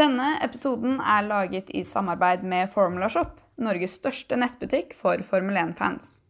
Denne 0.00 0.38
episoden 0.40 1.00
er 1.04 1.26
laget 1.26 1.68
i 1.76 1.82
samarbeid 1.84 2.46
med 2.48 2.70
Formula 2.72 3.10
Shop, 3.12 3.40
Norges 3.60 3.98
største 3.98 4.38
nettbutikk 4.40 4.94
for 4.96 5.20
Formel 5.26 5.58
1-fans. 5.60 6.22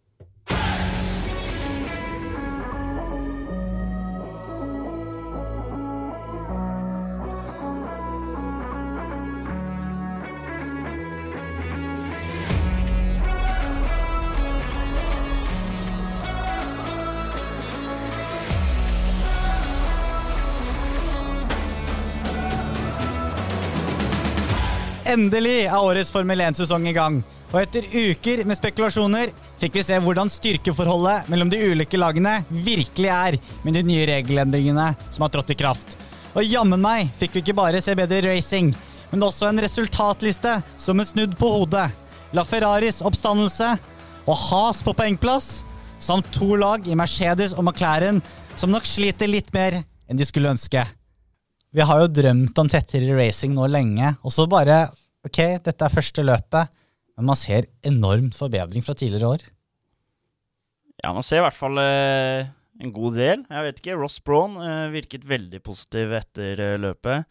Endelig 25.13 25.67
er 25.67 25.75
årets 25.77 26.09
Formel 26.15 26.41
1-sesong 26.41 26.87
i 26.89 26.95
gang. 26.97 27.19
Og 27.53 27.59
etter 27.61 27.85
uker 27.85 28.47
med 28.49 28.57
spekulasjoner 28.57 29.33
fikk 29.61 29.75
vi 29.77 29.83
se 29.85 29.99
hvordan 30.01 30.31
styrkeforholdet 30.33 31.27
mellom 31.29 31.51
de 31.53 31.59
ulike 31.69 31.99
lagene 32.01 32.39
virkelig 32.49 33.11
er 33.13 33.37
med 33.67 33.77
de 33.77 33.83
nye 33.85 34.07
regelendringene 34.09 34.87
som 35.11 35.27
har 35.27 35.33
trådt 35.35 35.53
i 35.53 35.57
kraft. 35.59 35.99
Og 36.33 36.47
jammen 36.49 36.81
meg 36.81 37.11
fikk 37.21 37.35
vi 37.35 37.43
ikke 37.43 37.57
bare 37.59 37.83
se 37.85 37.97
bedre 37.99 38.23
racing, 38.31 38.71
men 39.11 39.27
også 39.27 39.51
en 39.51 39.61
resultatliste 39.61 40.55
som 40.81 41.03
er 41.03 41.11
snudd 41.11 41.37
på 41.37 41.51
hodet. 41.59 41.91
La 42.33 42.47
Ferraris 42.49 43.03
oppstandelse 43.05 43.75
og 44.23 44.41
Has 44.47 44.81
på 44.87 44.97
poengplass, 44.97 45.59
samt 46.01 46.33
to 46.33 46.55
lag 46.57 46.89
i 46.89 46.97
Mercedes 46.97 47.53
og 47.59 47.67
McLaren 47.67 48.23
som 48.57 48.73
nok 48.73 48.89
sliter 48.89 49.29
litt 49.29 49.53
mer 49.53 49.83
enn 49.83 50.17
de 50.17 50.25
skulle 50.25 50.55
ønske. 50.57 50.87
Vi 51.73 51.85
har 51.85 52.01
jo 52.01 52.11
drømt 52.23 52.59
om 52.65 52.69
tettere 52.69 53.13
racing 53.17 53.53
nå 53.57 53.69
lenge, 53.69 54.15
og 54.25 54.33
så 54.33 54.49
bare 54.49 54.87
Ok, 55.27 55.39
dette 55.63 55.87
er 55.87 55.93
første 55.93 56.25
løpet, 56.25 56.73
men 57.17 57.29
man 57.31 57.39
ser 57.39 57.69
enormt 57.87 58.35
forbedring 58.35 58.83
fra 58.85 58.95
tidligere 58.99 59.37
år. 59.37 59.45
Ja, 61.03 61.13
man 61.15 61.25
ser 61.27 61.41
i 61.41 61.45
hvert 61.45 61.59
fall 61.59 61.79
eh, 61.83 62.49
en 62.83 62.95
god 62.95 63.19
del. 63.19 63.45
Jeg 63.51 63.67
vet 63.67 63.81
ikke, 63.83 63.99
Ross 63.99 64.19
Braun 64.23 64.59
eh, 64.63 64.89
virket 64.95 65.27
veldig 65.29 65.63
positiv 65.65 66.15
etter 66.19 66.61
eh, 66.63 66.79
løpet. 66.81 67.29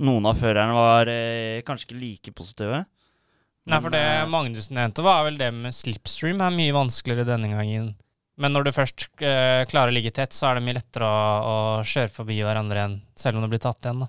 Noen 0.00 0.30
av 0.30 0.40
førerne 0.40 0.76
var 0.76 1.10
eh, 1.12 1.60
kanskje 1.66 1.90
ikke 1.90 2.00
like 2.00 2.34
positive. 2.36 2.84
Nei, 3.68 3.80
for 3.84 3.92
det 3.92 4.00
eh, 4.00 4.28
Magnussen 4.30 4.78
nevnte, 4.78 5.04
var 5.04 5.26
vel 5.26 5.36
det 5.40 5.50
med 5.54 5.76
slipstream 5.76 6.40
er 6.44 6.54
mye 6.56 6.76
vanskeligere 6.76 7.28
denne 7.28 7.52
gangen. 7.52 7.92
Men 8.40 8.56
når 8.56 8.68
du 8.68 8.72
først 8.72 9.10
eh, 9.20 9.66
klarer 9.68 9.92
å 9.92 9.96
ligge 9.96 10.12
tett, 10.16 10.32
så 10.32 10.48
er 10.48 10.56
det 10.56 10.64
mye 10.64 10.78
lettere 10.78 11.04
å, 11.04 11.20
å 11.44 11.56
kjøre 11.84 12.12
forbi 12.14 12.38
hverandre 12.40 12.86
enn 12.86 12.96
selv 13.20 13.36
om 13.36 13.44
du 13.44 13.52
blir 13.52 13.60
tatt 13.60 13.84
igjen. 13.84 14.06
da. 14.06 14.08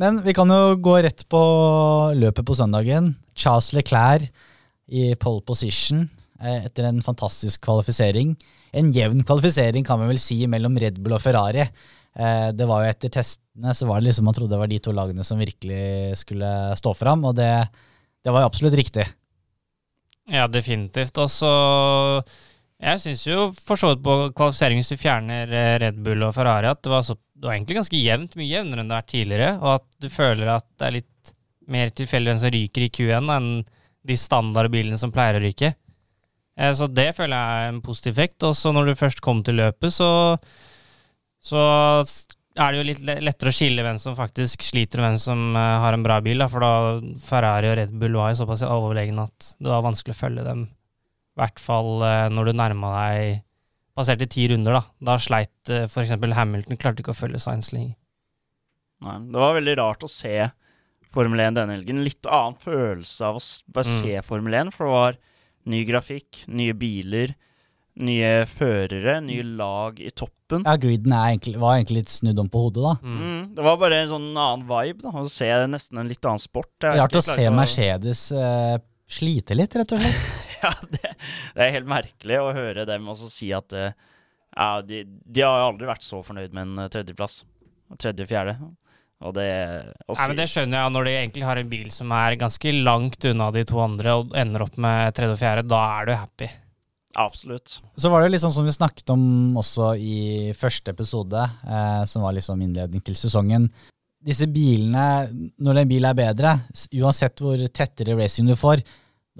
Men 0.00 0.22
vi 0.24 0.32
kan 0.36 0.48
jo 0.48 0.76
gå 0.80 0.94
rett 1.04 1.26
på 1.28 1.40
løpet 2.16 2.46
på 2.48 2.56
søndagen. 2.56 3.12
Charles 3.36 3.72
Leclerc 3.76 4.30
i 4.90 5.10
pole 5.20 5.42
position 5.46 6.06
eh, 6.40 6.64
etter 6.66 6.88
en 6.88 7.02
fantastisk 7.04 7.60
kvalifisering. 7.66 8.32
En 8.72 8.90
jevn 8.94 9.22
kvalifisering 9.26 9.84
kan 9.86 10.00
vi 10.00 10.08
vel 10.12 10.20
si 10.22 10.40
mellom 10.50 10.78
Red 10.80 10.98
Bull 11.04 11.18
og 11.18 11.22
Ferrari. 11.24 11.66
Eh, 12.16 12.48
Det 12.56 12.66
var 12.66 12.84
jo 12.84 12.90
Etter 12.94 13.12
testene 13.20 13.74
så 13.76 13.86
var 13.86 14.00
det 14.00 14.08
liksom 14.08 14.24
man 14.30 14.34
trodde 14.36 14.54
det 14.56 14.62
var 14.62 14.70
de 14.72 14.80
to 14.82 14.94
lagene 14.96 15.26
som 15.26 15.38
virkelig 15.38 16.16
skulle 16.24 16.48
stå 16.80 16.94
fram, 16.96 17.24
og 17.28 17.36
det, 17.36 17.50
det 18.24 18.32
var 18.32 18.42
jo 18.44 18.50
absolutt 18.50 18.78
riktig. 18.80 19.04
Ja, 20.30 20.46
definitivt. 20.48 21.18
Altså 21.18 21.50
Jeg 22.80 23.00
syns 23.02 23.26
jo 23.26 23.50
for 23.52 23.76
så 23.76 23.92
vidt 23.92 24.02
på 24.06 24.16
kvalifisering, 24.32 24.80
hvis 24.80 24.94
du 24.94 24.96
fjerner 25.02 25.50
eh, 25.52 25.74
Red 25.84 26.00
Bull 26.00 26.24
og 26.24 26.32
Ferrari, 26.34 26.70
at 26.72 26.80
det 26.82 26.92
var, 26.94 27.04
så, 27.04 27.18
det 27.40 27.48
var 27.48 27.56
egentlig 27.56 27.78
ganske 27.78 27.96
jevnt, 28.00 28.34
mye 28.36 28.50
jevnere 28.50 28.82
enn 28.82 28.90
det 28.90 28.96
har 28.96 29.02
vært 29.02 29.12
tidligere, 29.14 29.50
og 29.62 29.70
at 29.78 29.86
du 30.04 30.08
føler 30.12 30.50
at 30.52 30.66
det 30.76 30.88
er 30.88 30.96
litt 30.98 31.30
mer 31.70 31.92
tilfeldig 31.96 32.32
hvem 32.34 32.40
som 32.42 32.52
ryker 32.52 32.84
i 32.84 32.90
Q1 32.92 33.30
enn 33.36 33.46
de 34.10 34.16
standardbilene 34.16 34.98
som 35.00 35.12
pleier 35.14 35.38
å 35.38 35.44
ryke. 35.44 35.70
Eh, 36.58 36.72
Så 36.76 36.88
det 36.92 37.14
føler 37.16 37.36
jeg 37.36 37.62
er 37.64 37.72
en 37.72 37.80
positiv 37.84 38.12
effekt. 38.16 38.42
Og 38.48 38.56
så 38.58 38.72
når 38.76 38.90
du 38.90 38.98
først 38.98 39.22
kom 39.24 39.42
til 39.46 39.60
løpet, 39.60 39.92
så, 39.94 40.10
så 41.40 41.62
er 42.60 42.72
det 42.72 42.80
jo 42.80 42.86
litt 42.88 43.04
lettere 43.24 43.52
å 43.52 43.56
skille 43.56 43.84
hvem 43.86 44.00
som 44.02 44.18
faktisk 44.18 44.64
sliter, 44.66 45.00
og 45.00 45.08
hvem 45.08 45.20
som 45.22 45.44
eh, 45.56 45.76
har 45.84 45.96
en 45.96 46.04
bra 46.04 46.18
bil. 46.24 46.44
For 46.50 46.64
da 46.64 46.72
Ferrari 47.24 47.70
og 47.72 47.78
Red 47.80 47.94
Bull 48.02 48.18
var 48.20 48.34
jo 48.34 48.42
såpass 48.42 48.64
overlegne 48.68 49.28
at 49.28 49.52
det 49.60 49.72
var 49.72 49.86
vanskelig 49.86 50.16
å 50.16 50.20
følge 50.24 50.44
dem. 50.48 50.66
I 50.68 51.40
hvert 51.40 51.62
fall 51.62 52.02
eh, 52.04 52.26
når 52.34 52.50
du 52.50 52.58
nærma 52.58 52.92
deg 52.98 53.46
Passerte 53.96 54.26
ti 54.30 54.46
runder, 54.52 54.76
da. 54.78 54.82
Da 55.10 55.16
sleit 55.20 55.70
uh, 55.72 55.84
f.eks. 55.88 56.12
Hamilton, 56.36 56.78
klarte 56.80 57.02
ikke 57.04 57.14
å 57.14 57.18
følge 57.18 57.40
Science 57.42 57.74
lenger. 57.74 57.96
Nei, 59.04 59.16
det 59.32 59.40
var 59.40 59.56
veldig 59.56 59.76
rart 59.80 60.04
å 60.04 60.10
se 60.12 60.34
Formel 61.10 61.40
1 61.42 61.56
denne 61.58 61.74
helgen. 61.74 62.02
Litt 62.06 62.26
annen 62.30 62.58
følelse 62.62 63.24
av 63.26 63.38
å 63.40 63.44
bare 63.74 63.88
Mm. 63.88 64.00
se 64.02 64.20
Formel 64.28 64.54
1, 64.60 64.70
for 64.76 64.86
det 64.86 64.92
var 64.94 65.16
ny 65.72 65.80
grafikk, 65.88 66.44
nye 66.48 66.72
biler, 66.78 67.32
nye 68.00 68.44
førere, 68.48 69.16
nye 69.24 69.42
lag 69.44 69.98
i 70.00 70.10
toppen. 70.14 70.62
Ja, 70.64 70.76
Greeden 70.80 71.12
er 71.12 71.32
egentlig, 71.34 71.56
var 71.60 71.76
egentlig 71.78 72.04
litt 72.04 72.12
snudd 72.12 72.38
om 72.38 72.48
på 72.48 72.62
hodet, 72.68 72.84
da. 72.84 72.94
Mm. 73.02 73.18
Mm, 73.24 73.42
det 73.56 73.64
var 73.66 73.76
bare 73.82 73.98
en 74.04 74.08
sånn 74.12 74.28
annen 74.36 74.62
vibe, 74.70 75.02
da. 75.02 75.10
Å 75.18 75.26
se 75.28 75.50
nesten 75.68 75.98
en 76.00 76.08
litt 76.08 76.24
annen 76.24 76.40
sport. 76.42 76.70
Rart 76.86 77.18
å 77.18 77.24
se 77.26 77.48
Mercedes 77.50 78.22
uh, 78.36 78.78
slite 79.10 79.56
litt, 79.58 79.74
rett 79.76 79.92
og 79.96 80.00
slett. 80.04 80.46
Ja, 80.64 80.74
det, 80.92 81.14
det 81.56 81.64
er 81.64 81.74
helt 81.78 81.88
merkelig 81.88 82.40
å 82.42 82.50
høre 82.52 82.84
dem 82.88 83.08
også 83.08 83.30
si 83.32 83.48
at 83.56 83.72
eh, 83.76 83.94
ja, 84.56 84.82
de, 84.84 85.04
de 85.06 85.44
har 85.46 85.64
aldri 85.64 85.88
vært 85.88 86.04
så 86.04 86.20
fornøyd 86.26 86.52
med 86.52 86.66
en 86.66 86.84
eh, 86.84 86.90
tredjeplass. 86.92 87.42
Tredje-fjerde. 88.00 88.58
Og 89.20 89.34
det 89.36 89.50
å 90.08 90.14
Nei, 90.16 90.26
men 90.30 90.38
Det 90.38 90.48
skjønner 90.48 90.80
jeg. 90.80 90.92
Når 90.94 91.06
de 91.06 91.14
egentlig 91.18 91.46
har 91.48 91.60
en 91.60 91.70
bil 91.70 91.92
som 91.92 92.12
er 92.16 92.38
ganske 92.40 92.72
langt 92.80 93.26
unna 93.28 93.50
de 93.54 93.64
to 93.68 93.80
andre, 93.82 94.16
og 94.22 94.34
ender 94.38 94.64
opp 94.64 94.78
med 94.80 95.14
tredje 95.16 95.36
og 95.36 95.40
fjerde, 95.42 95.68
da 95.68 95.80
er 95.98 96.08
du 96.08 96.14
happy. 96.16 96.48
Absolutt. 97.18 97.80
Så 97.98 98.10
var 98.10 98.22
det 98.22 98.38
sånn 98.40 98.54
som 98.54 98.66
vi 98.66 98.72
snakket 98.74 99.10
om 99.12 99.58
også 99.58 99.92
i 99.98 100.52
første 100.56 100.94
episode, 100.94 101.42
eh, 101.66 102.02
som 102.08 102.24
var 102.24 102.36
liksom 102.36 102.62
innledning 102.64 103.02
til 103.04 103.18
sesongen. 103.18 103.68
Disse 104.20 104.46
bilene, 104.52 105.26
når 105.60 105.82
en 105.82 105.90
bil 105.90 106.06
er 106.06 106.16
bedre, 106.16 106.54
uansett 107.00 107.40
hvor 107.40 107.60
tettere 107.72 108.16
racing 108.18 108.48
du 108.50 108.56
får, 108.58 108.84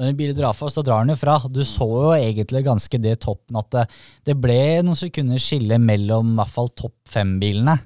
når 0.00 0.08
en 0.08 0.16
bil 0.16 0.30
drar 0.32 0.56
fast, 0.56 0.78
så 0.78 0.84
drar 0.84 1.04
den 1.04 1.12
jo 1.12 1.18
fra. 1.20 1.34
Du 1.52 1.60
så 1.68 1.84
jo 1.84 2.12
egentlig 2.16 2.62
ganske 2.64 3.00
det 3.04 3.18
toppen 3.20 3.58
at 3.60 3.68
det, 3.74 3.82
det 4.30 4.36
ble 4.40 4.80
noen 4.80 4.96
sekunder 4.96 5.42
skille 5.42 5.76
mellom 5.82 6.32
i 6.32 6.38
hvert 6.38 6.54
fall 6.54 6.72
topp 6.72 6.96
fem-bilene. 7.12 7.76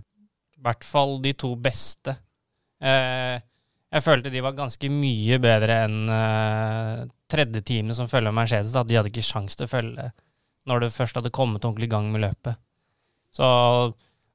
I 0.55 0.63
hvert 0.63 0.87
fall 0.87 1.19
de 1.25 1.35
to 1.43 1.51
beste. 1.59 2.15
Eh, 2.79 3.35
jeg 3.95 4.07
følte 4.07 4.31
de 4.31 4.45
var 4.47 4.55
ganske 4.55 4.93
mye 4.95 5.41
bedre 5.43 5.83
enn 5.89 5.99
eh, 6.15 7.03
tredjeteamet 7.35 7.99
som 7.99 8.11
følger 8.11 8.35
Mercedes. 8.37 8.73
Da. 8.77 8.87
De 8.87 9.01
hadde 9.01 9.11
ikke 9.11 9.27
sjans 9.27 9.59
til 9.59 9.67
å 9.67 9.75
følge 9.75 10.09
når 10.71 10.87
det 10.87 10.95
først 10.95 11.19
hadde 11.19 11.35
kommet 11.35 11.67
ordentlig 11.67 11.91
i 11.91 11.95
gang 11.97 12.15
med 12.15 12.23
løpet. 12.25 12.63
Så 13.35 13.45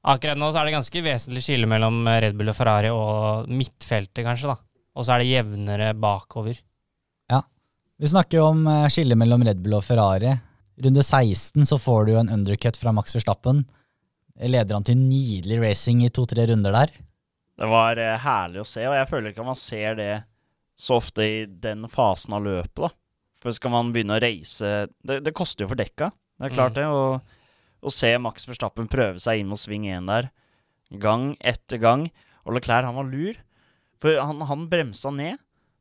akkurat 0.04 0.38
nå 0.38 0.52
så 0.52 0.60
er 0.60 0.68
det 0.68 0.76
ganske 0.76 1.02
vesentlig 1.08 1.48
skille 1.48 1.68
mellom 1.70 2.04
Red 2.06 2.36
Bull 2.36 2.52
og 2.52 2.60
Ferrari 2.60 2.92
og 2.92 3.48
midtfeltet, 3.48 4.20
kanskje. 4.26 4.52
da. 4.52 4.60
Og 5.00 5.06
så 5.06 5.16
er 5.16 5.24
det 5.24 5.32
jevnere 5.32 5.94
bakover. 5.96 6.60
Vi 8.00 8.08
snakker 8.08 8.38
jo 8.40 8.46
om 8.54 8.62
eh, 8.66 8.86
skillet 8.92 9.18
mellom 9.20 9.42
Red 9.44 9.60
Bull 9.60 9.76
og 9.76 9.84
Ferrari. 9.84 10.32
Runde 10.80 11.02
16 11.04 11.66
så 11.68 11.76
får 11.80 12.06
du 12.08 12.14
en 12.16 12.30
undercut 12.32 12.78
fra 12.80 12.92
Max 12.96 13.12
Verstappen. 13.16 13.66
Leder 14.40 14.72
han 14.78 14.86
til 14.88 14.96
nydelig 14.96 15.58
racing 15.60 16.00
i 16.06 16.12
to-tre 16.16 16.46
runder 16.48 16.72
der. 16.72 16.94
Det 17.60 17.68
var 17.68 18.00
eh, 18.00 18.16
herlig 18.22 18.62
å 18.62 18.68
se, 18.68 18.86
og 18.88 18.96
jeg 18.96 19.10
føler 19.10 19.32
ikke 19.34 19.44
at 19.44 19.50
man 19.50 19.60
ser 19.60 19.98
det 19.98 20.12
så 20.80 20.96
ofte 20.96 21.26
i 21.26 21.42
den 21.60 21.84
fasen 21.92 22.32
av 22.38 22.46
løpet, 22.46 22.86
da. 22.86 22.92
For 23.40 23.52
skal 23.56 23.72
man 23.72 23.88
begynne 23.92 24.18
å 24.18 24.20
race 24.20 24.68
Det, 25.00 25.14
det 25.24 25.32
koster 25.36 25.64
jo 25.64 25.70
for 25.70 25.80
dekka, 25.80 26.10
det 26.40 26.50
er 26.50 26.52
klart 26.56 26.76
Mm. 26.76 26.80
det. 26.80 27.36
Å 27.80 27.92
se 27.92 28.10
Max 28.20 28.44
Verstappen 28.48 28.88
prøve 28.92 29.20
seg 29.20 29.40
inn 29.40 29.48
mot 29.48 29.60
sving 29.60 29.86
1 29.88 30.08
der, 30.08 30.26
gang 31.00 31.30
etter 31.40 31.80
gang. 31.80 32.02
Og 32.44 32.52
Leclerc, 32.56 32.84
han 32.84 32.96
var 32.96 33.08
lur, 33.08 33.38
for 34.00 34.18
han, 34.20 34.40
han 34.48 34.66
bremsa 34.68 35.12
ned. 35.12 35.38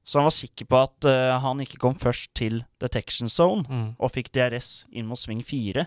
Så 0.09 0.17
han 0.17 0.25
var 0.25 0.33
sikker 0.33 0.65
på 0.65 0.77
at 0.81 1.06
uh, 1.06 1.35
han 1.44 1.59
ikke 1.61 1.77
kom 1.83 1.94
først 2.01 2.31
til 2.39 2.63
detection 2.81 3.29
zone, 3.29 3.61
Mm. 3.69 3.91
og 4.01 4.09
fikk 4.15 4.31
DRS 4.33 4.85
inn 4.89 5.06
mot 5.06 5.19
sving 5.21 5.44
4. 5.45 5.83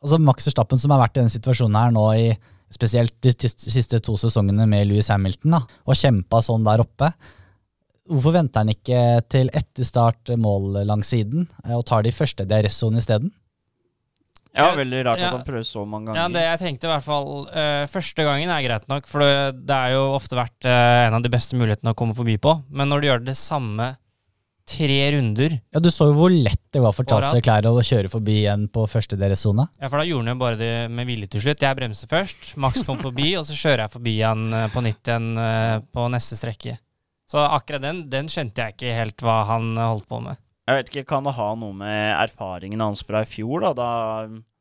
Altså 0.00 0.16
Max 0.18 0.46
Verstappen 0.48 0.80
som 0.80 0.94
har 0.94 1.02
vært 1.02 1.18
i 1.18 1.20
denne 1.20 1.34
situasjonen 1.34 1.76
her 1.76 1.92
nå 1.92 2.06
i 2.16 2.30
spesielt 2.72 3.12
de 3.20 3.34
siste 3.50 3.98
to 4.00 4.14
sesongene 4.16 4.64
med 4.70 4.86
Louis 4.88 5.08
Hamilton, 5.12 5.58
da, 5.58 5.60
og 5.84 5.98
kjempa 5.98 6.40
sånn 6.46 6.64
der 6.64 6.80
oppe. 6.86 7.10
Hvorfor 8.10 8.32
venter 8.38 8.62
han 8.64 8.72
ikke 8.72 9.00
til 9.30 9.50
etter 9.54 9.84
start 9.86 10.32
mål 10.40 10.80
langs 10.88 11.10
siden 11.12 11.44
eh, 11.66 11.74
og 11.76 11.84
tar 11.90 12.06
de 12.06 12.14
første 12.14 12.46
DRS-sonene 12.48 13.02
isteden? 13.02 13.34
Ja, 14.56 14.72
veldig 14.74 15.04
rart 15.06 15.20
ja. 15.22 15.28
at 15.30 15.38
han 15.38 15.46
prøver 15.46 15.66
så 15.66 15.84
mange 15.86 16.10
ganger. 16.10 16.20
Ja, 16.20 16.28
det 16.34 16.42
jeg 16.42 16.60
tenkte 16.64 16.88
i 16.88 16.90
hvert 16.90 17.06
fall 17.06 17.28
uh, 17.52 17.84
Første 17.90 18.24
gangen 18.26 18.50
er 18.50 18.64
greit 18.64 18.88
nok, 18.90 19.06
for 19.06 19.22
det, 19.22 19.60
det 19.68 19.76
er 19.76 19.94
jo 19.94 20.04
ofte 20.16 20.38
vært 20.38 20.66
uh, 20.66 21.06
en 21.06 21.18
av 21.20 21.22
de 21.22 21.30
beste 21.30 21.58
mulighetene 21.58 21.94
å 21.94 21.98
komme 21.98 22.16
forbi 22.18 22.34
på. 22.42 22.56
Men 22.74 22.90
når 22.90 23.02
du 23.02 23.10
gjør 23.10 23.26
det 23.30 23.36
samme 23.38 23.92
tre 24.70 24.98
runder. 25.14 25.56
Ja, 25.72 25.80
Du 25.80 25.90
så 25.90 26.10
jo 26.10 26.16
hvor 26.16 26.32
lett 26.32 26.62
det 26.72 26.82
var 26.82 26.94
for 26.94 27.08
Charles. 27.08 27.32
Leclerc 27.34 27.66
å 27.66 27.84
kjøre 27.86 28.10
forbi 28.12 28.40
igjen 28.44 28.68
på 28.72 28.84
første 28.90 29.18
deres 29.18 29.42
sone. 29.44 29.66
Ja, 29.80 29.88
For 29.88 30.00
da 30.00 30.06
gjorde 30.06 30.26
han 30.26 30.34
jo 30.34 30.42
bare 30.42 30.60
det 30.60 30.74
med 30.94 31.08
vilje 31.08 31.30
til 31.34 31.44
slutt. 31.46 31.64
Jeg 31.64 31.78
bremser 31.78 32.10
først, 32.10 32.52
Max 32.60 32.84
kom 32.86 33.00
forbi, 33.02 33.32
og 33.40 33.46
så 33.48 33.56
kjører 33.56 33.86
jeg 33.86 33.94
forbi 33.96 34.14
han 34.20 34.46
eh, 34.54 34.68
på 34.72 34.84
nytt 34.84 35.10
igjen 35.10 35.32
uh, 35.38 35.80
på 35.90 36.06
neste 36.14 36.38
strekke. 36.38 36.76
Så 37.30 37.42
akkurat 37.42 37.82
den, 37.82 38.04
den 38.10 38.30
skjønte 38.30 38.62
jeg 38.62 38.76
ikke 38.76 38.94
helt 38.96 39.26
hva 39.26 39.40
han 39.52 39.72
holdt 39.78 40.08
på 40.10 40.22
med. 40.22 40.38
Jeg 40.70 40.78
vet 40.78 40.90
ikke, 40.92 41.06
Kan 41.10 41.26
det 41.26 41.34
ha 41.34 41.50
noe 41.58 41.74
med 41.74 42.14
erfaringen 42.14 42.82
hans 42.84 43.02
fra 43.06 43.24
i 43.24 43.28
fjor, 43.28 43.66
da? 43.66 43.74
Da 43.74 43.90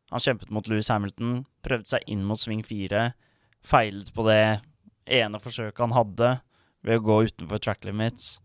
han 0.09 0.23
kjempet 0.25 0.49
mot 0.49 0.65
Louis 0.71 0.87
Hamilton, 0.89 1.43
prøvde 1.65 1.85
seg 1.91 2.05
inn 2.09 2.23
mot 2.25 2.39
sving 2.41 2.63
fire, 2.65 3.11
feilet 3.61 4.09
på 4.15 4.25
det 4.25 4.41
ene 5.09 5.41
forsøket 5.41 5.83
han 5.83 5.93
hadde 5.93 6.31
ved 6.85 6.97
å 6.97 7.03
gå 7.05 7.17
utenfor 7.29 7.61
track 7.61 7.85
limits. 7.85 8.39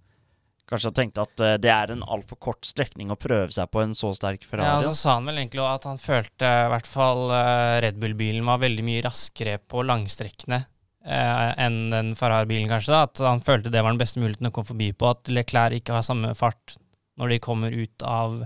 Kanskje 0.69 0.89
han 0.91 0.97
tenkte 0.97 1.25
at 1.25 1.41
eh, 1.45 1.57
det 1.61 1.71
er 1.73 1.93
en 1.93 2.05
altfor 2.09 2.39
kort 2.41 2.65
strekning 2.69 3.11
å 3.13 3.19
prøve 3.21 3.53
seg 3.53 3.69
på 3.73 3.83
en 3.83 3.93
så 3.97 4.15
sterk 4.17 4.45
Ja, 4.47 4.51
Ferrari. 4.51 4.77
og 4.81 4.87
Så 4.89 4.95
sa 4.97 5.17
han 5.19 5.27
vel 5.29 5.41
egentlig 5.43 5.65
at 5.65 5.85
han 5.89 6.01
følte 6.01 6.49
i 6.65 6.71
hvert 6.73 6.89
fall 6.89 7.27
eh, 7.37 7.81
Red 7.85 7.99
Bull-bilen 8.01 8.47
var 8.49 8.63
veldig 8.63 8.85
mye 8.87 9.03
raskere 9.05 9.59
på 9.61 9.85
langstrekkene 9.85 10.63
eh, 11.05 11.51
enn 11.67 11.79
den 11.93 12.15
Ferrari-bilen, 12.17 12.71
kanskje. 12.73 12.95
da, 12.97 13.03
At 13.09 13.21
han 13.29 13.45
følte 13.45 13.73
det 13.73 13.85
var 13.85 13.93
den 13.93 14.01
beste 14.01 14.23
muligheten 14.25 14.49
å 14.49 14.55
komme 14.57 14.73
forbi 14.73 14.89
på. 14.97 15.13
At 15.13 15.29
Leclerc 15.33 15.83
ikke 15.83 15.99
har 15.99 16.07
samme 16.09 16.33
fart 16.39 16.79
når 17.21 17.35
de 17.35 17.39
kommer 17.45 17.73
ut 17.75 18.03
av 18.07 18.41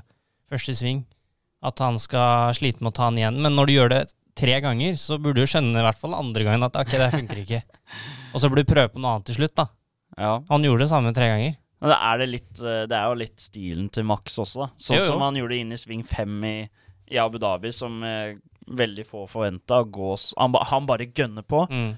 første 0.50 0.74
sving. 0.76 1.04
At 1.64 1.80
han 1.82 1.96
skal 1.98 2.52
slite 2.54 2.80
med 2.84 2.92
å 2.92 2.96
ta 2.98 3.08
han 3.08 3.18
igjen. 3.18 3.40
Men 3.42 3.56
når 3.58 3.66
du 3.66 3.72
gjør 3.74 3.92
det 3.94 4.02
tre 4.38 4.60
ganger, 4.62 4.94
så 5.00 5.16
burde 5.18 5.42
du 5.42 5.50
skjønne 5.50 5.80
i 5.80 5.86
hvert 5.86 5.98
fall 5.98 6.14
andre 6.14 6.44
gangen 6.46 6.62
at 6.68 6.76
ok, 6.78 6.92
det 7.00 7.08
funker 7.16 7.40
ikke. 7.42 7.62
Og 8.34 8.42
så 8.42 8.50
burde 8.52 8.62
du 8.66 8.70
prøve 8.70 8.92
på 8.94 9.00
noe 9.02 9.16
annet 9.16 9.26
til 9.32 9.40
slutt, 9.40 9.56
da. 9.58 9.64
Ja. 10.18 10.36
Han 10.50 10.62
gjorde 10.66 10.84
det 10.86 10.90
samme 10.92 11.10
tre 11.16 11.26
ganger. 11.32 11.56
Men 11.82 11.92
det 11.92 11.96
er, 12.02 12.18
det, 12.18 12.28
litt, 12.32 12.52
eh, 12.62 12.84
det 12.90 12.96
er 12.98 13.06
jo 13.10 13.18
litt 13.20 13.40
stilen 13.42 13.88
til 13.94 14.06
Max 14.06 14.34
også, 14.42 14.64
da. 14.64 14.68
Sånn 14.82 15.02
som 15.06 15.20
han 15.22 15.36
gjorde 15.38 15.58
inn 15.62 15.74
i 15.74 15.78
sving 15.78 16.00
fem 16.06 16.38
i, 16.46 16.56
i 17.14 17.18
Abu 17.22 17.38
Dhabi, 17.42 17.70
som 17.74 18.00
eh, 18.06 18.32
veldig 18.68 19.04
få 19.06 19.24
forventa. 19.30 19.82
Han, 19.86 20.54
ba- 20.54 20.64
han 20.70 20.86
bare 20.90 21.06
gønner 21.14 21.46
på, 21.46 21.64
Mm. 21.70 21.92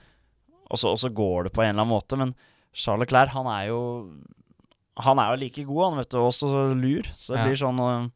og 0.70 0.78
så, 0.78 0.93
og 0.94 1.00
så 1.02 1.08
går 1.12 1.49
det 1.49 1.52
på 1.56 1.64
en 1.64 1.72
eller 1.75 1.82
annen 1.84 1.94
måte. 1.96 2.17
Men 2.20 2.34
Charles 2.76 3.08
Clair, 3.11 3.32
han 3.32 3.49
er 3.50 3.69
jo 3.72 3.81
Han 4.98 5.19
er 5.22 5.31
jo 5.31 5.40
like 5.40 5.64
god, 5.64 5.84
han, 5.87 5.98
vet 6.02 6.10
du, 6.10 6.16
og 6.19 6.28
også 6.32 6.75
lur. 6.76 7.06
Så 7.16 7.32
det 7.34 7.38
Ja. 7.40 7.46
blir 7.46 7.56
sånn 7.60 7.78
eh, 7.81 8.08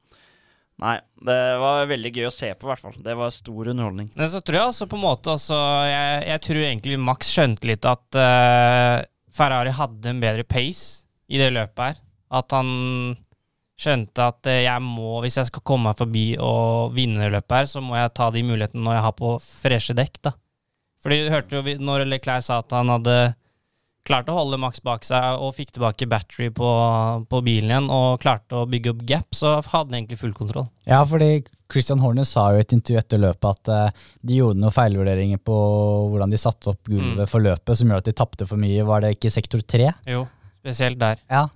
Nei, 0.83 0.97
det 1.23 1.37
var 1.63 1.85
veldig 1.87 2.11
gøy 2.17 2.25
å 2.27 2.33
se 2.35 2.49
på, 2.59 2.67
i 2.67 2.71
hvert 2.73 2.83
fall. 2.83 2.97
Det 2.99 3.15
var 3.15 3.31
stor 3.31 3.69
underholdning. 3.71 4.09
Men 4.19 4.29
så 4.29 4.41
tror 4.43 4.57
jeg 4.59 4.71
også 4.73 4.89
på 4.91 4.97
en 4.99 5.05
måte 5.05 5.31
også 5.31 5.55
Jeg, 5.87 6.25
jeg 6.33 6.41
tror 6.49 6.63
egentlig 6.65 6.99
Max 6.99 7.31
skjønte 7.31 7.69
litt 7.71 7.87
at 7.87 8.19
uh, 8.19 9.05
Ferrari 9.31 9.71
hadde 9.71 10.11
en 10.11 10.19
bedre 10.21 10.43
pace 10.43 11.05
i 11.31 11.39
det 11.39 11.53
løpet 11.55 11.79
her. 11.79 12.01
At 12.35 12.51
han 12.59 13.15
skjønte 13.79 14.27
at 14.27 14.51
uh, 14.51 14.57
jeg 14.67 14.83
må, 14.83 15.21
hvis 15.23 15.39
jeg 15.39 15.47
skal 15.53 15.63
komme 15.63 15.93
meg 15.93 16.01
forbi 16.03 16.25
og 16.43 16.91
vinne 16.99 17.23
det 17.23 17.31
løpet 17.37 17.57
her, 17.61 17.71
så 17.71 17.83
må 17.85 17.95
jeg 17.95 18.11
ta 18.19 18.33
de 18.35 18.43
mulighetene 18.43 18.83
når 18.83 18.99
jeg 18.99 19.07
har 19.07 19.17
på 19.23 19.33
freshe 19.47 19.95
dekk, 19.95 20.21
da. 20.27 20.35
Fordi 21.05 21.23
du 21.23 21.31
hørte 21.31 21.61
jo 21.61 21.79
når 21.85 22.07
Leclerc 22.09 22.47
sa 22.47 22.59
at 22.63 22.75
han 22.75 22.91
hadde 22.91 23.17
klart 24.05 24.29
å 24.29 24.35
holde 24.37 24.59
Max 24.61 24.83
bak 24.85 25.05
seg 25.09 25.41
og 25.41 25.55
fikk 25.57 25.71
tilbake 25.73 26.07
battery 26.11 26.51
på, 26.53 26.69
på 27.31 27.39
bilen 27.47 27.71
igjen 27.73 27.87
og 27.93 28.21
klarte 28.21 28.59
å 28.61 28.67
bygge 28.69 28.93
opp 28.93 29.03
gap, 29.09 29.31
så 29.37 29.55
hadde 29.65 29.89
han 29.91 29.97
egentlig 30.03 30.19
full 30.21 30.35
kontroll. 30.37 30.67
Ja, 30.85 30.99
fordi 31.09 31.45
Christian 31.73 32.03
Horner 32.05 32.27
sa 32.29 32.51
jo 32.53 32.61
i 32.61 32.65
et 32.67 32.75
intervju 32.77 33.01
etter 33.01 33.23
løpet 33.23 33.49
at 33.49 33.73
eh, 33.73 34.05
de 34.21 34.37
gjorde 34.43 34.61
noen 34.61 34.75
feilvurderinger 34.77 35.41
på 35.41 35.57
hvordan 36.13 36.31
de 36.35 36.41
satte 36.41 36.69
opp 36.75 36.85
gulvet 36.85 37.25
Mm. 37.25 37.29
for 37.33 37.41
løpet, 37.41 37.77
som 37.81 37.89
gjorde 37.89 38.05
at 38.05 38.11
de 38.13 38.17
tapte 38.21 38.47
for 38.47 38.61
mye. 38.61 38.85
Var 38.85 39.01
det 39.07 39.15
ikke 39.17 39.33
sektor 39.33 39.65
tre? 39.65 39.89
Jo, 40.07 40.27
spesielt 40.61 41.01
der. 41.01 41.17
Ja. 41.31 41.47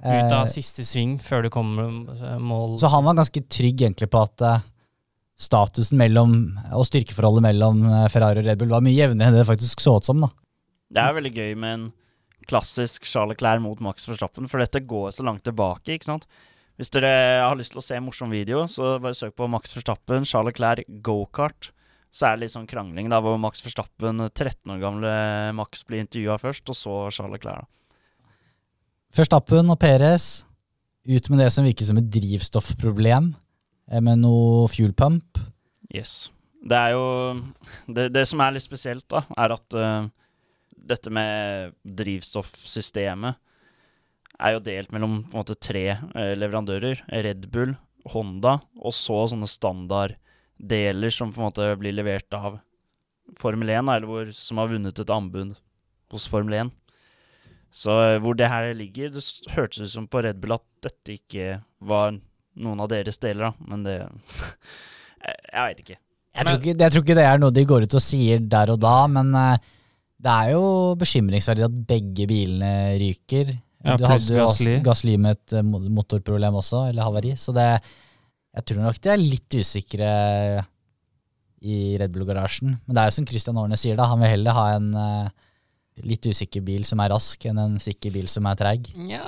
Ut 0.00 0.32
av 0.32 0.46
Eh, 0.46 0.52
siste 0.56 0.80
sving 0.88 1.18
før 1.20 1.42
du 1.44 1.50
kommer 1.52 1.90
eh, 2.16 2.38
mål. 2.40 2.78
så 2.80 2.88
han 2.88 3.04
var 3.04 3.18
ganske 3.20 3.42
trygg 3.52 3.82
egentlig 3.84 4.08
på 4.10 4.22
at 4.24 4.62
statusen 5.40 5.96
mellom, 6.00 6.34
og 6.76 6.84
styrkeforholdet 6.88 7.44
mellom 7.44 7.84
Ferrari 8.12 8.42
og 8.42 8.46
Red 8.48 8.58
Bull 8.60 8.72
var 8.72 8.82
mye 8.84 8.96
jevnere 8.96 9.28
enn 9.30 9.36
det 9.36 9.44
det 9.44 9.48
faktisk 9.52 9.80
så 9.80 9.96
ut 10.00 10.04
som. 10.08 10.20
da. 10.24 10.28
Det 10.90 11.02
er 11.02 11.16
veldig 11.16 11.32
gøy 11.36 11.52
med 11.54 11.74
en 11.76 11.88
klassisk 12.50 13.04
Charles 13.06 13.36
Leclerc 13.36 13.62
mot 13.62 13.82
Max 13.84 14.08
Verstappen, 14.08 14.48
for 14.50 14.62
dette 14.62 14.82
går 14.90 15.12
så 15.14 15.26
langt 15.26 15.44
tilbake, 15.46 15.94
ikke 15.94 16.08
sant? 16.08 16.26
Hvis 16.80 16.90
dere 16.94 17.12
har 17.44 17.58
lyst 17.58 17.74
til 17.74 17.82
å 17.82 17.84
se 17.84 17.98
en 17.98 18.06
morsom 18.06 18.32
video, 18.32 18.64
så 18.70 18.94
bare 19.02 19.16
søk 19.16 19.34
på 19.36 19.48
Max 19.52 19.74
Verstappen, 19.76 20.24
Charles 20.24 20.54
Leclerc, 20.54 20.88
gokart. 21.04 21.70
Så 22.10 22.26
er 22.26 22.34
det 22.34 22.46
litt 22.46 22.54
sånn 22.56 22.66
krangling, 22.70 23.10
da, 23.12 23.20
hvor 23.22 23.36
Max 23.38 23.62
Verstappen, 23.62 24.24
13 24.32 24.72
år 24.74 24.80
gamle 24.82 25.12
Max, 25.58 25.84
blir 25.86 26.02
intervjua 26.02 26.40
først, 26.40 26.72
og 26.72 26.78
så 26.78 26.96
Charles 27.14 27.36
Leclerc. 27.36 27.66
da. 27.66 27.68
Verstappen 29.14 29.70
og 29.70 29.78
Perez 29.82 30.30
ut 31.10 31.30
med 31.30 31.40
det 31.42 31.50
som 31.52 31.66
virker 31.66 31.86
som 31.86 31.98
et 32.00 32.10
drivstoffproblem, 32.12 33.34
eh, 33.90 34.00
med 34.00 34.22
noe 34.22 34.68
fuel 34.72 34.92
pump. 34.92 35.38
Yes. 35.92 36.30
Det 36.60 36.76
er 36.76 36.90
jo 36.92 37.42
Det, 37.88 38.12
det 38.12 38.26
som 38.28 38.40
er 38.40 38.52
litt 38.52 38.64
spesielt, 38.64 39.06
da, 39.08 39.24
er 39.36 39.52
at 39.52 39.74
eh, 39.74 40.08
dette 40.90 41.12
med 41.14 41.76
drivstoffsystemet 41.84 43.38
er 44.40 44.56
jo 44.56 44.64
delt 44.64 44.92
mellom 44.94 45.20
måte 45.34 45.56
tre 45.60 45.84
eh, 45.92 46.34
leverandører. 46.38 47.04
Red 47.26 47.48
Bull, 47.52 47.74
Honda, 48.14 48.58
og 48.80 48.94
så 48.96 49.22
sånne 49.30 49.48
standarddeler 49.50 51.14
som 51.14 51.32
på 51.34 51.42
en 51.42 51.50
måte 51.50 51.68
blir 51.80 51.96
levert 51.96 52.32
av 52.36 52.60
Formel 53.38 53.70
1, 53.70 53.90
eller 53.92 54.08
hvor, 54.08 54.30
som 54.34 54.58
har 54.58 54.70
vunnet 54.72 55.00
et 55.02 55.12
anbud 55.14 55.54
hos 56.10 56.28
Formel 56.30 56.56
1. 56.64 56.72
Så 57.70 57.94
eh, 58.02 58.18
hvor 58.22 58.34
det 58.34 58.50
her 58.50 58.72
ligger 58.74 59.12
Det 59.14 59.22
hørtes 59.54 59.84
ut 59.84 59.92
som 59.92 60.08
på 60.10 60.24
Red 60.24 60.40
Bull 60.42 60.56
at 60.56 60.66
dette 60.82 61.14
ikke 61.20 61.60
var 61.78 62.16
noen 62.60 62.80
av 62.82 62.90
deres 62.90 63.20
deler, 63.22 63.50
da, 63.50 63.68
men 63.70 63.84
det 63.86 63.98
Jeg, 65.20 65.36
veit 65.52 65.82
ikke. 65.82 65.98
Jeg 66.30 66.46
tror, 66.46 66.56
ikke, 66.56 66.74
jeg 66.80 66.92
tror 66.92 67.02
ikke 67.04 67.16
det 67.18 67.26
er 67.28 67.40
noe 67.42 67.52
de 67.52 67.62
går 67.68 67.84
ut 67.84 67.94
og 67.98 68.02
sier 68.02 68.40
der 68.40 68.72
og 68.72 68.80
da, 68.80 68.96
men 69.12 69.34
eh, 69.36 69.70
det 70.20 70.36
er 70.36 70.52
jo 70.54 70.64
bekymringsverdig 71.00 71.66
at 71.66 71.76
begge 71.88 72.26
bilene 72.28 72.72
ryker. 73.00 73.54
Ja, 73.80 73.96
du 73.96 74.04
hadde 74.04 74.34
jo 74.34 74.44
Gasly. 74.44 74.74
Gassly 74.84 75.16
med 75.16 75.38
et 75.38 75.56
eh, 75.56 75.64
motorproblem 75.64 76.58
også, 76.60 76.90
eller 76.90 77.06
havari. 77.06 77.32
Så 77.40 77.54
det 77.56 77.68
Jeg 78.50 78.66
tror 78.66 78.82
nok 78.82 78.98
de 79.00 79.12
er 79.12 79.20
litt 79.22 79.54
usikre 79.54 80.08
i 81.60 81.96
Red 82.00 82.12
Bull-garasjen. 82.12 82.74
Men 82.84 82.96
det 82.96 83.02
er 83.02 83.10
jo 83.10 83.16
som 83.20 83.28
Christian 83.28 83.60
Horne 83.60 83.78
sier, 83.78 83.96
da. 83.96 84.08
Han 84.10 84.20
vil 84.22 84.32
heller 84.32 84.56
ha 84.56 84.64
en 84.74 84.90
uh, 84.96 85.28
litt 86.02 86.26
usikker 86.26 86.64
bil 86.64 86.84
som 86.88 87.00
er 87.04 87.12
rask, 87.12 87.44
enn 87.46 87.60
en 87.60 87.78
sikker 87.80 88.12
bil 88.14 88.28
som 88.32 88.48
er 88.50 88.58
treig. 88.58 88.90
Ja, 89.10 89.22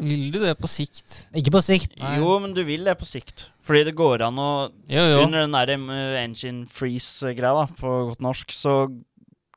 vil 0.00 0.30
du 0.32 0.40
det 0.40 0.54
på 0.60 0.70
sikt? 0.70 1.26
Ikke 1.36 1.52
på 1.58 1.62
sikt. 1.64 1.98
Nei. 2.00 2.16
Jo, 2.22 2.36
men 2.42 2.54
du 2.56 2.62
vil 2.68 2.86
det 2.86 2.96
på 3.00 3.08
sikt. 3.08 3.48
Fordi 3.66 3.84
det 3.90 3.96
går 3.98 4.24
an 4.28 4.40
å 4.40 4.50
Jo, 4.90 5.04
jo. 5.10 5.24
Under 5.26 5.44
den 5.44 5.56
der 5.58 5.74
eh, 5.76 6.20
engine 6.22 6.64
freeze-greia, 6.70 7.66
på 7.78 7.96
godt 8.10 8.22
norsk, 8.24 8.54
så 8.56 8.76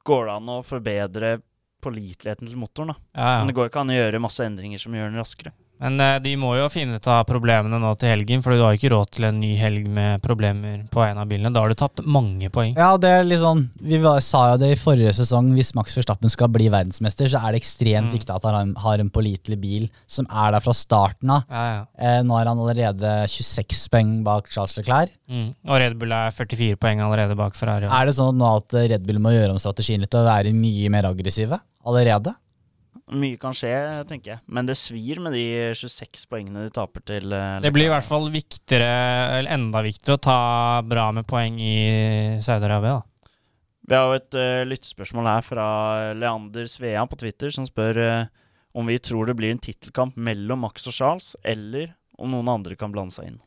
går 0.06 0.26
det 0.30 0.38
an 0.38 0.50
å 0.54 0.62
forbedre 0.66 1.36
påliteligheten 1.86 2.50
til 2.50 2.58
motoren. 2.58 2.94
da. 2.94 2.98
Ja, 3.18 3.38
Men 3.42 3.52
det 3.52 3.58
går 3.58 3.70
ikke 3.70 3.84
an 3.84 3.94
å 3.94 3.98
gjøre 3.98 4.22
masse 4.24 4.46
endringer 4.46 4.82
som 4.82 4.96
gjør 4.96 5.12
den 5.12 5.22
raskere. 5.22 5.54
Men 5.82 6.00
eh, 6.00 6.18
de 6.24 6.36
må 6.40 6.54
jo 6.56 6.70
finne 6.72 6.96
ut 6.96 7.08
av 7.12 7.26
problemene 7.28 7.80
nå 7.82 7.90
til 8.00 8.08
helgen, 8.14 8.42
for 8.46 8.56
du 8.56 8.62
har 8.64 8.78
ikke 8.78 8.92
råd 8.94 9.10
til 9.18 9.26
en 9.28 9.40
ny 9.42 9.52
helg 9.60 9.88
med 9.92 10.22
problemer 10.24 10.86
på 10.94 11.02
en 11.04 11.20
av 11.20 11.28
bilene. 11.28 11.52
Da 11.54 11.64
har 11.66 11.74
du 11.74 11.76
tapt 11.80 12.00
mange 12.08 12.48
poeng. 12.54 12.76
Ja, 12.80 12.94
det 13.02 13.10
er 13.12 13.28
litt 13.28 13.42
sånn 13.42 13.66
Vi 13.84 14.00
sa 14.24 14.44
jo 14.54 14.62
det 14.62 14.70
i 14.72 14.80
forrige 14.80 15.12
sesong. 15.18 15.52
Hvis 15.58 15.74
Max 15.76 15.98
Verstappen 15.98 16.32
skal 16.32 16.48
bli 16.54 16.70
verdensmester, 16.72 17.28
så 17.32 17.42
er 17.44 17.52
det 17.56 17.62
ekstremt 17.64 18.06
Mm. 18.06 18.12
viktig 18.16 18.34
at 18.36 18.44
han 18.44 18.54
har 18.54 18.62
en, 18.62 18.76
har 18.76 19.00
en 19.02 19.10
pålitelig 19.10 19.58
bil 19.60 19.90
som 20.08 20.28
er 20.30 20.52
der 20.56 20.60
fra 20.62 20.74
starten 20.74 21.30
av. 21.32 21.44
Ja, 21.50 21.66
ja. 21.76 21.82
Eh, 21.98 22.22
nå 22.24 22.40
er 22.40 22.46
han 22.52 22.60
allerede 22.62 23.14
26 23.32 23.90
poeng 23.90 24.24
bak 24.24 24.48
Charles 24.52 24.76
Leclerc. 24.78 25.12
Mm. 25.30 25.54
Og 25.68 25.80
Red 25.82 25.98
Bull 26.00 26.12
er 26.14 26.32
44 26.32 26.78
poeng 26.78 27.02
allerede 27.02 27.36
bak 27.36 27.56
Ferrari. 27.56 27.90
Er 27.90 28.06
det 28.06 28.16
sånn 28.16 28.38
nå 28.38 28.56
at 28.58 28.74
Red 28.74 29.06
Bull 29.08 29.20
må 29.20 29.34
gjøre 29.36 29.52
om 29.56 29.60
strategien 29.60 30.00
litt 30.04 30.14
og 30.16 30.28
være 30.28 30.54
mye 30.54 30.90
mer 30.94 31.10
aggressive 31.10 31.60
allerede? 31.86 32.36
Mye 33.16 33.38
kan 33.38 33.54
skje, 33.54 33.72
tenker 34.10 34.32
jeg. 34.34 34.42
Men 34.50 34.66
det 34.66 34.78
svir 34.80 35.20
med 35.22 35.36
de 35.38 35.74
26 35.78 36.26
poengene 36.32 36.66
de 36.66 36.74
taper 36.74 37.04
til 37.06 37.34
eh, 37.36 37.60
Det 37.62 37.72
blir 37.76 37.90
i 37.90 37.94
hvert 37.94 38.08
fall 38.08 38.32
viktigere, 38.34 38.88
eller 39.38 39.52
enda 39.54 39.84
viktigere, 39.86 40.18
å 40.18 40.26
ta 40.26 40.40
bra 40.86 41.12
med 41.14 41.28
poeng 41.30 41.60
i 41.62 41.76
Saudi-Arabia. 42.42 42.98
da. 42.98 43.16
Vi 43.86 43.94
har 43.94 44.10
jo 44.10 44.18
et 44.18 44.38
uh, 44.40 44.66
lyttespørsmål 44.66 45.28
her 45.30 45.44
fra 45.46 45.66
Leander 46.18 46.66
Svea 46.72 47.04
på 47.06 47.20
Twitter, 47.22 47.54
som 47.54 47.68
spør 47.70 48.00
uh, 48.02 48.32
om 48.74 48.90
vi 48.90 48.98
tror 48.98 49.30
det 49.30 49.36
blir 49.38 49.54
en 49.54 49.62
tittelkamp 49.62 50.18
mellom 50.18 50.66
Max 50.66 50.90
og 50.90 50.96
Charles, 50.96 51.36
eller 51.46 51.94
om 52.18 52.34
noen 52.34 52.50
andre 52.50 52.78
kan 52.80 52.94
blande 52.96 53.14
seg 53.14 53.30
inn. 53.30 53.38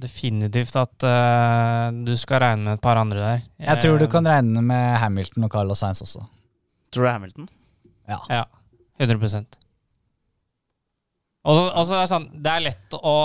Definitivt 0.00 0.74
at 0.80 1.04
uh, 1.04 1.92
du 1.92 2.14
skal 2.20 2.42
regne 2.44 2.64
med 2.64 2.78
et 2.78 2.84
par 2.84 3.00
andre 3.00 3.20
der. 3.20 3.44
Jeg 3.60 3.84
tror 3.84 4.00
du 4.00 4.08
kan 4.10 4.24
regne 4.28 4.64
med 4.64 4.96
Hamilton 5.04 5.44
og 5.44 5.52
Carlos 5.52 5.84
Sainz 5.84 6.00
også. 6.04 6.24
Tror 6.92 7.04
du 7.04 7.12
Hamilton? 7.12 7.52
Ja. 8.08 8.22
Ja, 8.32 8.44
100 8.98 9.44
Og 11.48 11.58
og 11.68 11.84
så 11.86 11.94
er 11.94 12.00
det 12.02 12.10
sånn, 12.10 12.28
det 12.42 12.54
er 12.54 12.64
lett 12.66 12.96
å 12.98 13.18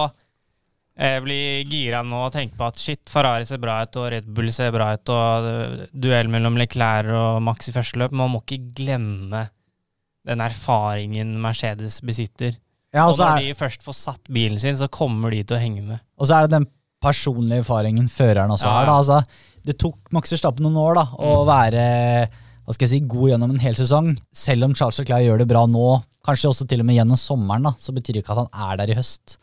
eh, 0.98 1.20
bli 1.24 1.40
gira 1.70 2.04
nå 2.06 2.28
og 2.28 2.34
tenke 2.36 2.58
på 2.60 2.68
at 2.68 2.80
shit, 2.80 3.02
Ferrari 3.10 3.48
ser 3.50 3.62
bra 3.64 3.82
ut, 3.84 4.00
og 4.00 4.12
Red 4.14 4.30
Bull 4.30 4.52
ser 4.54 4.74
bra 4.76 4.92
ut, 4.94 5.14
og 5.14 5.50
eh, 5.50 5.88
duell 5.92 6.30
mellom 6.32 6.60
Leclerc 6.62 7.12
og 7.18 7.42
Max 7.46 7.70
i 7.70 7.76
første 7.76 8.00
løp. 8.02 8.16
Man 8.16 8.34
må 8.34 8.44
ikke 8.44 8.62
glemme 8.78 9.48
den 10.28 10.44
erfaringen 10.44 11.34
Mercedes 11.44 12.00
besitter. 12.06 12.56
Ja, 12.94 13.08
og 13.10 13.18
når 13.18 13.42
er, 13.42 13.50
de 13.50 13.58
først 13.58 13.84
får 13.84 13.98
satt 13.98 14.30
bilen 14.32 14.62
sin, 14.62 14.78
så 14.78 14.88
kommer 14.94 15.34
de 15.34 15.42
til 15.44 15.58
å 15.58 15.62
henge 15.62 15.82
med. 15.82 16.04
og 16.20 16.30
så 16.30 16.38
er 16.38 16.46
det 16.46 16.60
den 16.60 16.70
personlige 17.04 17.64
erfaringen 17.66 18.08
føreren 18.12 18.54
også 18.54 18.70
Ja, 18.70 18.76
har. 18.78 18.88
Da. 18.88 18.98
Altså, 19.02 19.50
det 19.68 19.76
tok 19.82 20.12
Max 20.16 20.32
Verstappen 20.32 20.64
noen 20.64 20.80
år 20.80 21.00
da, 21.02 21.06
å 21.20 21.34
være 21.48 21.84
hva 22.64 22.76
skal 22.76 22.88
jeg 22.88 22.94
si, 22.94 23.08
god 23.12 23.34
gjennom 23.34 23.52
en 23.52 23.60
hel 23.64 23.76
sesong. 23.76 24.14
Selv 24.32 24.70
om 24.70 24.76
Charles 24.78 25.02
Leclerc 25.02 25.26
gjør 25.26 25.42
det 25.44 25.50
bra 25.50 25.66
nå, 25.68 25.88
kanskje 26.24 26.52
også 26.54 26.68
til 26.70 26.84
og 26.84 26.88
med 26.88 26.96
gjennom 26.96 27.20
sommeren, 27.20 27.68
da, 27.68 27.74
så 27.80 27.96
betyr 27.96 28.16
det 28.16 28.24
ikke 28.24 28.38
at 28.38 28.46
han 28.46 28.70
er 28.70 28.80
der 28.80 28.94
i 28.94 28.98
høst. 29.00 29.36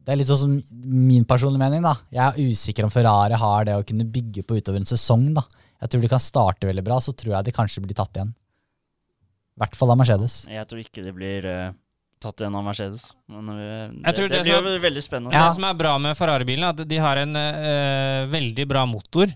Det 0.00 0.14
er 0.14 0.20
litt 0.20 0.30
sånn 0.30 0.40
som 0.40 0.54
min 0.86 1.26
personlige 1.28 1.62
mening. 1.62 1.82
da. 1.84 1.96
Jeg 2.14 2.22
er 2.24 2.52
usikker 2.52 2.86
om 2.86 2.92
Ferrari 2.94 3.36
har 3.38 3.66
det 3.68 3.74
å 3.76 3.86
kunne 3.86 4.06
bygge 4.08 4.46
på 4.46 4.60
utover 4.60 4.80
en 4.80 4.88
sesong. 4.88 5.28
da. 5.36 5.44
Jeg 5.82 5.92
tror 5.92 6.04
de 6.04 6.12
kan 6.12 6.22
starte 6.22 6.68
veldig 6.68 6.84
bra, 6.86 7.00
så 7.02 7.12
tror 7.16 7.36
jeg 7.36 7.48
de 7.48 7.56
kanskje 7.56 7.82
blir 7.84 7.98
tatt 7.98 8.16
igjen. 8.16 8.32
I 8.34 9.62
hvert 9.64 9.76
fall 9.76 9.92
av 9.92 10.00
Mercedes. 10.00 10.42
Jeg 10.48 10.68
tror 10.70 10.80
ikke 10.80 11.04
det 11.04 11.12
blir 11.16 11.46
uh, 11.50 11.74
tatt 12.22 12.40
igjen 12.40 12.56
av 12.56 12.64
Mercedes. 12.64 13.10
Men 13.32 13.50
eh, 13.52 13.92
det, 13.92 14.14
det, 14.16 14.28
det 14.32 14.42
blir 14.46 14.76
jo 14.76 14.82
veldig 14.86 15.04
spennende. 15.04 15.34
Ja. 15.36 15.48
Det 15.48 15.58
som 15.58 15.66
er 15.68 15.76
bra 15.76 15.96
med 16.00 16.16
Ferrari-bilen, 16.16 16.64
er 16.64 16.74
at 16.76 16.88
de 16.88 17.00
har 17.02 17.20
en 17.20 17.36
uh, 17.36 18.30
veldig 18.30 18.66
bra 18.70 18.86
motor. 18.88 19.32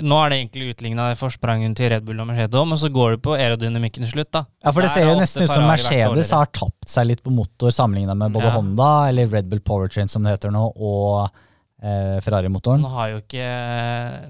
Nå 0.00 0.16
er 0.24 0.32
det 0.32 0.38
egentlig 0.40 0.72
utligna 0.72 1.10
forsprangen 1.18 1.76
til 1.76 1.90
Red 1.92 2.06
Bull 2.06 2.20
og 2.22 2.30
Mercedes 2.30 2.56
òg, 2.58 2.66
men 2.70 2.80
så 2.80 2.88
går 2.92 3.16
det 3.16 3.22
på 3.26 3.36
aerodynamikken 3.36 4.06
til 4.06 4.12
slutt, 4.14 4.30
da. 4.32 4.44
Ja, 4.64 4.72
for 4.72 4.84
det 4.84 4.92
ser 4.94 5.08
jo 5.08 5.14
nesten 5.18 5.44
ut 5.44 5.52
som 5.52 5.68
Mercedes 5.68 6.32
har 6.32 6.48
tapt 6.54 6.88
seg 6.88 7.10
litt 7.10 7.22
på 7.24 7.32
motor 7.34 7.74
sammenlignet 7.74 8.16
med 8.16 8.32
både 8.32 8.48
Ja. 8.48 8.56
Honda, 8.56 8.90
eller 9.10 9.28
Red 9.32 9.50
Bull 9.52 9.60
Powertrain 9.60 10.08
som 10.08 10.24
det 10.24 10.36
heter 10.36 10.54
nå, 10.54 10.64
og 10.76 11.28
eh, 11.82 12.16
Ferrari-motoren. 12.24 12.80
Nå 12.84 12.92
har 12.94 13.12
jo 13.12 13.20
ikke 13.20 13.46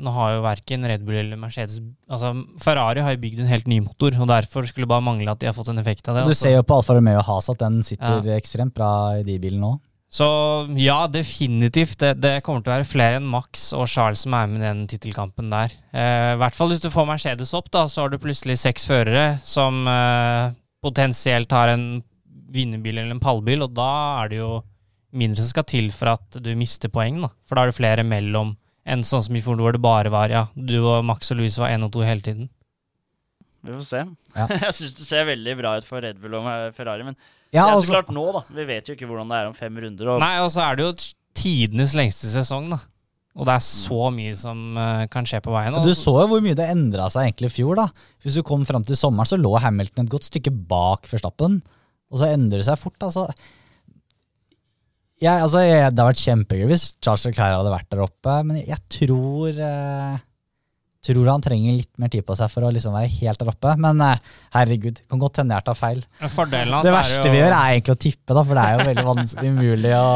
Nå 0.03 0.17
har 0.17 0.35
jo 0.37 0.43
verken 0.47 0.89
Red 0.89 1.05
Bull 1.07 1.21
eller 1.21 1.39
Mercedes 1.41 1.79
Altså, 2.09 2.33
Ferrari 2.61 3.05
har 3.05 3.15
jo 3.15 3.23
bygd 3.23 3.45
en 3.45 3.53
helt 3.53 3.71
ny 3.71 3.81
motor, 3.85 4.17
og 4.19 4.29
derfor 4.29 4.67
skulle 4.69 4.89
det 4.89 4.95
bare 4.95 5.07
mangle 5.07 5.31
at 5.31 5.41
de 5.41 5.49
har 5.49 5.57
fått 5.57 5.71
en 5.73 5.81
effekt 5.81 6.09
av 6.09 6.19
det. 6.19 6.27
Du 6.27 6.35
også. 6.35 6.49
ser 6.49 6.57
jo 6.59 6.67
på 6.67 6.81
Alfa 6.81 6.97
Romeo 6.99 7.21
og 7.21 7.27
Haas 7.29 7.49
at 7.53 7.63
den 7.63 7.83
sitter 7.87 8.35
ekstremt 8.37 8.75
bra 8.75 8.93
i 9.21 9.25
de 9.27 9.39
bilene 9.39 9.63
nå. 9.63 9.79
Så 10.13 10.27
ja, 10.77 11.07
definitivt. 11.09 11.97
Det, 12.03 12.13
det 12.21 12.33
kommer 12.45 12.61
til 12.61 12.69
å 12.69 12.75
være 12.75 12.89
flere 12.89 13.17
enn 13.17 13.29
Max 13.33 13.71
og 13.73 13.87
Charles 13.89 14.27
som 14.27 14.35
er 14.37 14.51
med 14.51 14.61
i 14.61 14.67
den 14.67 14.83
tittelkampen 14.91 15.49
der. 15.53 15.73
Eh, 15.97 16.35
I 16.35 16.41
hvert 16.43 16.59
fall 16.59 16.69
hvis 16.75 16.85
du 16.85 16.91
får 16.93 17.09
Mercedes 17.09 17.55
opp, 17.57 17.71
da, 17.73 17.87
så 17.89 18.05
har 18.05 18.13
du 18.13 18.21
plutselig 18.21 18.59
seks 18.61 18.85
førere 18.91 19.39
som 19.41 19.87
eh, 19.89 20.53
potensielt 20.85 21.53
har 21.57 21.73
en 21.73 21.87
vinnerbil 22.53 23.01
eller 23.01 23.17
en 23.17 23.25
pallbil, 23.25 23.65
og 23.65 23.73
da 23.73 23.93
er 24.21 24.35
det 24.35 24.43
jo 24.43 24.53
mindre 25.17 25.41
som 25.41 25.53
skal 25.55 25.69
til 25.69 25.89
for 25.95 26.13
at 26.13 26.41
du 26.45 26.53
mister 26.61 26.93
poeng, 26.93 27.23
da. 27.25 27.33
For 27.49 27.57
da 27.57 27.65
er 27.65 27.73
det 27.73 27.81
flere 27.81 28.05
mellom 28.05 28.53
enn 28.85 29.05
sånn 29.07 29.25
som 29.25 29.37
i 29.39 29.41
fjor 29.41 29.61
hvor 29.63 29.73
det 29.73 29.81
bare 29.81 30.11
var 30.13 30.33
ja, 30.33 30.49
du 30.53 30.77
og 30.83 31.07
Max 31.07 31.33
og 31.33 31.39
Louis 31.41 31.57
var 31.61 31.73
én 31.73 31.87
og 31.87 31.93
to 31.95 32.05
hele 32.05 32.25
tiden. 32.25 32.51
Vi 33.63 33.73
får 33.73 33.87
se. 33.87 34.01
Ja. 34.37 34.49
jeg 34.67 34.77
syns 34.77 34.97
det 34.99 35.07
ser 35.07 35.29
veldig 35.29 35.55
bra 35.61 35.79
ut 35.79 35.89
for 35.89 36.05
Red 36.05 36.21
Bull 36.21 36.37
og 36.37 36.51
Ferrari, 36.77 37.07
men 37.07 37.17
Ja, 37.53 37.67
det 37.67 37.69
er 37.69 37.75
så 37.75 37.81
altså, 37.83 37.93
klart 37.93 38.15
nå, 38.17 38.25
da. 38.33 38.43
Vi 38.57 38.65
vet 38.69 38.89
jo 38.89 38.97
ikke 38.97 39.09
hvordan 39.11 39.29
det 39.29 39.39
er 39.39 39.51
om 39.51 39.57
fem 39.57 39.77
runder. 39.85 40.15
Og 40.15 40.23
Nei, 40.23 40.35
og 40.41 40.49
så 40.55 40.65
er 40.65 40.79
det 40.79 40.87
jo 40.87 40.93
tidenes 41.37 41.93
lengste 41.99 42.31
sesong, 42.33 42.71
da. 42.73 42.81
Og 43.33 43.49
det 43.49 43.55
er 43.55 43.65
så 43.65 44.09
mye 44.13 44.33
som 44.37 44.77
uh, 44.77 45.05
kan 45.13 45.25
skje 45.29 45.41
på 45.45 45.53
veien. 45.55 45.77
du 45.81 45.95
så 45.97 46.13
jo 46.19 46.27
hvor 46.29 46.43
mye 46.45 46.57
det 46.57 46.69
endra 46.69 47.07
seg 47.13 47.31
egentlig 47.31 47.49
i 47.49 47.55
fjor. 47.55 47.79
da. 47.81 47.87
Hvis 48.25 48.37
du 48.37 48.45
kom 48.45 48.65
fram 48.69 48.85
til 48.85 48.99
sommeren, 48.99 49.29
så 49.29 49.41
lå 49.41 49.55
Hamilton 49.61 50.05
et 50.05 50.13
godt 50.13 50.29
stykke 50.29 50.53
bak 50.69 51.09
Verstappen. 51.09 51.63
Og 52.13 52.21
så 52.21 52.29
endrer 52.33 52.61
det 52.61 52.69
seg 52.69 52.81
fort. 52.81 52.99
altså. 53.01 53.29
Jeg, 55.23 55.39
altså 55.39 55.63
jeg, 55.63 55.79
det 55.79 55.87
hadde 55.87 56.09
vært 56.09 56.25
kjempegøy 56.25 56.69
hvis 56.73 56.85
Charles 56.99 57.25
Leclerc 57.29 57.57
hadde 57.57 57.73
vært 57.73 57.89
der 57.93 58.05
oppe, 58.05 58.37
men 58.49 58.59
jeg 58.59 58.81
tror 58.91 59.61
eh, 59.69 60.23
tror 61.03 61.27
han 61.33 61.43
trenger 61.43 61.75
litt 61.81 61.91
mer 61.99 62.09
tid 62.13 62.23
på 62.27 62.37
seg 62.39 62.51
for 62.53 62.63
å 62.63 62.71
liksom 62.75 62.95
være 62.95 63.09
helt 63.21 63.41
der 63.43 63.49
oppe. 63.51 63.73
Men 63.83 64.01
eh, 64.07 64.21
herregud, 64.55 65.01
kan 65.11 65.19
godt 65.23 65.41
hende 65.43 65.57
jeg 65.59 65.67
tar 65.67 65.75
feil. 65.79 66.03
Det 66.87 66.93
er 66.93 66.97
verste 66.97 67.25
jo- 67.27 67.33
vi 67.33 67.41
gjør, 67.41 67.57
er 67.57 67.73
egentlig 67.77 67.97
å 67.97 68.01
tippe, 68.05 68.35
da, 68.37 68.45
for 68.45 68.55
det 68.61 68.63
er 68.67 68.77
jo 68.79 68.87
veldig 68.91 69.07
vanskelig 69.09 69.51
umulig 69.57 69.95
å 69.99 70.07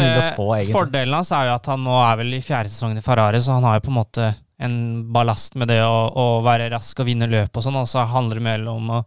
umulig 0.00 0.22
å 0.22 0.24
spå, 0.30 0.46
egentlig. 0.56 0.72
Fordelen 0.78 1.18
hans 1.18 1.32
er 1.36 1.50
jo 1.50 1.54
at 1.58 1.66
han 1.74 1.84
nå 1.84 1.98
er 2.04 2.16
vel 2.22 2.32
i 2.38 2.40
fjerde 2.40 2.72
sesongen 2.72 2.98
i 3.02 3.04
Ferrari, 3.04 3.42
så 3.44 3.58
han 3.58 3.68
har 3.68 3.76
jo 3.80 3.84
på 3.88 3.92
en 3.92 3.98
måte 4.00 4.30
en 4.64 4.78
ballast 5.12 5.56
med 5.58 5.68
det 5.68 5.80
å, 5.82 5.96
å 6.14 6.26
være 6.46 6.70
rask 6.72 7.00
og 7.02 7.06
vinne 7.10 7.26
løp 7.28 7.56
og 7.58 7.62
sånn, 7.66 7.76
og 7.76 7.88
så 7.90 8.04
handler 8.08 8.40
det 8.40 8.46
mer 8.46 8.66
om 8.72 8.90
å 9.00 9.04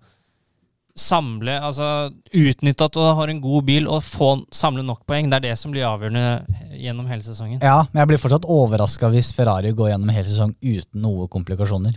samle, 0.97 1.53
altså 1.61 1.87
utnytte 2.33 2.87
at 2.87 2.95
du 2.97 3.03
har 3.05 3.29
en 3.29 3.41
god 3.43 3.65
bil 3.67 3.85
og 3.91 4.01
få, 4.05 4.31
samle 4.55 4.81
nok 4.85 5.03
poeng. 5.09 5.29
Det 5.29 5.37
er 5.39 5.45
det 5.51 5.53
som 5.61 5.71
blir 5.73 5.85
avgjørende 5.87 6.23
gjennom 6.81 7.07
hele 7.11 7.21
sesongen. 7.25 7.61
Ja, 7.61 7.83
men 7.91 8.01
jeg 8.01 8.11
blir 8.13 8.21
fortsatt 8.23 8.47
overraska 8.49 9.11
hvis 9.13 9.29
Ferrari 9.37 9.71
går 9.77 9.91
gjennom 9.93 10.09
hele 10.11 10.23
hel 10.25 10.29
sesong 10.33 10.55
uten 10.65 11.01
noe 11.05 11.29
komplikasjoner. 11.31 11.95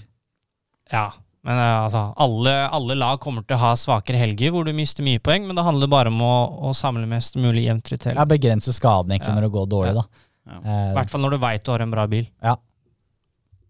Ja, 0.92 1.08
men 1.46 1.56
eh, 1.56 1.76
altså, 1.86 2.02
alle, 2.20 2.54
alle 2.68 2.96
lag 3.00 3.20
kommer 3.24 3.44
til 3.48 3.56
å 3.56 3.62
ha 3.62 3.74
svakere 3.80 4.20
helger 4.20 4.52
hvor 4.52 4.66
du 4.68 4.74
mister 4.76 5.06
mye 5.06 5.22
poeng, 5.24 5.46
men 5.48 5.56
det 5.56 5.64
handler 5.64 5.88
bare 5.92 6.12
om 6.12 6.20
å, 6.26 6.34
å 6.68 6.74
samle 6.76 7.06
mest 7.08 7.38
mulig 7.40 7.64
jevnt 7.68 7.88
ut 7.94 8.04
hele. 8.10 8.18
Ja, 8.20 8.26
Begrense 8.28 8.74
skaden 8.76 9.14
egentlig 9.16 9.32
Ja. 9.32 9.38
når 9.38 9.48
det 9.48 9.54
går 9.56 9.70
dårlig, 9.72 9.94
da. 10.02 10.04
Ja. 10.50 10.58
Eh, 10.60 10.90
I 10.90 10.98
hvert 10.98 11.12
fall 11.14 11.24
når 11.24 11.36
du 11.36 11.40
veit 11.46 11.64
du 11.64 11.72
har 11.72 11.84
en 11.86 11.94
bra 11.94 12.04
bil. 12.10 12.28
Ja. 12.44 12.58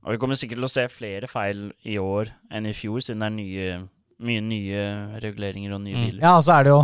Og 0.00 0.14
vi 0.14 0.18
kommer 0.22 0.38
sikkert 0.40 0.58
til 0.62 0.66
å 0.66 0.72
se 0.72 0.86
flere 0.88 1.28
feil 1.28 1.66
i 1.84 1.98
år 2.00 2.30
enn 2.50 2.66
i 2.66 2.74
fjor, 2.74 3.02
siden 3.04 3.20
det 3.20 3.28
er 3.28 3.34
nye, 3.36 3.80
mye 4.20 4.42
nye 4.44 4.84
reguleringer 5.22 5.74
og 5.76 5.82
nye 5.84 5.96
Mm. 5.96 6.06
biler. 6.06 6.20
ja, 6.22 6.36
og 6.36 6.44
så 6.44 6.58
er 6.58 6.64
det 6.64 6.74
jo 6.74 6.80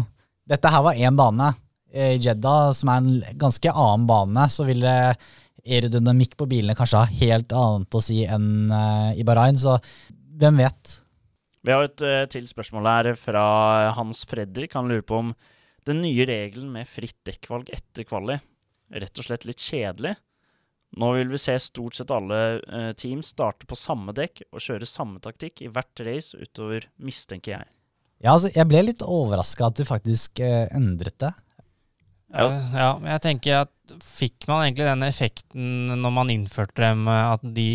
Dette 0.47 0.71
her 0.71 0.83
var 0.83 0.95
én 0.95 1.17
bane. 1.19 1.49
I 1.93 2.19
Jeddah, 2.23 2.71
som 2.73 2.89
er 2.89 2.97
en 3.01 3.39
ganske 3.39 3.67
annen 3.73 4.05
bane, 4.07 4.45
så 4.49 4.65
ville 4.65 5.17
aerodynamikk 5.67 6.37
på 6.39 6.47
bilene 6.47 6.77
kanskje 6.79 7.01
ha 7.01 7.07
helt 7.19 7.51
annet 7.57 7.97
å 7.99 8.03
si 8.05 8.21
enn 8.25 8.71
eh, 8.71 9.19
i 9.19 9.25
Bahrain, 9.27 9.59
så 9.59 9.75
hvem 10.39 10.61
vet? 10.63 11.01
Vi 11.67 11.73
har 11.75 11.83
et 11.89 12.03
uh, 12.07 12.27
til 12.31 12.47
spørsmål 12.47 12.87
her 12.87 13.09
fra 13.19 13.43
Hans 13.97 14.23
Fredrik. 14.25 14.77
Han 14.79 14.87
lurer 14.87 15.03
på 15.03 15.19
om 15.19 15.33
den 15.85 16.03
nye 16.05 16.27
regelen 16.29 16.71
med 16.71 16.87
fritt 16.87 17.19
dekkvalg 17.27 17.73
etter 17.75 18.07
kvali 18.07 18.39
rett 18.95 19.19
og 19.19 19.27
slett 19.27 19.49
litt 19.49 19.59
kjedelig. 19.59 20.15
Nå 20.97 21.13
vil 21.17 21.29
vi 21.29 21.39
se 21.41 21.57
stort 21.61 21.99
sett 21.99 22.13
alle 22.15 22.61
teams 22.63 23.01
team 23.03 23.23
starte 23.27 23.67
på 23.69 23.77
samme 23.77 24.15
dekk 24.17 24.47
og 24.53 24.63
kjøre 24.63 24.87
samme 24.89 25.21
taktikk 25.21 25.65
i 25.67 25.71
hvert 25.73 26.05
race 26.07 26.39
utover, 26.39 26.87
mistenker 27.03 27.59
jeg. 27.59 27.67
Ja, 28.25 28.33
altså, 28.33 28.51
jeg 28.55 28.69
ble 28.71 28.87
litt 28.87 29.05
overraska 29.05 29.69
at 29.69 29.81
de 29.81 29.87
faktisk 29.89 30.41
eh, 30.41 30.65
endret 30.75 31.19
det. 31.21 31.33
Ja. 32.33 32.47
Eh, 32.49 32.75
ja, 32.75 32.91
men 33.01 33.13
jeg 33.13 33.25
tenker 33.27 33.65
at 33.67 33.97
fikk 34.03 34.49
man 34.51 34.65
egentlig 34.65 34.89
den 34.89 35.07
effekten 35.07 35.97
når 36.01 36.15
man 36.15 36.33
innførte 36.33 36.81
dem, 36.83 37.05
eh, 37.13 37.33
at 37.37 37.45
de 37.57 37.71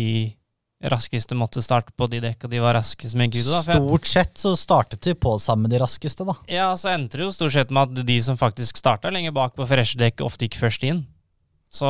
raskeste 0.90 1.36
måtte 1.38 1.62
starte 1.62 1.94
på 1.94 2.08
de 2.10 2.18
dekka 2.24 2.50
de 2.50 2.58
var 2.62 2.74
raskest 2.74 3.14
med 3.18 3.30
Gudo? 3.30 3.52
Da? 3.54 3.62
For 3.68 3.86
Stort 3.86 4.10
sett 4.10 4.42
så 4.42 4.56
startet 4.58 5.04
de 5.06 5.14
på 5.14 5.36
sammen 5.38 5.68
med 5.68 5.76
de 5.76 5.82
raskeste, 5.84 6.26
da. 6.26 6.34
ja, 6.50 6.72
så 6.78 6.90
endte 6.90 7.20
det 7.20 7.28
jo 7.28 7.36
stort 7.36 7.54
sett 7.54 7.70
med 7.70 7.92
at 7.92 8.06
de 8.08 8.18
som 8.24 8.40
faktisk 8.40 8.82
starta 8.82 9.12
lenger 9.14 9.34
bak 9.36 9.54
på 9.58 9.68
freshe 9.70 10.00
dekk, 10.00 10.24
ofte 10.26 10.48
gikk 10.48 10.58
først 10.58 10.88
inn. 10.88 11.04
Så 11.72 11.86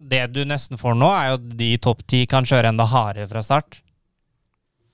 det 0.00 0.24
du 0.32 0.42
nesten 0.48 0.80
får 0.80 0.96
nå, 0.96 1.08
er 1.12 1.30
jo 1.30 1.38
at 1.38 1.46
de 1.60 1.70
topp 1.82 2.02
ti 2.08 2.24
kan 2.30 2.46
kjøre 2.48 2.72
enda 2.72 2.86
hardere 2.88 3.28
fra 3.30 3.42
start. 3.44 3.80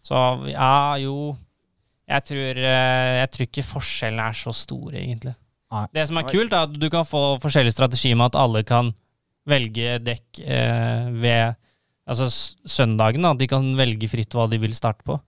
Så 0.06 0.22
ja, 0.52 0.96
jo 1.02 1.36
Jeg 2.06 2.22
tror, 2.22 2.58
eh, 2.62 3.12
jeg 3.18 3.30
tror 3.34 3.46
ikke 3.48 3.62
forskjellene 3.66 4.28
er 4.30 4.36
så 4.38 4.52
store, 4.54 4.94
egentlig. 5.00 5.32
Nei. 5.74 5.86
Det 5.90 6.04
som 6.06 6.20
er 6.20 6.28
kult, 6.30 6.52
er 6.54 6.68
at 6.68 6.76
du 6.78 6.86
kan 6.86 7.02
få 7.02 7.22
forskjellig 7.42 7.72
strategi 7.74 8.12
med 8.14 8.28
at 8.28 8.38
alle 8.38 8.62
kan 8.62 8.92
velge 9.50 9.96
dekk 10.06 10.38
eh, 10.44 11.08
ved 11.10 11.56
altså 12.06 12.28
søndagen. 12.30 13.26
Da. 13.26 13.34
De 13.34 13.48
kan 13.50 13.66
velge 13.74 14.06
fritt 14.12 14.38
hva 14.38 14.46
de 14.46 14.60
vil 14.62 14.76
starte 14.78 15.02
på. 15.02 15.18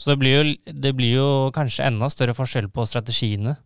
Så 0.00 0.14
det 0.14 0.18
blir, 0.22 0.38
jo, 0.38 0.72
det 0.72 0.94
blir 0.96 1.12
jo 1.18 1.28
kanskje 1.52 1.84
enda 1.90 2.08
større 2.08 2.32
forskjell 2.40 2.72
på 2.72 2.88
strategiene. 2.88 3.58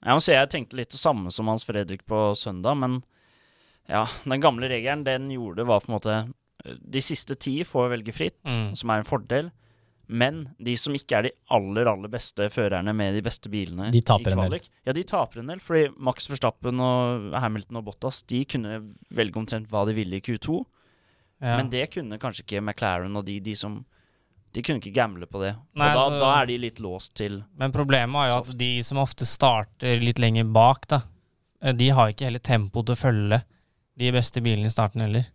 Jeg 0.00 0.16
må 0.16 0.24
si 0.24 0.32
jeg 0.32 0.48
tenkte 0.48 0.78
litt 0.80 0.94
det 0.94 1.00
samme 1.00 1.28
som 1.34 1.52
Hans 1.52 1.66
Fredrik 1.68 2.06
på 2.08 2.30
søndag, 2.40 2.80
men 2.80 3.02
ja, 3.90 4.04
den 4.24 4.40
gamle 4.42 4.68
regelen 4.70 5.02
den 5.06 5.28
gjorde 5.34 5.66
var 5.68 5.80
på 5.82 5.90
en 5.90 5.96
måte 5.98 6.18
De 6.62 7.00
siste 7.00 7.34
ti 7.40 7.62
får 7.64 7.88
velge 7.96 8.12
fritt, 8.12 8.42
Mm. 8.44 8.74
som 8.76 8.90
er 8.92 8.98
en 9.00 9.08
fordel. 9.08 9.46
Men 10.12 10.40
de 10.60 10.74
som 10.76 10.92
ikke 10.92 11.16
er 11.16 11.22
de 11.22 11.30
aller 11.54 11.86
aller 11.88 12.10
beste 12.10 12.48
førerne 12.50 12.92
med 12.94 13.14
de 13.14 13.22
beste 13.22 13.48
bilene 13.48 13.90
De 13.94 14.00
taper 14.02 14.32
en 14.34 14.42
del. 14.50 14.60
Ja, 14.84 14.92
de 14.92 15.02
taper 15.06 15.38
en 15.40 15.46
del. 15.52 15.60
Fordi 15.62 15.86
Max 15.96 16.26
Verstappen 16.28 16.80
og 16.82 17.32
Hamilton 17.40 17.78
og 17.78 17.84
Bottas 17.86 18.22
De 18.26 18.42
kunne 18.44 18.80
velge 19.14 19.38
omtrent 19.40 19.68
hva 19.70 19.84
de 19.86 19.94
ville 19.94 20.18
i 20.18 20.20
Q2. 20.20 20.58
Ja. 21.40 21.56
Men 21.56 21.70
det 21.70 21.86
kunne 21.94 22.18
kanskje 22.20 22.42
ikke 22.44 22.60
McLaren 22.62 23.16
og 23.16 23.24
de, 23.24 23.38
de 23.40 23.54
som 23.56 23.84
De 24.52 24.60
kunne 24.66 24.80
ikke 24.82 24.92
gamble 24.92 25.26
på 25.30 25.40
det. 25.44 25.54
Nei, 25.78 25.88
og 25.94 25.94
da, 25.94 26.08
så- 26.10 26.18
da 26.20 26.30
er 26.42 26.46
de 26.50 26.58
litt 26.58 26.80
låst 26.82 27.14
til 27.14 27.44
Men 27.56 27.70
problemet 27.72 28.16
er 28.26 28.28
jo 28.34 28.38
at 28.42 28.58
de 28.58 28.82
som 28.82 28.98
ofte 28.98 29.24
starter 29.24 30.00
litt 30.02 30.18
lenger 30.18 30.44
bak, 30.52 30.88
da, 30.88 31.02
eh, 31.62 31.72
de 31.72 31.88
har 31.94 32.10
ikke 32.10 32.26
heller 32.26 32.40
tempo 32.42 32.82
til 32.84 32.96
å 32.96 32.98
følge 32.98 33.44
de 34.00 34.10
beste 34.14 34.40
bilene 34.44 34.68
i 34.68 34.72
starten 34.72 35.04
heller. 35.04 35.26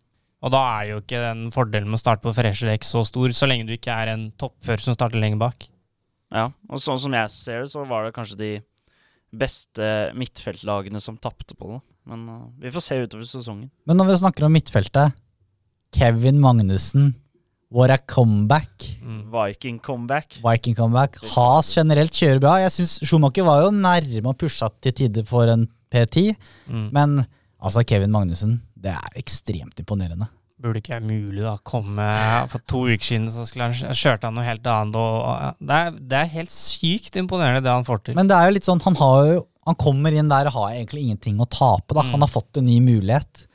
Og 0.45 0.51
da 0.53 0.61
er 0.79 0.91
jo 0.91 0.99
ikke 1.01 1.21
den 1.23 1.47
fordelen 1.53 1.89
med 1.89 1.97
å 1.97 2.01
starte 2.03 2.25
på 2.25 2.33
Fresher 2.35 2.69
dekk 2.69 2.85
så 2.85 3.01
stor, 3.07 3.31
så 3.33 3.47
lenge 3.49 3.65
du 3.69 3.73
ikke 3.77 3.93
er 3.93 4.11
en 4.13 4.27
toppfører 4.41 4.83
som 4.83 4.97
starter 4.97 5.21
lenger 5.21 5.41
bak. 5.41 5.67
Ja, 6.33 6.49
og 6.69 6.81
sånn 6.81 6.99
som 7.01 7.13
jeg 7.15 7.31
ser 7.33 7.63
det, 7.63 7.71
så 7.71 7.85
var 7.87 8.05
det 8.07 8.15
kanskje 8.17 8.37
de 8.41 8.51
beste 9.35 9.89
midtfeltlagene 10.17 11.01
som 11.03 11.17
tapte 11.21 11.57
på 11.57 11.73
det. 11.75 11.81
Men 12.09 12.25
uh, 12.29 12.41
vi 12.61 12.71
får 12.73 12.83
se 12.85 12.97
utover 13.05 13.25
sesongen. 13.29 13.69
Men 13.89 13.97
når 13.99 14.11
vi 14.11 14.17
snakker 14.21 14.45
om 14.47 14.53
midtfeltet 14.53 15.15
Kevin 15.95 16.41
Magnussen, 16.43 17.13
What 17.75 17.89
a 17.89 17.97
comeback. 17.97 18.83
Mm. 19.01 19.23
Viking 19.33 19.79
comeback. 19.83 20.37
Viking 20.43 20.75
comeback. 20.77 21.17
Has 21.33 21.71
generelt 21.75 22.13
kjører 22.13 22.39
bra. 22.39 22.53
Jeg 22.61 22.71
syns 22.75 22.93
Schumacher 23.03 23.43
var 23.43 23.63
jo 23.65 23.71
nærme 23.73 24.31
å 24.31 24.37
pushe 24.37 24.69
til 24.85 24.93
tider 24.95 25.25
for 25.27 25.49
en 25.51 25.65
P10, 25.91 26.35
Mm. 26.69 26.85
men 26.93 27.25
altså 27.65 27.83
Kevin 27.87 28.13
Magnussen, 28.13 28.59
det 28.77 28.93
er 28.93 29.19
ekstremt 29.19 29.79
imponerende. 29.81 30.29
Burde 30.61 30.79
ikke 30.79 30.93
være 30.93 31.03
mulig 31.03 31.41
da 31.43 31.57
komme 31.67 32.03
For 32.47 32.63
to 32.63 32.85
uker 32.87 33.03
siden 33.03 33.25
så 33.27 33.43
skulle 33.43 33.67
han 33.67 33.97
kjørt 33.97 34.23
han 34.23 34.37
noe 34.37 34.45
helt 34.45 34.69
annet. 34.71 34.95
Og, 34.95 35.57
det, 35.59 35.79
er, 35.81 35.97
det 35.99 36.19
er 36.21 36.31
helt 36.37 36.53
sykt 36.53 37.19
imponerende 37.19 37.65
det 37.65 37.73
han 37.73 37.83
får 37.87 38.05
til. 38.05 38.15
Men 38.15 38.31
det 38.31 38.37
er 38.37 38.47
jo 38.47 38.55
litt 38.55 38.69
sånn, 38.69 38.83
han 38.85 38.95
har 39.01 39.27
jo 39.33 39.43
Han 39.67 39.77
kommer 39.81 40.15
inn 40.15 40.31
der 40.31 40.47
og 40.47 40.55
har 40.59 40.77
egentlig 40.77 41.03
ingenting 41.03 41.41
å 41.41 41.49
tape. 41.49 41.91
da. 41.91 42.05
Mm. 42.05 42.15
Han 42.15 42.23
har 42.23 42.31
fått 42.31 42.61
en 42.61 42.67
ny 42.69 42.77
mulighet. 42.85 43.47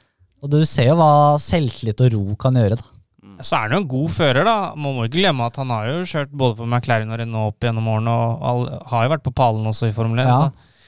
Og 0.42 0.50
du 0.52 0.58
ser 0.68 0.90
jo 0.90 0.96
hva 0.98 1.38
selvtillit 1.40 2.02
og 2.04 2.16
ro 2.16 2.36
kan 2.40 2.58
gjøre. 2.58 2.76
da. 2.80 3.00
Så 3.40 3.56
er 3.56 3.68
han 3.68 3.76
jo 3.76 3.80
en 3.84 3.90
god 3.94 4.12
fører, 4.12 4.44
da. 4.44 4.56
Man 4.76 4.96
må 4.96 5.06
ikke 5.06 5.20
glemme 5.20 5.46
at 5.48 5.56
han 5.60 5.70
har 5.72 5.88
jo 5.88 6.00
kjørt 6.08 6.32
både 6.42 6.58
for 6.58 6.68
McLaren 6.68 7.12
og 7.12 7.20
Renault 7.20 7.54
opp 7.54 7.64
gjennom 7.64 7.88
årene, 7.92 8.16
og 8.16 8.90
har 8.90 9.06
jo 9.06 9.12
vært 9.14 9.24
på 9.24 9.34
pallen 9.36 9.70
også 9.70 9.88
i 9.88 9.94
Formel 9.96 10.20
1. 10.20 10.28
Ja. 10.28 10.40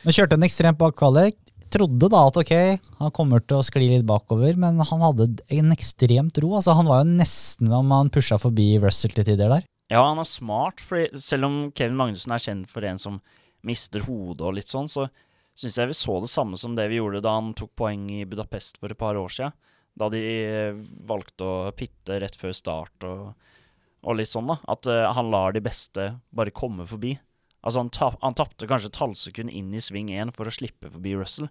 Men 0.02 0.16
kjørte 0.16 0.36
en 0.36 0.46
ekstremt 0.48 0.80
bak 0.80 0.96
kvalik. 0.98 1.38
Trodde 1.72 2.08
da 2.12 2.26
at 2.28 2.36
ok, 2.36 2.52
han 3.00 3.12
kommer 3.16 3.40
til 3.40 3.56
å 3.56 3.64
skli 3.64 3.86
litt 3.94 4.04
bakover, 4.04 4.58
men 4.60 4.80
han 4.84 5.04
hadde 5.06 5.30
en 5.56 5.72
ekstremt 5.72 6.36
ro. 6.44 6.50
altså 6.58 6.74
Han 6.76 6.90
var 6.90 7.00
jo 7.00 7.14
nesten 7.16 7.72
om 7.72 7.94
han 7.94 8.12
pusha 8.12 8.36
forbi 8.40 8.74
Russell 8.82 9.14
til 9.16 9.24
tider 9.30 9.48
der. 9.54 9.64
Ja, 9.92 10.02
han 10.04 10.20
er 10.20 10.28
smart, 10.28 10.80
for 10.84 11.04
selv 11.16 11.48
om 11.48 11.56
Kevin 11.76 11.96
Magnussen 11.96 12.32
er 12.32 12.44
kjent 12.44 12.68
for 12.68 12.84
en 12.84 13.00
som 13.00 13.18
mister 13.64 14.04
hodet 14.04 14.44
og 14.44 14.56
litt 14.58 14.68
sånn, 14.68 14.90
så 14.90 15.06
syns 15.56 15.78
jeg 15.78 15.90
vi 15.90 15.96
så 15.96 16.18
det 16.20 16.30
samme 16.32 16.60
som 16.60 16.76
det 16.76 16.88
vi 16.90 16.98
gjorde 16.98 17.22
da 17.24 17.36
han 17.38 17.52
tok 17.56 17.74
poeng 17.78 18.06
i 18.12 18.24
Budapest 18.28 18.80
for 18.80 18.92
et 18.92 19.00
par 19.00 19.16
år 19.20 19.32
siden. 19.32 19.56
Da 19.96 20.08
de 20.12 20.20
eh, 20.20 20.78
valgte 21.08 21.44
å 21.44 21.72
pitte 21.76 22.16
rett 22.20 22.36
før 22.40 22.54
start 22.56 23.04
og, 23.08 23.34
og 24.04 24.16
litt 24.16 24.30
sånn, 24.30 24.48
da. 24.48 24.56
At 24.72 24.88
uh, 24.88 25.10
han 25.12 25.28
lar 25.32 25.52
de 25.52 25.60
beste 25.64 26.08
bare 26.32 26.54
komme 26.56 26.88
forbi. 26.88 27.12
Altså, 27.62 27.78
han, 27.78 27.90
tap, 27.94 28.18
han 28.22 28.34
tapte 28.34 28.66
kanskje 28.66 28.90
et 28.90 28.98
halvsekund 28.98 29.52
inn 29.54 29.70
i 29.74 29.82
sving 29.82 30.10
1 30.10 30.34
for 30.34 30.50
å 30.50 30.54
slippe 30.54 30.90
forbi 30.90 31.14
Russell, 31.14 31.48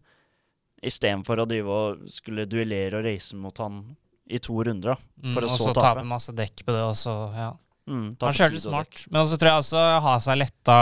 istedenfor 0.84 1.40
å 1.40 1.48
drive 1.48 1.72
og 1.72 2.08
skulle 2.12 2.48
duellere 2.50 3.00
og 3.00 3.06
race 3.08 3.38
mot 3.38 3.58
han 3.64 3.84
i 4.32 4.40
to 4.44 4.56
runder, 4.64 4.96
da. 4.96 4.98
Mm, 5.24 5.38
å 5.38 5.42
så 5.48 5.48
tape. 5.48 5.52
og 5.52 5.60
så 5.62 5.76
tape. 5.80 6.08
masse 6.08 6.34
dekk 6.36 6.64
på 6.66 6.76
det, 6.76 6.82
og 6.88 6.98
så 7.00 7.16
ja. 7.36 7.52
Mm, 7.90 8.08
Han 8.22 8.36
kjørte 8.38 8.62
smart. 8.64 9.00
Men 9.12 9.28
så 9.28 9.38
tror 9.40 9.50
jeg 9.50 9.64
også 9.64 9.80
Hasa 10.06 10.36
letta 10.38 10.76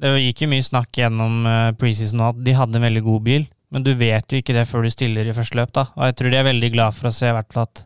Det 0.00 0.12
gikk 0.22 0.44
jo 0.44 0.48
mye 0.52 0.64
snakk 0.64 1.00
gjennom 1.00 1.40
uh, 1.44 1.72
preseason 1.76 2.22
at 2.28 2.38
de 2.40 2.54
hadde 2.56 2.78
en 2.78 2.86
veldig 2.86 3.02
god 3.04 3.24
bil, 3.26 3.46
men 3.74 3.84
du 3.84 3.90
vet 3.98 4.32
jo 4.32 4.40
ikke 4.40 4.54
det 4.56 4.64
før 4.70 4.86
du 4.86 4.92
stiller 4.94 5.28
i 5.28 5.34
første 5.36 5.58
løp, 5.58 5.74
da. 5.76 5.88
Og 5.98 6.08
jeg 6.08 6.16
tror 6.20 6.32
de 6.32 6.38
er 6.40 6.46
veldig 6.46 6.70
glad 6.76 6.96
for 6.96 7.10
å 7.10 7.14
se 7.14 7.28
i 7.28 7.34
hvert 7.36 7.52
fall 7.52 7.66
at 7.68 7.84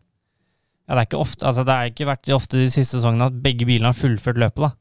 ja, 0.85 0.93
det 0.93 1.01
er 1.01 1.07
ikke 1.09 1.23
ofte 1.25 1.49
Altså, 1.49 1.65
det 1.65 1.75
har 1.75 1.91
ikke 1.91 2.09
vært 2.11 2.31
ofte 2.37 2.61
de 2.61 2.69
siste 2.69 2.99
sesongene 2.99 3.31
at 3.31 3.43
begge 3.45 3.67
bilene 3.69 3.91
har 3.91 3.99
fullført 3.99 4.41
løpet, 4.41 4.67
da. 4.69 4.73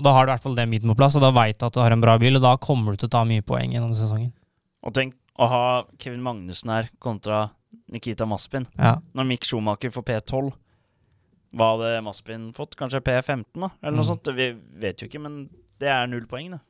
Og 0.00 0.04
da 0.06 0.14
har 0.16 0.24
du 0.24 0.30
i 0.30 0.34
hvert 0.34 0.44
fall 0.46 0.54
det 0.56 0.64
midten 0.70 0.88
på 0.88 0.96
plass, 0.96 1.18
og 1.18 1.24
da 1.26 1.28
veit 1.36 1.58
du 1.60 1.66
at 1.68 1.74
du 1.76 1.80
har 1.82 1.92
en 1.92 2.00
bra 2.00 2.14
bil, 2.20 2.38
og 2.38 2.44
da 2.46 2.54
kommer 2.56 2.94
du 2.96 3.02
til 3.02 3.10
å 3.10 3.12
ta 3.18 3.20
mye 3.28 3.44
poeng 3.44 3.74
gjennom 3.74 3.92
sesongen. 3.96 4.30
Og 4.88 4.94
tenk 4.96 5.12
å 5.36 5.48
ha 5.52 5.62
Kevin 6.00 6.22
Magnussen 6.24 6.72
her 6.72 6.88
kontra 7.04 7.50
Nikita 7.92 8.24
Maspin. 8.28 8.64
Ja. 8.78 8.94
Når 9.14 9.28
Mick 9.28 9.44
Schumacher 9.44 9.92
får 9.92 10.06
P12, 10.08 10.48
hva 11.52 11.68
hadde 11.74 12.00
Maspin 12.06 12.48
fått? 12.56 12.76
Kanskje 12.80 13.02
P15, 13.04 13.44
da? 13.60 13.68
Eller 13.82 13.96
noe 13.98 14.06
Mm. 14.06 14.10
sånt? 14.16 14.32
Vi 14.34 14.48
vet 14.80 15.02
jo 15.02 15.08
ikke, 15.08 15.20
men 15.20 15.50
det 15.78 15.88
er 15.90 16.06
null 16.06 16.24
poeng, 16.26 16.50
det. 16.56 16.60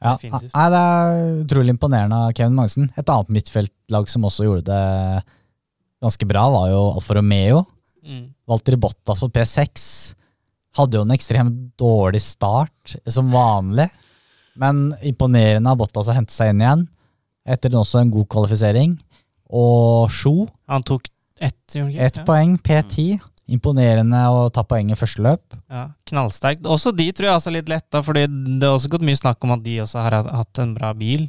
Ja, 0.00 0.14
Definitivt. 0.16 0.54
nei, 0.54 0.68
Det 0.70 0.80
er 0.80 1.44
utrolig 1.44 1.74
imponerende 1.76 2.16
av 2.16 2.32
Kevin 2.32 2.54
Magnussen. 2.56 2.90
Et 2.96 3.04
annet 3.12 3.28
midtfeltlag 3.28 4.08
som 4.08 4.22
også 4.24 4.46
gjorde 4.46 4.64
det 4.64 5.24
ganske 6.02 6.26
bra, 6.26 6.48
var 6.50 6.70
jo 6.70 6.94
Alfa 6.94 7.14
Romeo. 7.18 7.66
Mm. 8.06 8.30
Walter 8.48 8.76
Bottas 8.76 9.20
på 9.20 9.28
P6 9.30 10.14
hadde 10.78 10.98
jo 10.98 11.02
en 11.06 11.14
ekstremt 11.14 11.56
dårlig 11.80 12.20
start, 12.22 12.96
som 13.10 13.30
vanlig. 13.32 13.88
Men 14.60 14.90
imponerende 15.06 15.70
av 15.70 15.78
Bottas 15.80 16.08
å 16.10 16.14
hente 16.16 16.34
seg 16.34 16.52
inn 16.52 16.60
igjen, 16.64 16.84
etter 17.46 17.74
også 17.78 18.02
en 18.02 18.10
god 18.12 18.28
kvalifisering. 18.30 18.98
Og 19.50 20.10
Sjo, 20.14 20.48
Han 20.68 20.82
tok 20.86 21.08
ett, 21.40 21.56
ett 21.74 22.16
Ja. 22.18 22.24
poeng, 22.24 22.58
P10. 22.58 23.20
Imponerende 23.50 24.14
å 24.30 24.44
ta 24.52 24.62
poeng 24.62 24.92
i 24.92 24.94
første 24.94 25.18
løp. 25.24 25.42
Ja, 25.68 25.88
knallsterkt. 26.06 26.62
Også 26.62 26.94
de 26.94 27.10
tror 27.10 27.26
jeg 27.26 27.34
også 27.34 27.48
er 27.50 27.56
litt 27.58 27.68
letta, 27.72 28.02
fordi 28.02 28.26
det 28.60 28.62
har 28.68 28.76
også 28.78 28.90
gått 28.92 29.02
mye 29.02 29.18
snakk 29.18 29.42
om 29.42 29.50
at 29.56 29.62
de 29.64 29.78
også 29.82 29.98
har 30.04 30.22
hatt 30.22 30.58
en 30.62 30.74
bra 30.76 30.92
bil. 30.94 31.28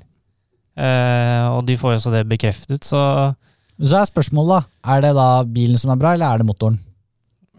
Eh, 0.78 1.48
og 1.50 1.66
de 1.66 1.76
får 1.78 1.96
jo 1.96 1.98
også 1.98 2.12
det 2.14 2.28
bekreftet, 2.30 2.84
så 2.86 3.36
Så 3.82 3.98
er 3.98 4.06
spørsmålet, 4.06 4.62
da. 4.84 4.94
Er 4.94 5.02
det 5.02 5.16
da 5.16 5.44
bilen 5.44 5.76
som 5.80 5.90
er 5.90 5.96
bra, 5.96 6.12
eller 6.14 6.28
er 6.36 6.38
det 6.38 6.46
motoren? 6.46 6.78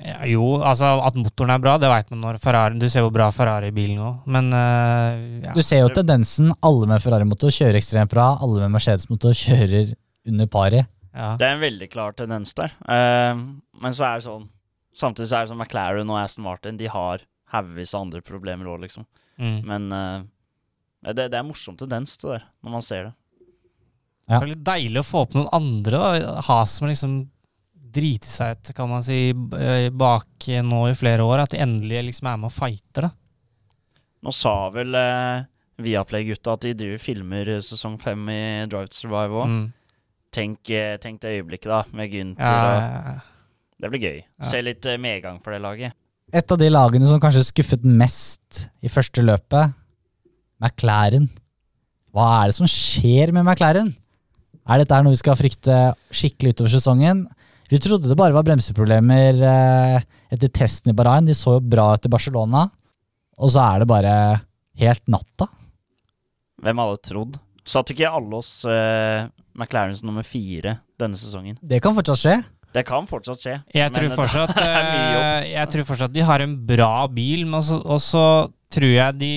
Ja, 0.04 0.18
Jo, 0.30 0.46
altså 0.60 0.94
at 1.06 1.16
motoren 1.18 1.54
er 1.54 1.62
bra, 1.62 1.76
det 1.80 1.90
veit 1.90 2.08
man 2.12 2.22
når 2.24 2.38
Ferrari 2.42 2.80
Du 2.80 2.88
ser 2.90 3.04
hvor 3.06 3.12
bra 3.14 3.28
Ferrari-bilen 3.34 4.00
går, 4.02 4.14
men 4.34 4.48
uh, 4.54 5.20
ja. 5.44 5.52
Du 5.56 5.62
ser 5.64 5.84
jo 5.84 5.92
tendensen. 5.94 6.52
Alle 6.64 6.88
med 6.90 7.02
Ferrari-motor 7.04 7.54
kjører 7.54 7.78
ekstremt 7.80 8.12
bra. 8.12 8.32
Alle 8.42 8.64
med 8.64 8.74
Mercedes-motor 8.76 9.36
kjører 9.36 9.94
under 10.28 10.50
pari. 10.50 10.82
ja. 11.12 11.34
Det 11.38 11.46
er 11.48 11.56
en 11.56 11.64
veldig 11.64 11.90
klar 11.92 12.16
tendens 12.18 12.54
der. 12.58 12.74
Uh, 12.86 13.62
men 13.82 13.96
så 13.96 14.08
er 14.08 14.20
det 14.20 14.28
sånn 14.30 14.50
Samtidig 14.92 15.30
så 15.30 15.38
er 15.38 15.46
det 15.46 15.48
sånn 15.54 15.60
McLaren 15.62 16.10
og 16.12 16.18
Aston 16.20 16.44
Martin 16.44 16.76
De 16.76 16.88
har 16.92 17.22
haugevis 17.52 17.94
av 17.96 18.06
andre 18.06 18.20
problemer 18.24 18.68
òg, 18.68 18.82
liksom. 18.84 19.06
Mm. 19.40 19.58
Men 19.68 19.88
eh, 19.96 20.24
det, 21.12 21.26
det 21.26 21.36
er 21.36 21.42
en 21.42 21.50
morsom 21.50 21.76
tendens, 21.80 22.16
det 22.20 22.30
der, 22.30 22.46
når 22.64 22.74
man 22.76 22.84
ser 22.86 23.08
det. 23.08 23.12
Ja. 24.30 24.36
Så 24.36 24.38
er 24.38 24.46
det 24.46 24.54
litt 24.54 24.66
deilig 24.66 25.02
å 25.02 25.06
få 25.06 25.24
opp 25.26 25.36
noen 25.36 25.50
andre. 25.52 25.98
da 25.98 26.42
Ha 26.48 26.58
som 26.68 26.88
liksom 26.88 27.16
driter 27.92 28.28
seg 28.28 28.56
ut, 28.56 28.72
kan 28.76 28.90
man 28.90 29.04
si, 29.06 29.30
eh, 29.32 29.88
bak 29.90 30.48
nå 30.66 30.84
i 30.90 30.96
flere 30.98 31.26
år. 31.26 31.44
At 31.44 31.54
de 31.54 31.62
endelig 31.62 32.06
liksom 32.08 32.30
er 32.30 32.40
med 32.40 32.50
og 32.50 32.56
fighter, 32.56 33.08
da. 33.08 33.12
Nå 34.22 34.32
sa 34.34 34.54
vel 34.70 34.94
eh, 34.94 35.44
Viaplay-gutta 35.82 36.54
at 36.54 36.66
de 36.66 36.74
driver 36.78 37.00
filmer 37.02 37.48
sesong 37.64 37.96
fem 38.00 38.28
i 38.30 38.42
Drive 38.70 38.92
to 38.92 39.00
Survive 39.02 39.42
òg. 39.42 39.50
Mm. 39.50 39.64
Tenk, 40.32 40.70
eh, 40.70 40.96
tenk 41.02 41.20
det 41.20 41.34
øyeblikket, 41.36 41.68
da, 41.68 41.82
med 41.92 42.12
Gynter. 42.12 42.46
Ja, 42.46 42.78
ja, 42.78 43.02
ja. 43.12 43.18
Det 43.82 43.90
blir 43.90 44.04
gøy. 44.04 44.20
Ja. 44.22 44.46
Se 44.46 44.62
litt 44.62 44.86
eh, 44.86 45.00
medgang 45.00 45.40
for 45.42 45.52
det 45.54 45.60
laget. 45.64 45.96
Et 46.32 46.54
av 46.54 46.60
de 46.60 46.68
lagene 46.70 47.08
som 47.08 47.20
kanskje 47.20 47.44
skuffet 47.44 47.82
mest 47.84 48.66
i 48.80 48.88
første 48.88 49.24
løpet, 49.24 49.74
McLaren. 50.62 51.26
Hva 52.14 52.28
er 52.38 52.52
det 52.52 52.56
som 52.56 52.68
skjer 52.70 53.34
med 53.34 53.44
McLaren? 53.44 53.90
Er 54.62 54.80
dette 54.80 55.00
noe 55.02 55.12
vi 55.12 55.20
skal 55.20 55.36
frykte 55.36 55.78
skikkelig 56.14 56.54
utover 56.54 56.72
sesongen? 56.76 57.24
Vi 57.70 57.78
trodde 57.80 58.08
det 58.10 58.18
bare 58.18 58.34
var 58.34 58.44
bremseproblemer 58.46 59.38
eh, 59.48 59.98
etter 60.32 60.50
testen 60.52 60.92
i 60.92 60.96
Bahrain. 60.96 61.28
De 61.28 61.36
så 61.36 61.56
jo 61.56 61.64
bra 61.64 61.92
ut 61.94 62.08
i 62.08 62.12
Barcelona. 62.12 62.66
Og 63.40 63.52
så 63.52 63.62
er 63.64 63.82
det 63.82 63.90
bare 63.90 64.14
helt 64.82 65.04
natta. 65.10 65.48
Hvem 66.62 66.82
hadde 66.82 67.00
trodd? 67.06 67.38
Satt 67.66 67.92
ikke 67.94 68.10
alle 68.10 68.40
oss 68.40 68.64
eh, 68.68 69.28
McLarens 69.54 70.02
nummer 70.06 70.26
fire 70.26 70.80
denne 71.00 71.18
sesongen? 71.18 71.56
Det 71.62 71.80
kan 71.82 71.94
fortsatt 71.96 72.20
skje. 72.20 72.36
Det 72.72 72.84
kan 72.88 73.06
fortsatt 73.08 73.42
skje. 73.42 73.56
Jeg 73.74 73.90
men 73.90 73.94
tror, 73.96 74.08
det 74.08 74.18
fortsatt, 74.18 74.56
er 74.62 74.88
eh, 74.88 75.50
jeg 75.54 75.72
tror 75.74 75.88
fortsatt 75.92 76.14
de 76.14 76.26
har 76.26 76.44
en 76.44 76.56
bra 76.68 76.94
bil, 77.12 77.44
men 77.46 77.60
også, 77.60 77.80
og 77.84 78.02
så 78.02 78.24
tror 78.72 78.90
jeg 78.90 79.18
de 79.20 79.34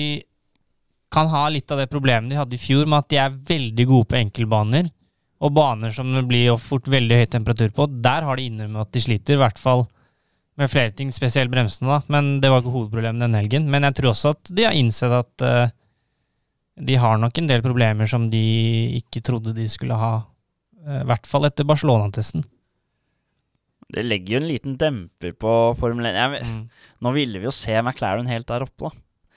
kan 1.12 1.30
ha 1.30 1.46
litt 1.52 1.70
av 1.70 1.80
det 1.80 1.88
problemet 1.92 2.32
de 2.32 2.38
hadde 2.38 2.56
i 2.56 2.60
fjor, 2.60 2.86
med 2.88 3.04
at 3.04 3.10
de 3.12 3.20
er 3.22 3.36
veldig 3.54 3.86
gode 3.88 4.10
på 4.10 4.18
enkeltbaner. 4.18 4.90
Og 5.44 5.52
baner 5.52 5.92
som 5.92 6.08
det 6.14 6.24
blir 6.28 6.56
fort 6.60 6.86
veldig 6.88 7.18
høy 7.20 7.26
temperatur 7.28 7.72
på. 7.76 7.86
Der 8.02 8.24
har 8.24 8.38
de 8.38 8.46
innrømmet 8.48 8.86
at 8.86 8.92
de 8.96 9.02
sliter, 9.04 9.36
i 9.36 9.42
hvert 9.42 9.58
fall 9.60 9.84
med 10.56 10.70
flere 10.72 10.94
ting, 10.96 11.10
spesielt 11.12 11.52
bremsene. 11.52 11.88
da, 11.90 11.98
Men 12.08 12.40
det 12.40 12.48
var 12.48 12.62
ikke 12.62 12.72
hovedproblemet 12.72 13.20
denne 13.26 13.42
helgen. 13.42 13.66
Men 13.68 13.84
jeg 13.84 13.98
tror 13.98 14.14
også 14.14 14.32
at 14.32 14.52
de 14.56 14.64
har 14.64 14.72
innsett 14.72 15.12
at 15.12 15.44
uh, 15.44 15.68
de 16.80 16.96
har 16.96 17.18
nok 17.20 17.36
en 17.38 17.50
del 17.50 17.62
problemer 17.64 18.08
som 18.08 18.30
de 18.32 18.40
ikke 18.96 19.20
trodde 19.24 19.52
de 19.56 19.68
skulle 19.68 19.96
ha. 19.96 20.26
eh, 20.86 21.00
I 21.02 21.06
hvert 21.08 21.26
fall 21.28 21.48
etter 21.48 21.64
Barcelona-testen. 21.68 22.44
Det 23.92 24.02
legger 24.04 24.36
jo 24.36 24.40
en 24.42 24.48
liten 24.50 24.76
demper 24.80 25.32
på 25.38 25.52
Formel 25.80 26.08
1. 26.10 26.16
Jeg, 26.16 26.42
Mm. 26.44 26.68
Nå 27.00 27.12
ville 27.14 27.38
vi 27.38 27.44
jo 27.46 27.54
se 27.54 27.76
McLaren 27.82 28.26
helt 28.26 28.48
der 28.48 28.64
oppe, 28.66 28.88
da. 28.88 28.90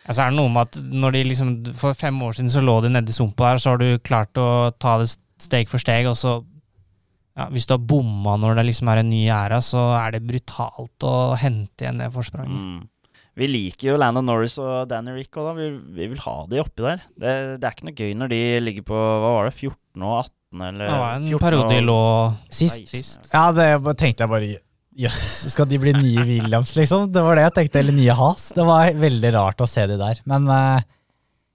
Altså 0.10 0.24
er 0.24 0.32
det 0.32 0.40
noe 0.40 0.50
med 0.50 0.62
at 0.62 0.78
når 0.90 1.12
de 1.14 1.24
liksom 1.28 1.50
For 1.76 1.94
fem 1.94 2.16
år 2.24 2.34
siden 2.34 2.50
så 2.50 2.62
lå 2.64 2.82
de 2.82 2.90
nedi 2.90 3.12
sumpa 3.14 3.52
her, 3.52 3.60
så 3.60 3.76
har 3.76 3.78
du 3.78 4.00
klart 4.00 4.34
å 4.40 4.72
ta 4.80 4.98
det 4.98 5.12
steg 5.44 5.72
for 5.72 5.82
steg, 5.82 6.10
og 6.10 6.18
så 6.20 6.40
ja, 7.38 7.46
Hvis 7.54 7.70
du 7.70 7.76
har 7.76 7.84
bomma 7.88 8.34
når 8.42 8.58
det 8.58 8.66
liksom 8.68 8.90
er 8.92 9.00
en 9.00 9.12
ny 9.14 9.22
æra, 9.32 9.62
så 9.64 9.80
er 9.96 10.18
det 10.18 10.26
brutalt 10.28 11.06
å 11.08 11.38
hente 11.40 11.86
igjen 11.86 12.02
det 12.02 12.10
forspranget. 12.12 12.58
Mm. 12.60 12.88
Vi 13.40 13.48
liker 13.48 13.94
jo 13.94 14.00
Landon 14.02 14.28
Norris 14.28 14.58
og 14.60 14.90
Danny 14.90 15.14
Rick, 15.16 15.32
og 15.40 15.48
da. 15.48 15.54
Vi, 15.56 15.70
vi 15.96 16.10
vil 16.12 16.20
ha 16.26 16.36
de 16.50 16.60
oppi 16.60 16.84
der. 16.84 17.04
Det, 17.16 17.36
det 17.62 17.68
er 17.68 17.76
ikke 17.78 17.88
noe 17.88 17.96
gøy 17.96 18.16
når 18.20 18.34
de 18.34 18.40
ligger 18.66 18.88
på 18.90 18.98
hva 18.98 19.36
var 19.38 19.48
det, 19.48 19.54
14 19.56 20.04
og 20.04 20.16
18, 20.18 20.66
eller 20.70 20.84
Det 20.84 20.98
var 21.04 21.14
en 21.14 21.44
periode 21.46 21.70
de 21.72 21.86
lå 21.86 22.02
Sist. 22.60 22.90
Sist. 22.90 23.30
Ja, 23.32 23.46
det 23.56 23.70
tenkte 24.02 24.26
jeg 24.26 24.34
bare 24.34 24.52
Jøss, 25.00 25.22
skal 25.54 25.70
de 25.70 25.78
bli 25.80 25.94
nye 25.96 26.24
Williams, 26.28 26.74
liksom? 26.76 27.06
Det 27.14 27.22
var 27.24 27.40
det 27.40 27.46
jeg 27.46 27.56
tenkte, 27.56 27.80
eller 27.80 27.96
nye 27.96 28.16
Has. 28.20 28.50
Det 28.52 28.66
var 28.68 28.90
veldig 29.00 29.30
rart 29.38 29.62
å 29.64 29.68
se 29.70 29.86
de 29.88 29.96
der. 30.02 30.20
Men 30.28 30.50
eh, 30.52 30.88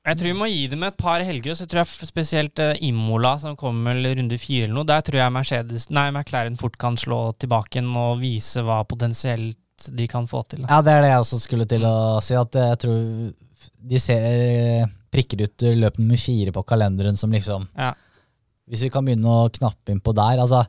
Jeg 0.05 0.19
tror 0.21 0.29
vi 0.29 0.37
må 0.37 0.47
gi 0.51 0.65
dem 0.69 0.83
et 0.85 0.97
par 1.01 1.23
helger, 1.25 1.55
og 1.55 1.57
så 1.57 1.65
tror 1.69 1.81
jeg 1.81 2.09
spesielt 2.11 2.61
uh, 2.61 2.75
Imola, 2.85 3.39
som 3.41 3.57
kommer 3.57 3.97
vel 3.97 4.19
runde 4.19 4.37
fire 4.41 4.67
eller 4.67 4.77
noe, 4.77 4.89
der 4.89 5.05
tror 5.05 5.23
jeg 5.23 5.33
Mercedes, 5.33 5.87
nei, 5.97 6.11
McLaren 6.13 6.59
fort 6.61 6.77
kan 6.81 6.99
slå 7.01 7.31
tilbake 7.41 7.79
igjen 7.79 7.89
og 7.97 8.21
vise 8.21 8.65
hva 8.67 8.83
potensielt 8.89 9.89
de 9.97 10.07
kan 10.11 10.29
få 10.29 10.43
til. 10.51 10.63
Da. 10.65 10.69
Ja, 10.77 10.83
det 10.85 10.93
er 10.93 11.07
det 11.07 11.15
jeg 11.15 11.23
også 11.25 11.41
skulle 11.43 11.67
til 11.69 11.87
å 11.89 11.97
si, 12.25 12.37
at 12.37 12.61
jeg 12.61 12.81
tror 12.85 13.01
de 13.95 14.01
ser 14.01 14.85
prikker 15.15 15.47
ut 15.47 15.65
løp 15.81 15.97
nummer 16.01 16.21
fire 16.21 16.53
på 16.53 16.65
kalenderen 16.69 17.17
som 17.17 17.33
liksom 17.33 17.69
Ja. 17.73 17.95
Hvis 18.69 18.85
vi 18.87 18.91
kan 18.93 19.05
begynne 19.05 19.29
å 19.29 19.49
knappe 19.53 19.93
inn 19.93 20.01
på 20.01 20.15
der, 20.17 20.41
altså 20.41 20.65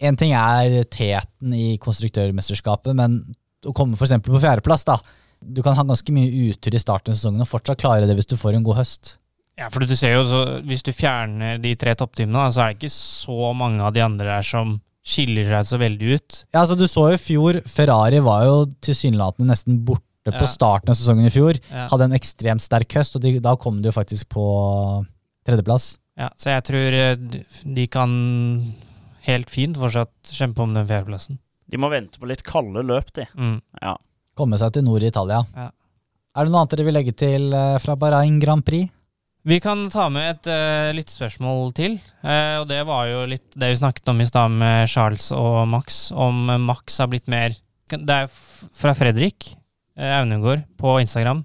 En 0.00 0.16
ting 0.16 0.32
er 0.36 0.84
teten 0.90 1.52
i 1.54 1.76
konstruktørmesterskapet, 1.80 2.96
men 2.98 3.20
å 3.64 3.72
komme 3.72 3.96
f.eks. 3.96 4.18
på 4.20 4.40
fjerdeplass, 4.42 4.82
da. 4.84 4.98
Du 5.46 5.62
kan 5.62 5.74
ha 5.76 5.82
ganske 5.84 6.12
mye 6.14 6.50
utur 6.50 6.74
i 6.74 6.80
starten 6.80 7.12
av 7.12 7.18
sesongen 7.18 7.44
og 7.44 7.48
fortsatt 7.50 7.78
klare 7.82 8.06
det 8.08 8.16
hvis 8.16 8.26
du 8.30 8.36
får 8.40 8.54
en 8.56 8.64
god 8.66 8.76
høst. 8.80 9.16
Ja, 9.58 9.68
for 9.70 9.84
du 9.86 9.94
ser 9.94 10.16
jo, 10.16 10.24
så, 10.26 10.38
Hvis 10.66 10.82
du 10.82 10.90
fjerner 10.92 11.60
de 11.62 11.74
tre 11.78 11.92
toppteamene, 11.94 12.48
så 12.50 12.64
er 12.64 12.72
det 12.72 12.80
ikke 12.80 12.94
så 12.94 13.52
mange 13.54 13.84
av 13.86 13.92
de 13.94 14.00
andre 14.02 14.26
der 14.26 14.42
som 14.42 14.80
skiller 15.04 15.44
seg 15.46 15.68
så 15.68 15.78
veldig 15.78 16.14
ut. 16.16 16.38
Ja, 16.54 16.62
altså 16.64 16.74
Du 16.80 16.86
så 16.88 17.10
jo 17.12 17.14
i 17.14 17.20
fjor, 17.20 17.60
Ferrari 17.68 18.18
var 18.24 18.46
jo 18.48 18.56
tilsynelatende 18.82 19.50
nesten 19.52 19.82
borte 19.84 20.02
Ja. 20.32 20.38
på 20.40 20.46
starten 20.48 20.88
av 20.90 20.96
sesongen 20.96 21.26
i 21.28 21.30
fjor. 21.30 21.58
Ja. 21.70 21.86
Hadde 21.92 22.04
en 22.08 22.16
ekstremt 22.16 22.62
sterk 22.64 22.88
høst, 22.96 23.14
og 23.14 23.22
de, 23.22 23.38
da 23.44 23.54
kom 23.60 23.82
de 23.82 23.90
jo 23.90 23.92
faktisk 23.92 24.30
på 24.32 24.44
tredjeplass. 25.46 25.98
Ja, 26.16 26.30
så 26.40 26.50
jeg 26.54 26.64
tror 26.64 26.94
eh, 26.96 27.14
de- 27.16 27.44
de 27.74 27.86
kan 27.86 28.74
helt 29.26 29.50
fint 29.50 29.76
fortsatt 29.76 30.10
kjempe 30.32 30.62
om 30.64 30.72
den 30.74 30.86
fjerdeplassen. 30.88 31.38
De 31.70 31.76
må 31.80 31.90
vente 31.90 32.18
på 32.20 32.26
litt 32.28 32.42
kalde 32.46 32.82
løp, 32.84 33.12
de. 33.12 33.26
Mm. 33.36 33.60
Ja. 33.82 33.96
Komme 34.34 34.58
seg 34.60 34.74
til 34.74 34.84
nord 34.86 35.04
i 35.04 35.10
Italia. 35.12 35.40
Ja. 35.54 35.70
Er 36.34 36.46
det 36.46 36.50
noe 36.50 36.64
annet 36.64 36.74
dere 36.74 36.88
vil 36.88 36.96
legge 36.96 37.14
til 37.14 37.52
eh, 37.54 37.78
fra 37.82 37.94
Bahrain 37.98 38.40
Grand 38.42 38.64
Prix? 38.66 38.90
Vi 39.44 39.58
kan 39.60 39.82
ta 39.92 40.06
med 40.08 40.24
et 40.24 40.46
uh, 40.48 40.90
lyttespørsmål 40.96 41.74
til. 41.76 41.98
Uh, 42.24 42.62
og 42.62 42.68
det 42.70 42.78
var 42.88 43.10
jo 43.10 43.26
litt 43.28 43.50
det 43.60 43.74
vi 43.74 43.80
snakket 43.82 44.08
om 44.08 44.22
i 44.24 44.26
stad 44.26 44.54
med 44.56 44.88
Charles 44.88 45.26
og 45.36 45.66
Max. 45.68 46.06
Om 46.16 46.48
eh, 46.48 46.62
Max 46.62 46.96
har 47.02 47.10
blitt 47.12 47.28
mer 47.28 47.52
Det 47.92 48.16
er 48.16 48.30
fra 48.72 48.94
Fredrik 48.96 49.50
uh, 50.00 50.22
Aunegård 50.22 50.64
på 50.80 50.96
Instagram. 51.02 51.44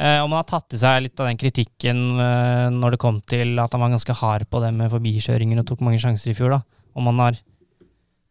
Uh, 0.00 0.24
om 0.24 0.32
han 0.32 0.40
har 0.40 0.48
tatt 0.48 0.72
i 0.72 0.80
seg 0.80 1.04
litt 1.04 1.20
av 1.20 1.28
den 1.28 1.38
kritikken 1.38 2.00
uh, 2.16 2.72
når 2.72 2.96
det 2.96 3.02
kom 3.04 3.20
til 3.28 3.60
at 3.60 3.76
han 3.76 3.84
var 3.84 3.92
ganske 3.92 4.16
hard 4.24 4.48
på 4.48 4.64
det 4.64 4.72
med 4.74 4.90
forbikjøringer 4.90 5.60
og 5.60 5.68
tok 5.68 5.84
mange 5.84 6.00
sjanser 6.00 6.32
i 6.32 6.38
fjor. 6.38 6.56
da. 6.56 6.62
Om 6.96 7.12
han 7.12 7.22
har 7.26 7.38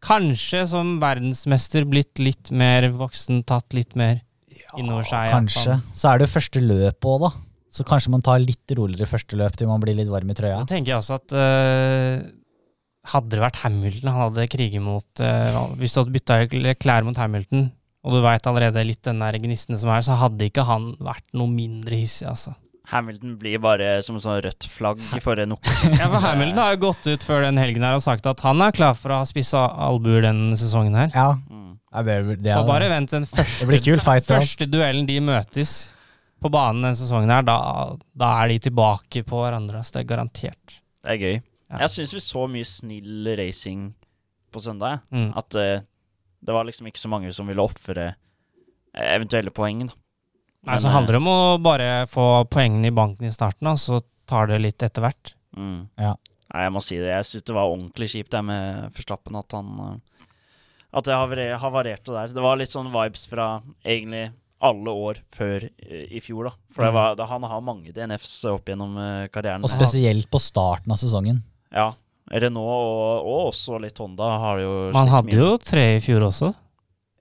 kanskje 0.03 0.65
som 0.69 0.97
verdensmester 1.01 1.87
blitt 1.89 2.21
litt 2.21 2.51
mer 2.51 2.89
voksen, 2.97 3.43
tatt 3.47 3.75
litt 3.77 3.95
mer 3.99 4.21
innover 4.79 5.07
seg. 5.07 5.31
Kanskje. 5.31 5.79
Så 5.95 6.11
er 6.11 6.19
det 6.19 6.27
jo 6.27 6.35
første 6.35 6.63
løp 6.63 7.09
òg, 7.09 7.27
da. 7.27 7.33
Så 7.73 7.85
kanskje 7.87 8.13
man 8.13 8.21
tar 8.25 8.41
litt 8.41 8.69
roligere 8.77 9.09
første 9.09 9.37
løp 9.39 9.55
til 9.57 9.69
man 9.69 9.81
blir 9.81 9.97
litt 9.97 10.11
varm 10.11 10.29
i 10.29 10.37
trøya. 10.37 10.59
Så 10.61 10.69
tenker 10.69 10.93
jeg 10.93 10.99
også 10.99 11.17
at 11.17 11.33
uh, 11.33 12.25
hadde 13.13 13.33
det 13.33 13.41
vært 13.41 13.61
Hamilton 13.63 14.11
han 14.11 14.25
hadde 14.27 14.49
kriget 14.53 14.83
mot 14.83 15.23
uh, 15.23 15.63
Hvis 15.79 15.95
du 15.95 16.03
hadde 16.03 16.13
bytta 16.13 16.75
klær 16.77 17.07
mot 17.07 17.17
Hamilton, 17.17 17.71
og 18.03 18.13
du 18.13 18.19
veit 18.25 18.49
allerede 18.49 18.83
litt 18.85 19.01
den 19.07 19.23
der 19.23 19.39
gnisten 19.41 19.79
som 19.79 19.89
er, 19.93 20.03
så 20.05 20.19
hadde 20.19 20.49
ikke 20.49 20.67
han 20.67 20.91
vært 21.01 21.25
noe 21.33 21.49
mindre 21.49 21.97
hissig, 21.97 22.27
altså. 22.29 22.53
Hamilton 22.91 23.37
blir 23.39 23.61
bare 23.63 24.01
som 24.03 24.17
et 24.19 24.23
sånn 24.25 24.41
rødt 24.43 24.65
flagg 24.67 24.99
for 25.25 25.39
en. 25.39 25.55
Ja, 25.95 26.09
for 26.11 26.19
Hamilton 26.23 26.59
har 26.59 26.73
jo 26.75 26.81
gått 26.89 27.07
ut 27.07 27.23
før 27.23 27.45
den 27.45 27.57
helgen 27.61 27.85
her 27.85 27.95
og 27.95 28.03
sagt 28.03 28.25
at 28.27 28.41
han 28.43 28.59
er 28.65 28.73
klar 28.75 28.93
for 28.99 29.13
å 29.15 29.21
ha 29.21 29.27
spissa 29.29 29.61
albuer 29.87 30.25
denne 30.27 30.57
sesongen 30.59 30.95
her. 30.99 31.11
Ja, 31.15 31.29
Mm. 31.49 31.77
ja, 31.93 32.01
det, 32.03 32.17
det, 32.43 32.53
Så 32.57 32.65
bare 32.67 32.89
vent 32.89 33.11
den 33.13 33.25
første, 33.29 33.67
fight. 34.03 34.25
første 34.27 34.65
duellen 34.67 35.05
de 35.07 35.19
møtes 35.21 35.93
på 36.43 36.49
banen 36.51 36.81
denne 36.83 36.97
sesongen 36.99 37.29
her, 37.31 37.43
da, 37.47 37.55
da 38.17 38.33
er 38.43 38.49
de 38.51 38.59
tilbake 38.67 39.23
på 39.23 39.43
hverandre. 39.45 39.79
Så 39.85 39.93
Det 39.95 40.01
er 40.03 40.09
garantert. 40.15 40.79
Det 41.05 41.13
er 41.13 41.21
gøy. 41.21 41.35
Ja. 41.71 41.77
Jeg 41.85 41.89
syns 41.95 42.13
vi 42.17 42.19
så 42.25 42.47
mye 42.51 42.65
snill 42.67 43.29
racing 43.39 43.93
på 44.51 44.59
søndag. 44.61 44.99
Mm. 45.13 45.29
At 45.39 45.55
uh, 45.55 45.79
det 46.43 46.53
var 46.57 46.65
liksom 46.67 46.89
ikke 46.91 46.99
så 46.99 47.09
mange 47.13 47.31
som 47.33 47.47
ville 47.47 47.63
ofre 47.63 48.09
eventuelle 48.93 49.53
poeng. 49.55 49.87
da. 49.87 49.93
Nei, 50.63 50.77
så 50.79 50.91
handler 50.93 51.17
det 51.17 51.21
om 51.23 51.27
å 51.31 51.39
bare 51.63 51.87
få 52.07 52.25
poengene 52.51 52.87
i 52.87 52.95
banken 52.95 53.27
i 53.27 53.33
starten, 53.35 53.67
da, 53.67 53.73
så 53.79 53.99
tar 54.29 54.47
det 54.47 54.61
litt 54.63 54.83
etter 54.85 55.03
hvert. 55.03 55.33
Mm. 55.57 55.89
Ja. 55.99 56.13
Nei, 56.53 56.61
jeg 56.67 56.71
må 56.75 56.81
si 56.85 56.97
det. 57.01 57.09
Jeg 57.11 57.25
syns 57.27 57.43
det 57.49 57.55
var 57.57 57.67
ordentlig 57.71 58.07
kjipt 58.13 58.31
det 58.31 58.43
med 58.47 58.93
Forstappen 58.95 59.35
at 59.39 59.51
han 59.57 59.73
eh, 59.87 60.27
At 60.93 61.07
det 61.09 61.17
havarerte 61.59 62.13
der. 62.13 62.31
Det 62.35 62.41
var 62.45 62.59
litt 62.59 62.69
sånn 62.71 62.91
vibes 62.93 63.25
fra 63.27 63.47
egentlig 63.83 64.27
alle 64.63 64.91
år 64.95 65.19
før 65.35 65.65
eh, 65.65 66.05
i 66.13 66.21
fjor, 66.23 66.47
da. 66.47 66.53
For 66.71 66.85
det 66.85 66.91
Mm. 66.93 66.99
var, 66.99 67.25
han 67.27 67.43
har 67.49 67.61
mange 67.65 67.91
DNFs 67.91 68.35
opp 68.53 68.69
gjennom 68.69 68.95
eh, 69.01 69.27
karrieren. 69.33 69.65
Og 69.65 69.69
spesielt 69.73 70.29
på 70.31 70.39
starten 70.39 70.93
av 70.93 71.01
sesongen. 71.01 71.41
Ja. 71.73 71.89
Renault 72.31 72.69
og, 72.71 73.25
og 73.27 73.47
også 73.51 73.81
litt 73.83 73.97
Honda 73.99 74.29
har 74.39 74.61
jo 74.63 74.69
Man 74.95 75.09
hadde 75.11 75.27
mye. 75.27 75.41
jo 75.41 75.57
tre 75.59 75.87
i 75.97 75.99
fjor 75.99 76.23
også. 76.29 76.53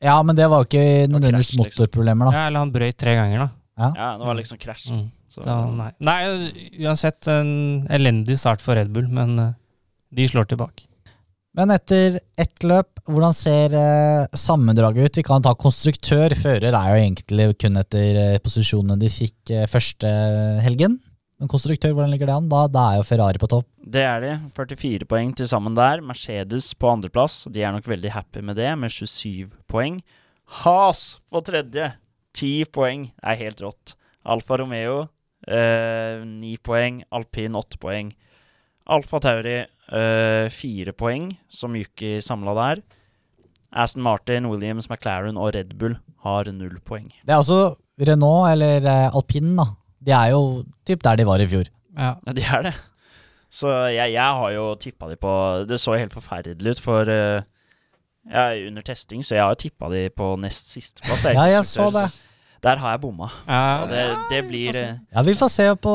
Ja, 0.03 0.19
men 0.27 0.39
det 0.39 0.49
var 0.51 0.63
jo 0.63 0.69
ikke 0.69 1.09
nødvendigvis 1.09 1.53
krasj, 1.53 1.59
liksom. 1.59 1.83
motorproblemer, 1.87 2.29
da. 2.29 2.37
Ja, 2.37 2.47
eller 2.51 2.65
han 2.65 2.73
brøyt 2.75 2.99
tre 2.99 3.17
ganger, 3.19 3.45
da. 3.47 3.51
Ja, 3.97 4.13
det 4.19 4.29
var 4.29 4.39
liksom 4.39 4.61
krasj. 4.63 4.93
Mm. 4.93 5.11
Nei. 5.79 5.91
nei, 6.05 6.17
uansett 6.85 7.29
en 7.33 7.53
elendig 7.89 8.37
start 8.41 8.61
for 8.61 8.77
Red 8.77 8.91
Bull, 8.93 9.07
men 9.09 9.39
eh, 9.41 9.55
de 10.13 10.27
slår 10.29 10.51
tilbake. 10.51 10.85
Men 11.57 11.73
etter 11.75 12.17
ett 12.41 12.65
løp, 12.65 13.03
hvordan 13.09 13.35
ser 13.37 13.75
eh, 13.77 14.37
sammendraget 14.41 15.05
ut? 15.09 15.19
Vi 15.21 15.25
kan 15.27 15.45
ta 15.45 15.53
konstruktør. 15.59 16.33
Fører 16.37 16.73
er 16.73 16.93
jo 16.93 17.01
egentlig 17.01 17.49
kun 17.61 17.77
etter 17.81 18.21
eh, 18.23 18.39
posisjonene 18.45 18.97
de 19.01 19.11
fikk 19.13 19.53
eh, 19.53 19.67
første 19.69 20.13
helgen. 20.65 20.97
Men 21.43 21.51
konstruktør, 21.51 21.91
hvordan 21.91 22.13
ligger 22.13 22.29
det 22.31 22.35
an? 22.39 22.45
Da, 22.47 22.59
da 22.71 22.83
er 22.93 23.01
jo 23.01 23.07
Ferrari 23.09 23.41
på 23.43 23.49
topp. 23.51 23.67
Det 23.83 24.05
er 24.07 24.21
de. 24.23 24.35
44 24.55 25.09
poeng 25.11 25.33
til 25.35 25.49
sammen 25.51 25.75
der. 25.75 25.99
Mercedes 26.07 26.69
på 26.79 26.87
andreplass. 26.87 27.49
De 27.51 27.65
er 27.67 27.75
nok 27.75 27.89
veldig 27.91 28.13
happy 28.15 28.45
med 28.47 28.61
det, 28.61 28.69
med 28.79 28.95
27 28.95 29.51
poeng. 29.67 29.97
Has 30.63 31.01
på 31.27 31.43
tredje. 31.43 31.89
10 32.39 32.71
poeng. 32.71 33.09
Det 33.11 33.33
er 33.35 33.41
helt 33.41 33.65
rått. 33.67 33.97
Alfa 34.23 34.61
Romeo, 34.63 35.09
eh, 35.49 36.23
9 36.23 36.55
poeng. 36.63 37.03
Alpin 37.11 37.59
8 37.59 37.83
poeng. 37.83 38.15
Alfa 38.87 39.19
Tauri, 39.27 39.59
eh, 39.67 40.47
4 40.47 40.95
poeng, 40.95 41.33
som 41.51 41.75
Yuki 41.75 42.21
samla 42.23 42.55
der. 42.55 42.87
Aston 43.73 44.07
Martin, 44.07 44.47
Williams, 44.47 44.87
McLaren 44.89 45.37
og 45.37 45.57
Red 45.57 45.75
Bull 45.75 45.99
har 46.23 46.45
null 46.53 46.79
poeng. 46.87 47.11
Det 47.27 47.35
er 47.35 47.43
altså 47.43 47.75
Renault, 47.99 48.53
eller 48.53 48.87
eh, 48.87 49.11
Alpine, 49.11 49.57
da. 49.59 49.73
De 50.07 50.15
er 50.17 50.33
jo 50.35 50.43
typ 50.89 51.05
der 51.05 51.21
de 51.21 51.29
var 51.29 51.43
i 51.43 51.49
fjor. 51.51 51.71
Ja. 51.97 52.15
Ja, 52.27 52.35
de 52.37 52.43
er 52.43 52.67
det. 52.71 52.75
Så 53.53 53.69
jeg, 53.93 54.15
jeg 54.15 54.41
har 54.41 54.53
jo 54.55 54.69
tippa 54.81 55.11
de 55.11 55.19
på 55.21 55.33
Det 55.69 55.77
så 55.81 55.93
helt 55.99 56.15
forferdelig 56.15 56.79
ut 56.79 56.81
for 56.81 57.05
uh, 57.05 57.45
jeg, 58.33 58.67
under 58.71 58.85
testing, 58.87 59.25
så 59.27 59.37
jeg 59.37 59.45
har 59.45 59.59
tippa 59.59 59.91
de 59.93 60.07
på 60.15 60.35
nest 60.41 60.71
sisteplass. 60.73 61.27
Ja, 61.35 61.49
jeg 61.51 61.67
så 61.69 61.91
det. 61.93 62.07
Der 62.63 62.79
har 62.79 62.93
jeg 62.95 63.01
bomma. 63.03 63.27
Og 63.27 63.89
det, 63.91 64.03
det 64.31 64.43
blir 64.47 64.77
Ja, 64.79 65.25
vi 65.27 65.35
får 65.35 65.49
se 65.51 65.65
på, 65.83 65.95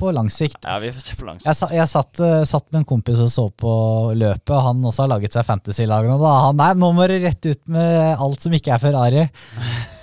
på 0.00 0.12
lang 0.16 0.30
sikt. 0.32 0.56
Ja, 0.64 0.78
vi 0.80 0.88
får 0.94 1.04
se 1.04 1.16
på 1.18 1.26
langs. 1.28 1.44
Jeg, 1.44 1.58
sa, 1.58 1.68
jeg 1.76 1.84
satt, 1.92 2.22
eh, 2.24 2.38
satt 2.48 2.64
med 2.70 2.80
en 2.80 2.86
kompis 2.88 3.20
og 3.20 3.28
så 3.34 3.44
på 3.52 3.72
løpet, 4.16 4.54
og 4.56 4.62
han 4.64 4.80
også 4.88 5.04
har 5.04 5.10
laget 5.12 5.36
seg 5.36 5.44
fantasy-lagene. 5.44 6.16
Og 6.16 6.24
da. 6.24 6.32
Han 6.46 6.56
nei, 6.56 6.70
nå 6.80 6.88
må 6.96 7.04
du 7.10 7.18
rett 7.20 7.50
ut 7.50 7.60
med 7.68 8.16
alt 8.16 8.48
som 8.48 8.56
ikke 8.56 8.72
er 8.72 8.80
Ferrari. 8.80 9.26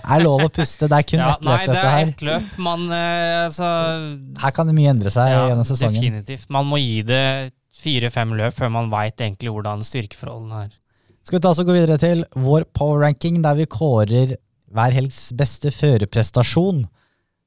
Er 0.03 0.23
lov 0.23 0.41
å 0.43 0.49
puste, 0.51 0.89
det 0.91 0.97
er 0.99 1.05
kun 1.07 1.21
Ja, 1.21 1.29
ett 1.37 1.45
nei, 1.47 1.57
løp, 1.57 1.69
det 1.71 1.79
er 1.79 1.89
her. 1.93 2.07
ett 2.11 2.23
løp. 2.27 2.47
Man 2.59 2.85
eh, 2.91 3.45
altså 3.45 3.67
Her 4.43 4.55
kan 4.55 4.67
det 4.67 4.75
mye 4.75 4.91
endre 4.91 5.11
seg 5.13 5.29
ja, 5.31 5.43
gjennom 5.51 5.67
sesongen. 5.67 5.99
Definitivt. 6.01 6.49
Man 6.51 6.67
må 6.67 6.79
gi 6.81 7.01
det 7.07 7.23
fire-fem 7.83 8.33
løp 8.39 8.55
før 8.57 8.71
man 8.75 8.89
veit 8.91 9.19
egentlig 9.23 9.51
hvordan 9.53 9.83
styrkeforholdene 9.85 10.65
er. 10.65 10.73
Skal 11.23 11.37
vi 11.39 11.43
ta 11.45 11.53
oss 11.53 11.61
og 11.63 11.69
gå 11.69 11.77
videre 11.77 11.95
til 12.01 12.25
vår 12.35 12.65
power 12.75 13.05
ranking, 13.05 13.39
der 13.45 13.55
vi 13.55 13.67
kårer 13.71 14.35
hver 14.73 14.95
helgs 14.95 15.29
beste 15.37 15.71
førerprestasjon. 15.71 16.83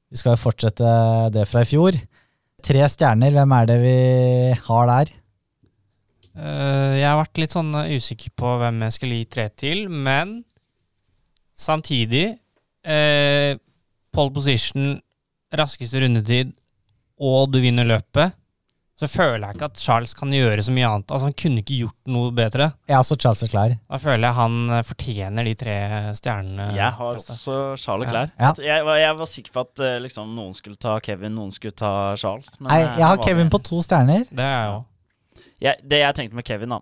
Vi 0.09 0.17
skal 0.17 0.33
jo 0.33 0.41
fortsette 0.41 0.91
det 1.35 1.45
fra 1.49 1.61
i 1.61 1.69
fjor. 1.69 1.97
Tre 2.65 2.87
stjerner, 2.89 3.35
hvem 3.35 3.53
er 3.53 3.69
det 3.69 3.77
vi 3.83 3.95
har 4.65 4.89
der? 4.89 5.11
Eh, 6.37 6.93
jeg 7.01 7.05
har 7.05 7.19
vært 7.21 7.41
litt 7.41 7.53
sånn 7.53 7.73
usikker 7.93 8.33
på 8.37 8.55
hvem 8.61 8.81
jeg 8.87 8.95
skulle 8.97 9.19
gi 9.21 9.29
tre 9.37 9.47
til, 9.53 9.85
men 9.89 10.39
samtidig 11.57 12.25
uh, 12.87 13.53
Pole 14.15 14.31
position, 14.33 14.95
raskeste 15.53 15.99
rundetid, 16.01 16.55
og 17.21 17.51
du 17.53 17.59
vinner 17.61 17.85
løpet, 17.85 18.33
så 18.97 19.05
føler 19.05 19.43
jeg 19.51 19.55
ikke 19.59 19.67
at 19.69 19.77
Charles 19.77 20.13
kan 20.17 20.31
gjøre 20.33 20.63
så 20.65 20.73
mye 20.73 20.87
annet. 20.89 21.11
Altså 21.13 21.27
Han 21.27 21.35
kunne 21.37 21.61
ikke 21.61 21.75
gjort 21.83 22.09
noe 22.09 22.31
bedre. 22.33 22.71
Jeg 22.89 22.95
så 22.97 23.13
også 23.13 23.17
Charles 23.21 23.43
Leclerc. 23.45 23.75
Da 23.93 23.99
føler 24.01 24.25
jeg 24.25 24.35
han 24.39 24.55
eh, 24.73 24.81
fortjener 24.87 25.45
de 25.45 25.53
tre 25.59 25.75
stjernene. 26.17 26.65
Jeg 26.73 26.95
har 26.97 27.11
også 27.19 27.35
Charles 27.77 28.07
Ja. 28.09 28.23
Leclerc. 28.23 28.31
Ja. 28.41 28.49
Jeg, 28.71 28.85
var- 28.87 28.97
jeg 29.03 29.17
var 29.19 29.29
sikker 29.29 29.53
på 29.53 29.63
at 29.67 29.83
eh, 29.85 29.99
liksom, 30.01 30.31
noen 30.33 30.57
skulle 30.57 30.79
ta 30.81 30.95
Kevin, 31.05 31.35
noen 31.37 31.53
skulle 31.53 31.77
ta 31.77 31.91
Charles. 32.17 32.49
men, 32.59 32.71
Nei, 32.71 32.79
eh, 32.87 32.97
jeg 32.97 33.05
har 33.11 33.21
Kevin 33.27 33.53
på 33.53 33.61
to 33.69 33.83
stjerner. 33.85 34.25
Det 34.31 34.47
er 34.47 34.57
jeg 34.57 34.73
òg. 34.73 35.45
jeg, 35.67 35.75
Det 35.93 35.99
jeg 36.01 36.15
tenkte 36.17 36.35
med 36.41 36.45
Kevin, 36.49 36.69
da 36.73 36.79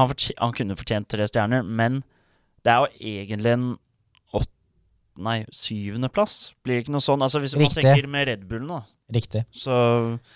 Han, 0.00 0.16
han 0.38 0.52
kunne 0.56 0.76
fortjent 0.80 1.08
tre 1.12 1.28
stjerner, 1.28 1.62
men 1.66 2.00
det 2.64 2.72
er 2.72 2.86
jo 2.86 2.88
egentlig 3.04 3.52
en 3.58 3.68
Nei, 5.20 5.42
syvendeplass? 5.52 6.54
Blir 6.64 6.78
det 6.78 6.86
ikke 6.86 6.94
noe 6.96 7.04
sånn? 7.04 7.20
Altså 7.24 7.42
Hvis 7.42 7.54
man 7.58 7.72
tenker 7.74 8.08
med 8.08 8.28
Red 8.30 8.48
Bullen, 8.48 8.70
da. 8.72 8.82
Riktig. 9.12 9.44
Så 9.52 9.72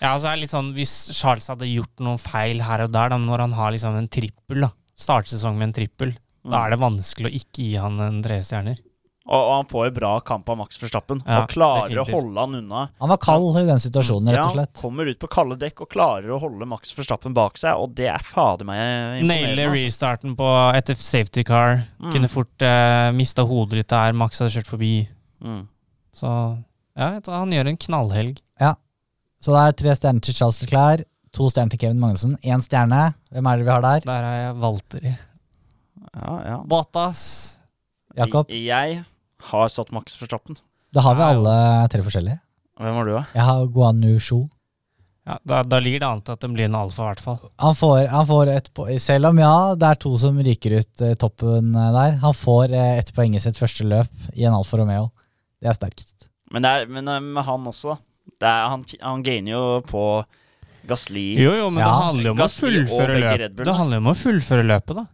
Ja, 0.01 0.11
altså 0.13 0.29
er 0.29 0.35
det 0.35 0.43
litt 0.43 0.51
sånn 0.53 0.73
Hvis 0.75 0.93
Charles 1.15 1.47
hadde 1.47 1.69
gjort 1.69 2.03
noen 2.03 2.19
feil 2.21 2.61
her 2.65 2.83
og 2.85 2.91
der, 2.93 3.13
da, 3.13 3.19
når 3.21 3.45
han 3.47 3.55
har 3.57 3.71
liksom 3.73 3.97
en 3.97 4.11
trippel, 4.11 4.67
da 4.67 4.71
startsesong 4.95 5.57
med 5.59 5.69
en 5.69 5.75
trippel, 5.75 6.13
da 6.45 6.65
er 6.65 6.75
det 6.75 6.81
vanskelig 6.81 7.29
å 7.29 7.37
ikke 7.39 7.63
gi 7.63 7.73
han 7.81 7.99
en 8.03 8.21
tre 8.23 8.39
stjerner. 8.45 8.79
Og, 9.25 9.39
og 9.41 9.51
han 9.55 9.65
får 9.65 9.87
jo 9.87 9.93
bra 9.95 10.09
kamp 10.21 10.49
av 10.53 10.57
Max 10.59 10.77
Verstappen, 10.77 11.23
Ja, 11.25 11.39
og 11.41 11.49
klarer 11.49 11.87
definitivt. 11.89 12.13
å 12.13 12.19
holde 12.19 12.43
han 12.43 12.57
unna. 12.59 12.81
Han 13.01 13.09
var 13.09 13.17
kald 13.23 13.57
i 13.57 13.63
den 13.65 13.81
situasjonen, 13.81 14.29
rett 14.35 14.43
og 14.43 14.51
slett. 14.53 14.69
Ja, 14.69 14.77
han 14.77 14.83
kommer 14.83 15.09
ut 15.09 15.17
på 15.23 15.29
kalde 15.33 15.57
dekk 15.63 15.81
og 15.81 15.89
klarer 15.89 16.29
å 16.35 16.37
holde 16.43 16.67
Max 16.69 16.93
Verstappen 16.93 17.33
bak 17.33 17.57
seg, 17.57 17.73
og 17.81 17.95
det 17.97 18.05
er 18.13 18.21
fader 18.21 18.69
meg 18.69 18.77
Naile 18.77 19.23
imponerende. 19.23 19.65
Altså. 19.65 19.85
restarten 19.87 20.35
på 20.37 20.51
etter 20.77 20.99
safety 21.01 21.43
car. 21.47 21.81
Mm. 21.97 22.11
Kunne 22.13 22.29
fort 22.29 22.67
uh, 22.67 23.09
mista 23.17 23.47
hodet 23.49 23.79
litt 23.81 23.89
der. 23.89 24.13
Max 24.13 24.43
hadde 24.43 24.53
kjørt 24.59 24.69
forbi. 24.69 24.93
Mm. 25.41 25.63
Så 26.13 26.29
ja, 26.95 27.09
han 27.25 27.57
gjør 27.57 27.71
en 27.73 27.81
knallhelg. 27.87 28.37
Ja. 28.61 28.75
Så 29.41 29.57
det 29.57 29.65
er 29.65 29.75
tre 29.81 29.97
stjerner 29.97 30.21
til 30.21 30.37
Charles 30.37 30.61
Leclerc, 30.61 31.07
to 31.35 31.49
stjerner 31.49 31.73
til 31.73 31.81
Kevin 31.81 31.99
Magnussen, 31.99 32.37
én 32.45 32.61
stjerne. 32.63 33.01
Hvem 33.33 33.49
er 33.49 33.57
det 33.57 33.65
vi 33.65 33.73
har 33.73 33.83
der? 33.89 34.05
Der 34.05 34.29
er 34.29 34.37
jeg 34.43 34.55
Valtteri. 34.61 35.17
Ja, 36.13 36.37
ja. 36.45 36.61
Bottas. 36.69 37.25
Jakob? 38.15 38.53
Jeg 38.53 39.01
har 39.51 39.67
satt 39.69 39.91
Max 39.91 40.17
Verstappen. 40.21 40.57
Da 40.95 41.01
har 41.05 41.15
vi 41.15 41.23
alle 41.23 41.55
tre 41.91 42.01
forskjellige. 42.05 42.39
Hvem 42.79 42.93
har 42.99 43.05
du, 43.07 43.11
da? 43.15 43.23
Jeg 43.35 43.43
har 43.47 43.65
Guan 43.71 44.03
Yu 44.03 44.19
Shu. 44.19 44.37
Ja, 45.25 45.39
da, 45.47 45.63
da 45.65 45.79
ligger 45.81 46.03
det 46.03 46.07
an 46.07 46.19
til 46.21 46.35
at 46.35 46.41
den 46.43 46.53
blir 46.53 46.67
en 46.67 46.75
alfa, 46.77 47.01
i 47.01 47.07
hvert 47.09 47.21
fall. 47.23 47.37
Han 47.63 47.73
får, 47.75 48.07
han 48.11 48.27
får 48.29 48.51
et 48.53 48.67
poeng, 48.77 48.99
Selv 49.01 49.31
om 49.31 49.39
ja, 49.41 49.73
det 49.73 49.87
er 49.89 49.95
to 50.03 50.11
som 50.21 50.37
ryker 50.37 50.75
ut 50.77 51.01
eh, 51.01 51.15
toppen 51.17 51.71
eh, 51.73 51.87
der, 51.95 52.17
han 52.21 52.35
får 52.37 52.75
eh, 52.75 52.99
ett 52.99 53.09
poeng 53.15 53.33
i 53.33 53.41
sitt 53.41 53.57
første 53.57 53.87
løp 53.89 54.27
i 54.37 54.45
en 54.45 54.53
Alfa 54.53 54.77
Romeo. 54.77 55.07
Det 55.57 55.71
er 55.71 55.77
sterkest. 55.79 56.27
Men, 56.53 56.61
det 56.61 56.69
er, 56.77 56.85
men 56.93 57.09
eh, 57.09 57.23
med 57.25 57.47
han 57.47 57.65
også, 57.71 57.95
da. 57.95 58.35
Det 58.45 58.51
er, 58.51 58.67
han, 58.69 58.83
han 59.01 59.23
gainer 59.25 59.55
jo 59.55 59.63
på 59.89 60.03
Gasli. 60.85 61.25
Jo, 61.41 61.55
jo, 61.57 61.71
men 61.73 61.81
Ja. 61.81 61.89
det 61.89 62.05
handler 62.05 62.27
jo 62.29 62.35
om 62.35 62.43
Gasly 62.43 62.69
å 62.69 62.85
fullføre 62.85 63.17
løpet. 63.23 63.57
Det 63.65 63.77
handler 63.79 63.97
jo 63.97 64.03
om 64.05 64.11
å 64.13 64.17
fullføre 64.19 64.67
løpet, 64.69 64.99
da. 65.01 65.05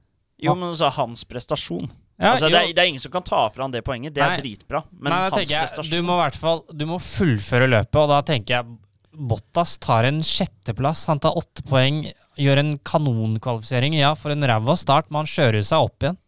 Jo, 0.43 0.57
men 0.59 0.75
så 0.75 0.89
hans 0.97 1.23
prestasjon. 1.29 1.87
Ja, 2.19 2.35
altså, 2.35 2.51
det, 2.51 2.59
er, 2.59 2.73
det 2.75 2.83
er 2.83 2.89
ingen 2.91 3.01
som 3.01 3.13
kan 3.13 3.23
ta 3.25 3.41
fra 3.49 3.65
han 3.65 3.73
det 3.73 3.81
poenget. 3.85 4.13
Det 4.13 4.21
er 4.21 4.35
Nei. 4.35 4.41
dritbra. 4.43 4.83
Men 4.93 5.13
Nei, 5.13 5.19
hans 5.25 5.41
jeg, 5.49 5.57
prestasjon 5.57 5.91
du 5.95 6.05
må 6.05 6.17
i 6.19 6.21
hvert 6.21 6.37
fall 6.37 6.61
Du 6.77 6.85
må 6.89 6.99
fullføre 7.01 7.69
løpet, 7.71 7.97
og 7.97 8.11
da 8.11 8.19
tenker 8.27 8.59
jeg 8.59 8.77
Bottas 9.11 9.73
tar 9.83 10.05
en 10.07 10.21
sjetteplass. 10.23 11.03
Han 11.11 11.19
tar 11.19 11.35
åtte 11.35 11.65
poeng, 11.67 12.05
gjør 12.39 12.61
en 12.61 12.69
kanonkvalifisering. 12.87 13.97
Ja, 13.99 14.13
for 14.15 14.31
en 14.31 14.45
ræva 14.47 14.77
start, 14.79 15.09
men 15.09 15.25
han 15.25 15.31
kjører 15.31 15.65
seg 15.67 15.83
opp 15.89 16.05
igjen. 16.05 16.19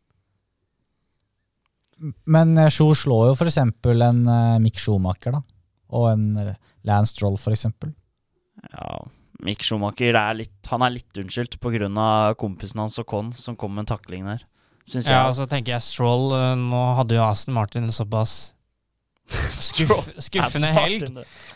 Men 2.27 2.57
Sjo 2.73 2.89
slår 2.97 3.29
jo 3.29 3.37
for 3.39 3.47
eksempel 3.47 4.03
en 4.03 4.25
eh, 4.27 4.59
Mick 4.59 4.81
Schumacher, 4.83 5.37
da. 5.37 5.39
Og 5.95 6.09
en 6.11 6.25
eh, 6.41 6.55
Lance 6.89 7.15
Stroll, 7.15 7.39
for 7.39 7.55
eksempel. 7.55 7.93
Ja, 8.73 8.99
Mick 9.43 9.63
Schumacher 9.63 10.15
er 10.19 10.37
litt, 10.37 10.57
han 10.71 10.83
er 10.85 10.97
litt 10.97 11.19
unnskyldt 11.19 11.59
pga. 11.63 12.33
kompisen 12.39 12.83
hans 12.83 12.99
og 12.99 13.07
Con 13.07 13.31
som 13.31 13.55
kom 13.55 13.75
med 13.75 13.85
en 13.85 13.95
takling 13.95 14.27
der. 14.27 14.43
Syns 14.83 15.07
jeg. 15.07 15.15
Ja, 15.15 15.29
og 15.29 15.37
så 15.37 15.47
tenker 15.47 15.77
jeg 15.77 15.85
Stroll 15.85 16.33
eh, 16.35 16.49
Nå 16.59 16.81
hadde 16.97 17.15
jo 17.15 17.23
Aston 17.23 17.55
Martin 17.55 17.87
såpass 17.93 18.53
skuff, 19.55 20.09
skuffende 20.19 20.73
helg. 20.75 21.05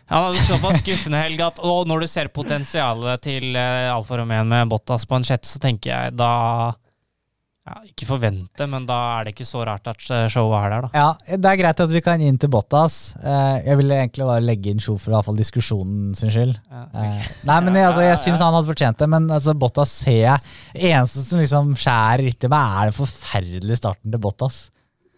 Han 0.08 0.30
hadde 0.30 0.44
såpass 0.48 0.80
skuffende 0.80 1.20
helg 1.20 1.42
at 1.44 1.60
og 1.68 1.90
når 1.90 2.06
du 2.06 2.08
ser 2.08 2.30
potensialet 2.32 3.26
til 3.26 3.50
uh, 3.60 3.92
Alfa 3.92 4.22
Romeo 4.22 4.46
med 4.48 4.72
Bottas 4.72 5.04
på 5.06 5.18
en 5.20 5.28
sjette, 5.28 5.50
så 5.50 5.60
tenker 5.60 5.92
jeg 5.92 6.16
da 6.16 6.32
ja, 7.68 7.82
Ikke 7.90 8.08
forvente, 8.08 8.68
men 8.72 8.86
da 8.88 8.98
er 9.18 9.28
det 9.28 9.34
ikke 9.36 9.48
så 9.48 9.64
rart 9.68 9.90
at 9.92 10.06
eh, 10.14 10.26
showet 10.32 10.56
er 10.60 10.74
der, 10.74 10.86
da. 10.86 11.02
Ja, 11.04 11.38
det 11.38 11.52
er 11.52 11.60
greit 11.60 11.84
at 11.84 11.92
vi 11.92 12.02
kan 12.06 12.24
inn 12.24 12.40
til 12.40 12.52
Bottas. 12.54 12.96
Eh, 13.20 13.58
jeg 13.66 13.80
ville 13.82 13.98
egentlig 13.98 14.28
bare 14.30 14.46
legge 14.46 14.72
inn 14.72 14.84
show 14.84 14.96
for 14.96 15.12
i 15.12 15.18
hvert 15.18 15.28
fall 15.28 15.40
diskusjonen 15.40 16.16
sin 16.18 16.32
skyld. 16.34 16.56
Ja. 16.72 16.86
okay. 16.88 17.28
nei, 17.50 17.60
men 17.68 17.80
jeg, 17.80 17.90
altså, 17.90 18.06
jeg 18.08 18.22
syns 18.24 18.46
han 18.46 18.56
hadde 18.56 18.72
fortjent 18.72 19.04
det, 19.04 19.10
men 19.12 19.28
altså, 19.40 19.58
Bottas 19.58 19.98
ser 20.06 20.22
jeg 20.22 20.88
Eneste 20.94 21.26
som 21.26 21.42
liksom 21.42 21.76
skjærer 21.78 22.26
litt 22.30 22.48
i 22.48 22.52
meg, 22.52 22.80
er 22.80 22.92
den 22.92 22.98
forferdelige 22.98 23.82
starten 23.82 24.16
til 24.16 24.24
Bottas. 24.24 24.62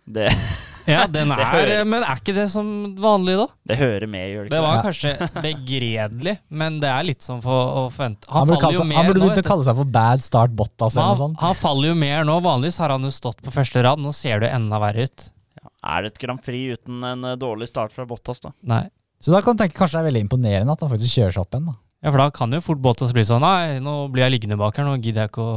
Det, 0.09 0.31
Ja, 0.87 1.05
den 1.11 1.31
er, 1.33 1.71
men 1.87 2.03
er 2.05 2.21
ikke 2.21 2.33
det 2.35 2.45
som 2.53 2.69
vanlig, 3.01 3.35
da? 3.39 3.47
det 3.69 3.77
hører 3.79 4.05
med, 4.09 4.25
gjør 4.31 4.47
det 4.47 4.53
Det 4.53 4.61
var 4.63 4.83
kanskje 4.85 5.11
begredelig, 5.43 6.35
men 6.49 6.79
det 6.81 6.89
er 6.91 7.07
litt 7.07 7.25
sånn 7.25 7.41
for 7.43 7.73
å 7.81 7.83
forvente. 7.93 8.29
Han, 8.29 8.45
Han, 8.45 8.53
faller 8.53 8.61
kalle 8.63 8.77
jo 8.77 8.83
seg, 8.83 8.91
mer 8.91 8.99
han 8.99 9.09
burde 9.09 9.23
begynt 9.25 9.41
å 9.43 9.47
kalle 9.49 9.67
seg 9.67 9.81
for 9.81 9.91
Bad 9.97 10.23
Start 10.25 10.55
Bottas 10.55 10.95
eller 10.95 11.03
noe 11.03 11.09
Han, 11.11 11.19
sånt. 11.23 11.41
han 11.43 11.57
faller 11.59 11.91
jo 11.91 11.97
mer 11.99 12.23
nå. 12.27 12.37
Vanligvis 12.45 12.79
har 12.83 12.93
han 12.95 13.05
jo 13.05 13.11
stått 13.13 13.43
på 13.45 13.53
første 13.53 13.83
rad. 13.85 14.01
Nå 14.01 14.13
ser 14.15 14.41
det 14.43 14.53
enda 14.55 14.79
verre 14.81 15.05
ut. 15.09 15.27
Er 15.79 16.03
det 16.03 16.13
et 16.13 16.23
Grand 16.23 16.41
Prix 16.43 16.79
uten 16.79 17.03
en 17.07 17.27
eh, 17.27 17.37
dårlig 17.39 17.69
start 17.69 17.93
fra 17.95 18.07
Bottas, 18.07 18.41
da? 18.43 18.51
Nei. 18.67 18.85
Så 19.23 19.31
da 19.35 19.41
kan 19.43 19.55
du 19.55 19.61
tenke 19.63 19.77
kanskje 19.77 19.99
det 19.99 20.01
er 20.03 20.09
veldig 20.09 20.25
imponerende 20.27 20.73
at 20.75 20.83
han 20.83 20.91
faktisk 20.91 21.19
kjører 21.19 21.35
seg 21.35 21.43
opp 21.43 21.55
igjen. 21.55 21.69
da. 21.71 21.77
Ja, 21.99 22.11
for 22.11 22.21
da 22.23 22.29
kan 22.35 22.55
jo 22.55 22.61
fort 22.63 22.81
Bottas 22.83 23.11
bli 23.15 23.25
sånn 23.27 23.43
Nei, 23.43 23.79
nå 23.83 23.95
blir 24.11 24.23
jeg 24.25 24.37
liggende 24.37 24.57
bak 24.59 24.77
her, 24.79 24.87
nå 24.87 24.95
gidder 25.03 25.25
jeg 25.25 25.33
ikke 25.33 25.43
å 25.43 25.55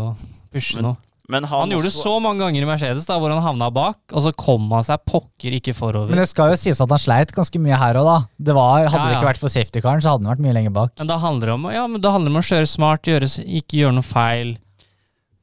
pushe 0.54 0.78
Men 0.80 0.88
noe. 0.90 0.98
Men 1.32 1.46
han, 1.48 1.64
Han 1.64 1.72
gjorde 1.72 1.88
det 1.88 1.94
så 1.94 2.12
mange 2.20 2.42
ganger 2.42 2.64
i 2.64 2.66
Mercedes, 2.68 3.06
da, 3.08 3.16
hvor 3.20 3.32
han 3.32 3.40
havna 3.40 3.70
bak, 3.72 4.00
og 4.12 4.24
så 4.24 4.32
kom 4.36 4.66
han 4.74 4.84
seg 4.84 5.00
pokker 5.08 5.54
ikke 5.56 5.72
forover. 5.76 6.10
Men 6.12 6.20
det 6.20 6.26
skal 6.28 6.52
jo 6.52 6.58
sies 6.60 6.80
at 6.84 6.92
han 6.92 7.00
sleit 7.00 7.32
ganske 7.32 7.62
mye 7.62 7.78
her 7.80 7.96
òg, 8.00 8.08
da. 8.08 8.16
Det 8.50 8.56
var, 8.58 8.84
hadde 8.84 8.98
Ja, 8.98 9.06
det 9.08 9.20
ikke 9.20 9.30
vært 9.30 9.40
for 9.40 9.52
safety-karen, 9.54 10.02
så 10.04 10.12
hadde 10.12 10.26
han 10.26 10.34
vært 10.34 10.44
mye 10.44 10.56
lenger 10.58 10.74
bak. 10.76 10.92
Men 11.00 11.08
da 11.08 11.16
handler 11.22 11.48
det 11.48 11.54
om, 11.56 11.64
ja, 11.72 11.86
men 11.88 12.04
det 12.04 12.12
handler 12.12 12.34
om 12.34 12.42
å 12.42 12.44
kjøre 12.50 12.68
smart, 12.68 13.08
gjøre, 13.08 13.30
ikke 13.62 13.80
gjøre 13.80 13.96
noe 13.96 14.06
feil. 14.06 14.52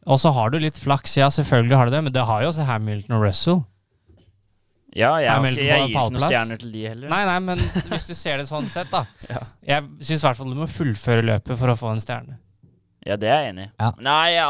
Og 0.10 0.22
så 0.22 0.34
har 0.36 0.54
du 0.54 0.60
litt 0.62 0.78
flaks, 0.78 1.18
ja, 1.18 1.32
selvfølgelig 1.34 1.80
har 1.80 1.90
du 1.90 1.98
det, 1.98 2.04
men 2.06 2.16
det 2.20 2.28
har 2.30 2.46
jo 2.46 2.52
også 2.52 2.68
Hamilton 2.70 3.18
og 3.18 3.26
Russell. 3.26 3.60
Ja, 4.98 5.16
jeg, 5.22 5.30
okay, 5.38 5.66
jeg 5.68 5.82
gir 5.84 5.92
ikke 5.92 6.06
noen 6.14 6.24
stjerner 6.24 6.62
til 6.62 6.72
de 6.74 6.86
heller. 6.88 7.10
Nei, 7.12 7.20
nei, 7.30 7.40
men 7.46 7.60
hvis 7.92 8.08
du 8.10 8.16
ser 8.18 8.42
det 8.42 8.48
sånn 8.50 8.70
sett, 8.70 8.90
da. 8.94 9.04
Ja. 9.30 9.44
Jeg 9.66 9.90
syns 10.02 10.24
i 10.24 10.26
hvert 10.26 10.40
fall 10.40 10.54
du 10.54 10.58
må 10.58 10.70
fullføre 10.70 11.26
løpet 11.30 11.58
for 11.60 11.74
å 11.74 11.78
få 11.78 11.92
en 11.94 12.02
stjerne. 12.02 12.40
Ja, 13.06 13.16
det 13.20 13.30
er 13.30 13.46
jeg 13.46 13.54
enig 13.54 13.68
i. 13.68 13.70
Ja. 13.80 13.92
Nei, 14.06 14.26
ja 14.36 14.50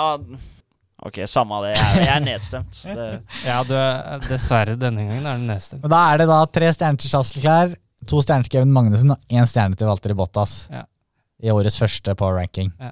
Ok, 1.08 1.22
samme 1.32 1.62
det. 1.64 1.76
Jeg, 1.78 1.86
er- 1.88 2.06
jeg 2.06 2.16
er 2.18 2.24
nedstemt. 2.26 2.80
Det, 3.00 3.10
Ja, 3.46 3.60
du 3.64 3.74
er 3.80 4.20
dessverre 4.28 4.76
denne 4.80 5.06
gangen 5.08 5.26
er 5.32 5.38
du 5.40 5.46
nedstemt. 5.48 5.84
Og 5.86 5.92
da 5.94 6.02
er 6.14 6.18
det 6.24 6.28
da 6.32 6.40
tre 6.60 6.72
stjerner 6.76 7.00
til 7.00 7.14
Leclerc, 7.20 7.78
to 8.10 8.22
stjerner 8.24 8.44
til 8.48 8.58
Kevin 8.58 8.74
Magnussen 8.76 9.12
og 9.16 9.20
én 9.32 9.48
stjerne 9.48 9.76
til 9.80 9.88
Walter 9.88 10.14
Bottas. 10.20 10.66
Ja. 10.74 10.84
I 11.44 11.54
årets 11.56 11.78
første 11.80 12.16
på 12.20 12.34
ranking. 12.36 12.74
Ja. 12.84 12.92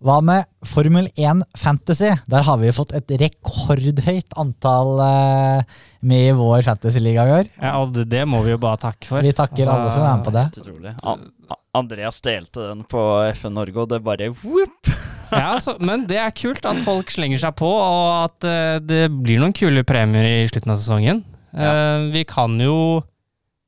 Hva 0.00 0.14
med 0.24 0.46
Formel 0.64 1.10
1 1.12 1.42
Fantasy? 1.60 2.08
Der 2.32 2.44
har 2.46 2.56
vi 2.56 2.70
jo 2.70 2.72
fått 2.72 2.94
et 2.96 3.10
rekordhøyt 3.20 4.32
antall 4.40 4.94
eh, 5.04 5.74
med 6.08 6.30
i 6.30 6.32
vår 6.38 6.62
fantasyliga 6.64 7.26
i 7.28 7.34
år. 7.42 7.50
Ja, 7.60 7.74
og 7.82 7.92
det, 7.92 8.06
det 8.08 8.22
må 8.24 8.40
vi 8.46 8.54
jo 8.54 8.60
bare 8.62 8.80
takke 8.80 9.04
for. 9.10 9.20
Vi 9.20 9.34
takker 9.36 9.60
Altså, 9.68 9.74
alle 9.76 9.90
som 9.92 10.06
er 10.08 10.16
med 10.16 10.24
på 10.24 10.32
det. 10.38 10.46
utrolig. 10.64 10.94
Andreas 11.76 12.22
delte 12.24 12.64
den 12.70 12.80
på 12.88 13.04
FN 13.36 13.52
Norge, 13.60 13.76
og 13.84 13.92
det 13.92 14.00
bare 14.08 14.30
whoop! 14.40 14.88
Ja, 15.30 15.54
altså, 15.54 15.76
men 15.78 16.06
det 16.10 16.18
er 16.18 16.32
kult 16.34 16.64
at 16.66 16.80
folk 16.84 17.10
slenger 17.14 17.40
seg 17.42 17.54
på, 17.60 17.68
og 17.70 18.08
at 18.24 18.46
uh, 18.46 18.78
det 18.82 19.04
blir 19.14 19.38
noen 19.42 19.54
kule 19.56 19.84
premier 19.86 20.26
i 20.26 20.48
slutten 20.50 20.74
av 20.74 20.80
sesongen. 20.80 21.22
Eh, 21.50 22.00
vi 22.14 22.24
kan 22.24 22.54
jo 22.62 23.02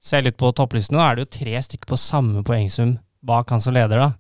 se 0.03 0.21
litt 0.23 0.39
på 0.39 0.53
topplistene. 0.55 0.99
Nå 0.99 1.05
er 1.05 1.17
det 1.19 1.25
jo 1.25 1.33
tre 1.39 1.63
stykker 1.67 1.91
på 1.91 1.99
samme 2.01 2.43
poengsum 2.47 2.97
bak 3.27 3.51
han 3.55 3.63
som 3.63 3.75
leder, 3.75 4.03
da. 4.03 4.11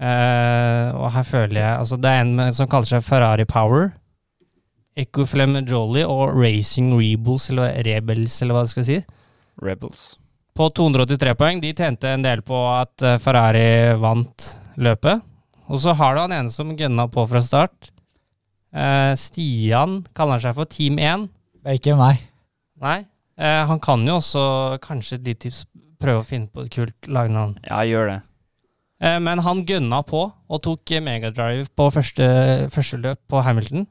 Uh, 0.00 0.96
og 0.96 1.10
her 1.12 1.24
føler 1.28 1.58
jeg 1.58 1.72
Altså, 1.76 1.98
det 2.00 2.08
er 2.08 2.22
en 2.22 2.30
med, 2.38 2.54
som 2.56 2.68
kaller 2.72 2.88
seg 2.88 3.04
Ferrari 3.04 3.44
Power. 3.44 3.90
Ecoflem 4.98 5.58
Jolly 5.68 6.06
og 6.06 6.34
Racing 6.38 6.94
Rebels, 6.96 7.50
eller 7.52 7.76
Rebels, 7.86 8.40
eller 8.40 8.56
hva 8.56 8.64
det 8.64 8.72
skal 8.72 8.86
si. 8.88 8.98
Rebels. 9.60 10.04
På 10.56 10.70
283 10.74 11.34
poeng. 11.38 11.60
De 11.62 11.74
tjente 11.76 12.10
en 12.10 12.24
del 12.24 12.42
på 12.46 12.58
at 12.72 13.04
Ferrari 13.22 13.92
vant 14.00 14.48
løpet. 14.80 15.29
Og 15.70 15.78
så 15.82 15.94
har 15.94 16.16
du 16.16 16.22
han 16.24 16.34
ene 16.34 16.52
som 16.52 16.72
gønna 16.76 17.06
på 17.12 17.24
fra 17.30 17.42
start. 17.44 17.92
Eh, 18.74 19.12
Stian 19.18 20.00
kaller 20.16 20.38
han 20.38 20.44
seg 20.44 20.56
for 20.58 20.70
Team 20.70 20.98
1. 20.98 21.28
Det 21.60 21.70
er 21.70 21.78
ikke 21.78 21.98
meg. 21.98 22.24
Nei. 22.82 22.98
Eh, 23.40 23.62
han 23.70 23.80
kan 23.82 24.02
jo 24.06 24.18
også, 24.18 24.42
kanskje 24.82 25.20
et 25.20 25.28
lite 25.30 25.46
tips, 25.46 25.62
prøve 26.00 26.24
å 26.24 26.26
finne 26.26 26.50
på 26.50 26.64
et 26.64 26.72
kult 26.74 27.08
lagnavn. 27.08 27.56
Ja, 27.68 27.82
gjør 27.86 28.10
det. 28.14 28.18
Eh, 29.00 29.18
men 29.22 29.40
han 29.44 29.62
gønna 29.68 30.02
på 30.04 30.26
og 30.28 30.62
tok 30.64 30.92
eh, 30.92 31.04
megadrive 31.04 31.68
på 31.76 31.86
første, 31.94 32.26
første 32.72 32.98
løp 33.00 33.20
på 33.30 33.40
Hamilton. 33.46 33.86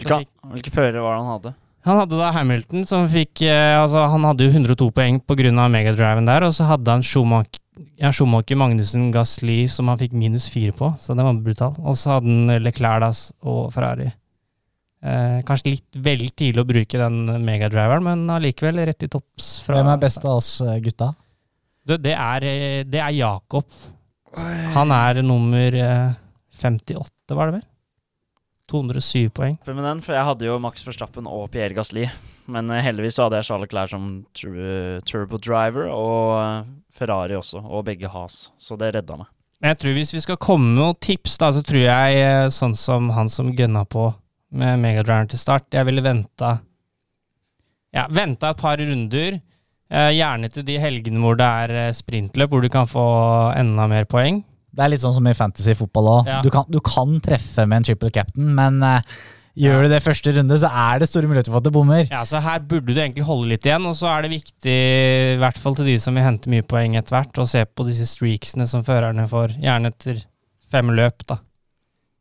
Hvilke, 0.00 0.22
hvilke 0.54 0.72
førere 0.72 1.02
var 1.04 1.16
det 1.18 1.20
han 1.20 1.32
hadde? 1.34 1.54
Han 1.82 1.98
hadde 1.98 2.18
da 2.20 2.30
Hamilton 2.32 2.86
som 2.88 3.08
fikk 3.10 3.42
eh, 3.44 3.74
Altså, 3.76 4.04
han 4.08 4.24
hadde 4.24 4.46
jo 4.46 4.52
102 4.54 4.88
poeng 4.94 5.18
pga. 5.20 5.66
megadriven 5.68 6.30
der, 6.30 6.46
og 6.46 6.54
så 6.54 6.68
hadde 6.70 6.94
han 6.94 7.02
Schumacher, 7.02 7.60
ja, 7.96 8.10
Schumacher 8.12 8.56
Magnussen, 8.60 9.10
Gasli, 9.14 9.62
som 9.68 9.88
han 9.88 9.98
fikk 10.00 10.12
minus 10.12 10.48
fire 10.52 10.74
på, 10.76 10.92
så 11.00 11.16
det 11.16 11.24
var 11.24 11.38
brutal. 11.44 11.74
Og 11.80 11.96
så 11.96 12.16
hadde 12.16 12.28
han 12.28 12.62
Leclerc 12.64 13.22
og 13.42 13.70
Ferrari. 13.74 14.10
Eh, 15.02 15.40
kanskje 15.48 15.72
litt 15.72 15.96
vel 15.98 16.28
tidlig 16.30 16.62
å 16.62 16.68
bruke 16.68 17.00
den 17.00 17.24
megadriveren, 17.42 18.04
men 18.06 18.26
allikevel 18.30 18.84
rett 18.86 19.02
i 19.02 19.08
topps. 19.10 19.60
fra- 19.64 19.80
Hvem 19.80 19.90
er 19.94 20.02
best 20.04 20.24
av 20.24 20.36
oss 20.36 20.60
eh, 20.60 20.76
gutta? 20.84 21.14
Det, 21.84 21.96
det, 22.04 22.12
er, 22.14 22.44
eh, 22.46 22.82
det 22.86 23.00
er 23.02 23.10
Jakob. 23.16 23.64
Han 24.76 24.92
er 24.94 25.22
nummer 25.26 25.74
eh, 25.74 26.12
58, 26.62 27.34
var 27.34 27.50
det 27.50 27.58
vel? 27.60 27.66
207 28.72 29.30
poeng. 29.36 29.58
med 29.68 29.84
den, 29.84 30.00
for 30.04 30.16
jeg 30.16 30.26
hadde 30.28 30.48
jo 30.48 30.58
Max 30.62 30.86
Verstappen 30.86 31.28
og 31.30 31.50
Pierre 31.52 31.76
Gasli. 31.76 32.08
Men 32.52 32.70
eh, 32.72 32.82
heldigvis 32.82 33.20
hadde 33.22 33.38
jeg 33.38 33.50
Charles 33.50 33.70
Clair 33.70 33.92
som 33.92 34.08
turbo 34.34 35.38
driver, 35.38 35.92
og 35.92 36.40
eh, 36.40 36.72
Ferrari 36.96 37.38
også, 37.38 37.62
og 37.62 37.86
begge 37.86 38.10
Has. 38.10 38.48
Så 38.58 38.80
det 38.80 38.94
redda 38.96 39.20
meg. 39.20 39.30
Men 39.62 39.76
jeg 39.76 39.78
tror 39.78 39.94
hvis 39.94 40.10
vi 40.16 40.24
skal 40.24 40.40
komme 40.42 40.72
med 40.72 40.80
noen 40.80 40.98
tips, 40.98 41.36
da, 41.38 41.52
så 41.54 41.62
tror 41.62 41.84
jeg 41.84 42.18
eh, 42.18 42.48
sånn 42.50 42.74
som 42.74 43.12
han 43.14 43.30
som 43.30 43.52
gønna 43.54 43.84
på 43.86 44.08
med 44.58 44.80
megadriveren 44.82 45.30
til 45.30 45.40
start, 45.40 45.70
jeg 45.72 45.86
ville 45.88 46.04
venta 46.04 46.58
Ja, 47.92 48.06
venta 48.08 48.50
et 48.52 48.60
par 48.60 48.80
runder. 48.80 49.38
Eh, 49.92 50.10
gjerne 50.16 50.48
til 50.48 50.64
de 50.64 50.78
helgene 50.80 51.20
hvor 51.20 51.36
det 51.36 51.46
er 51.46 51.74
eh, 51.76 51.94
sprintløp, 51.94 52.50
hvor 52.50 52.64
du 52.64 52.70
kan 52.72 52.88
få 52.88 53.04
enda 53.58 53.84
mer 53.90 54.08
poeng. 54.08 54.40
Det 54.72 54.82
er 54.86 54.88
litt 54.94 55.02
sånn 55.04 55.14
som 55.14 55.26
i 55.28 55.34
fantasy 55.36 55.74
fotball 55.76 56.06
òg. 56.16 56.26
Ja. 56.30 56.40
Du, 56.42 56.48
kan, 56.54 56.64
du 56.72 56.80
kan 56.80 57.18
treffe 57.20 57.66
med 57.68 57.82
en 57.82 57.86
triple 57.90 58.08
captain, 58.14 58.46
men 58.56 58.78
uh, 58.80 59.00
gjør 59.58 59.82
Ja. 59.82 59.82
du 59.84 59.92
det 59.92 60.02
første 60.02 60.32
runde, 60.32 60.56
så 60.62 60.70
er 60.72 61.02
det 61.02 61.08
store 61.10 61.28
muligheter 61.28 61.52
for 61.52 61.60
at 61.60 61.66
du 61.68 61.70
bommer. 61.74 62.06
Ja, 62.08 62.22
så 62.24 62.40
her 62.40 62.58
burde 62.64 62.88
du 62.94 62.96
egentlig 63.02 63.26
holde 63.28 63.50
litt 63.52 63.66
igjen, 63.68 63.84
og 63.90 63.92
så 63.98 64.08
er 64.14 64.24
det 64.24 64.32
viktig, 64.38 64.76
i 65.34 65.38
hvert 65.42 65.60
fall 65.60 65.76
til 65.76 65.90
de 65.92 65.98
som 66.00 66.16
vil 66.16 66.24
hente 66.24 66.48
mye 66.48 66.64
poeng 66.64 66.96
etter 66.96 67.18
hvert, 67.18 67.36
å 67.36 67.48
se 67.50 67.66
på 67.68 67.84
disse 67.84 68.08
streaksene 68.08 68.64
som 68.70 68.84
førerne 68.86 69.28
får, 69.28 69.58
gjerne 69.60 69.92
etter 69.92 70.24
fem 70.72 70.88
løp, 70.96 71.26
da. 71.28 71.36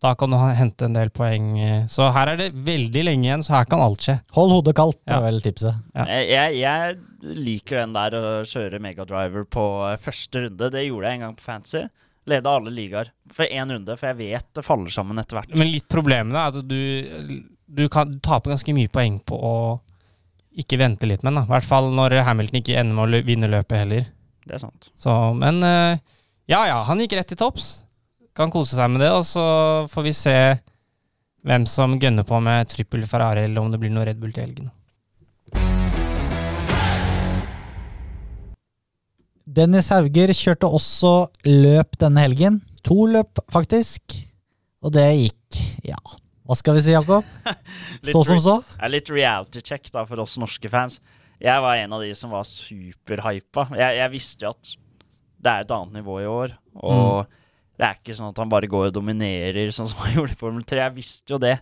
Da 0.02 0.16
kan 0.18 0.34
du 0.34 0.38
hente 0.58 0.88
en 0.90 0.96
del 0.98 1.12
poeng. 1.14 1.52
eh. 1.62 1.84
Så 1.88 2.08
her 2.12 2.32
er 2.34 2.38
det 2.40 2.48
veldig 2.66 3.04
lenge 3.06 3.28
igjen, 3.30 3.44
så 3.46 3.54
her 3.60 3.68
kan 3.70 3.80
alt 3.86 4.02
skje. 4.02 4.16
Hold 4.34 4.50
hodet 4.56 4.74
kaldt, 4.76 4.98
Ja. 5.08 5.20
er 5.20 5.28
vel 5.28 5.40
tipset. 5.46 5.76
Ja. 5.96 6.06
Jeg, 6.10 6.28
jeg, 6.34 6.56
jeg 6.58 7.36
liker 7.38 7.84
den 7.84 7.94
der 7.94 8.16
å 8.18 8.24
kjøre 8.50 8.80
megadriver 8.82 9.46
på 9.46 9.66
eh, 9.92 9.98
første 10.02 10.42
runde. 10.48 10.72
Det 10.74 10.88
gjorde 10.88 11.06
jeg 11.12 11.20
en 11.22 11.26
gang 11.28 11.36
på 11.38 11.46
Fantasy. 11.46 11.84
Leda 12.30 12.52
alle 12.54 12.70
ligaer 12.74 13.10
for 13.34 13.50
én 13.50 13.72
runde, 13.74 13.96
for 13.98 14.12
jeg 14.12 14.20
vet 14.20 14.48
det 14.54 14.66
faller 14.66 14.94
sammen 14.94 15.18
etter 15.22 15.40
hvert. 15.40 15.56
Men 15.58 15.72
litt 15.72 15.88
problemet 15.90 16.38
er 16.38 16.60
at 16.60 16.68
du, 16.70 17.42
du 17.66 17.88
kan 17.90 18.12
du 18.12 18.20
taper 18.22 18.54
ganske 18.54 18.76
mye 18.78 18.92
poeng 18.94 19.18
på 19.26 19.38
å 19.38 19.56
ikke 20.62 20.78
vente 20.82 21.08
litt 21.08 21.24
med 21.24 21.34
den. 21.34 21.46
I 21.48 21.54
hvert 21.54 21.66
fall 21.68 21.90
når 21.96 22.20
Hamilton 22.28 22.60
ikke 22.60 22.78
ender 22.78 22.98
med 22.98 23.22
å 23.22 23.24
vinne 23.26 23.50
løpet 23.50 23.84
heller. 23.84 24.10
Det 24.46 24.58
er 24.58 24.62
sant. 24.62 24.92
Så, 25.00 25.14
men 25.38 25.62
eh, 25.66 26.02
ja 26.52 26.66
ja, 26.68 26.82
han 26.88 27.02
gikk 27.02 27.16
rett 27.18 27.32
til 27.32 27.40
topps. 27.40 27.72
Kan 28.38 28.52
kose 28.54 28.78
seg 28.78 28.92
med 28.92 29.04
det, 29.04 29.12
og 29.16 29.26
så 29.28 29.46
får 29.92 30.06
vi 30.06 30.14
se 30.16 30.36
hvem 31.48 31.66
som 31.70 31.98
gønner 32.00 32.28
på 32.28 32.38
med 32.44 32.70
trippel 32.70 33.04
Ferrari, 33.10 33.48
eller 33.48 33.64
om 33.64 33.72
det 33.74 33.80
blir 33.82 33.92
noe 33.94 34.06
Red 34.08 34.22
Bull 34.22 34.34
til 34.36 34.46
helgen. 34.46 34.70
Dennis 39.52 39.90
Hauger 39.92 40.32
kjørte 40.32 40.70
også 40.72 41.10
løp 41.44 41.98
denne 42.00 42.22
helgen. 42.24 42.62
To 42.88 43.04
løp, 43.12 43.42
faktisk. 43.52 44.16
Og 44.82 44.94
det 44.96 45.04
gikk, 45.12 45.58
ja 45.86 45.98
Hva 46.48 46.56
skal 46.58 46.78
vi 46.78 46.84
si, 46.86 46.94
Jakob? 46.96 47.28
Så 48.14 48.24
som 48.26 48.40
så? 48.42 48.56
Litt 48.90 49.12
reality 49.12 49.62
check 49.62 49.92
da 49.94 50.06
for 50.08 50.24
oss 50.24 50.38
norske 50.42 50.72
fans. 50.72 50.98
Jeg 51.42 51.62
var 51.62 51.82
en 51.82 51.94
av 51.98 52.02
de 52.06 52.14
som 52.18 52.32
var 52.34 52.48
superhypa. 52.48 53.68
Jeg, 53.76 54.00
jeg 54.00 54.14
visste 54.14 54.48
jo 54.48 54.54
at 54.56 54.72
det 55.42 55.52
er 55.52 55.66
et 55.66 55.76
annet 55.76 56.00
nivå 56.00 56.18
i 56.22 56.30
år. 56.30 56.56
Og 56.82 57.30
det 57.76 57.88
er 57.88 58.00
ikke 58.00 58.16
sånn 58.18 58.32
at 58.32 58.42
han 58.42 58.52
bare 58.52 58.70
går 58.72 58.90
og 58.90 58.96
dominerer 58.98 59.72
sånn 59.76 59.90
som 59.92 60.02
han 60.06 60.14
gjorde 60.18 60.38
i 60.38 60.40
Formel 60.40 60.66
3. 60.66 60.84
Jeg 60.86 60.98
visste 60.98 61.36
jo 61.36 61.42
det. 61.42 61.58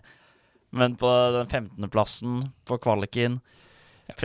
Men 0.76 0.94
på 1.00 1.10
den 1.36 1.48
15.-plassen 1.50 2.42
på 2.68 2.78
kvaliken 2.82 3.40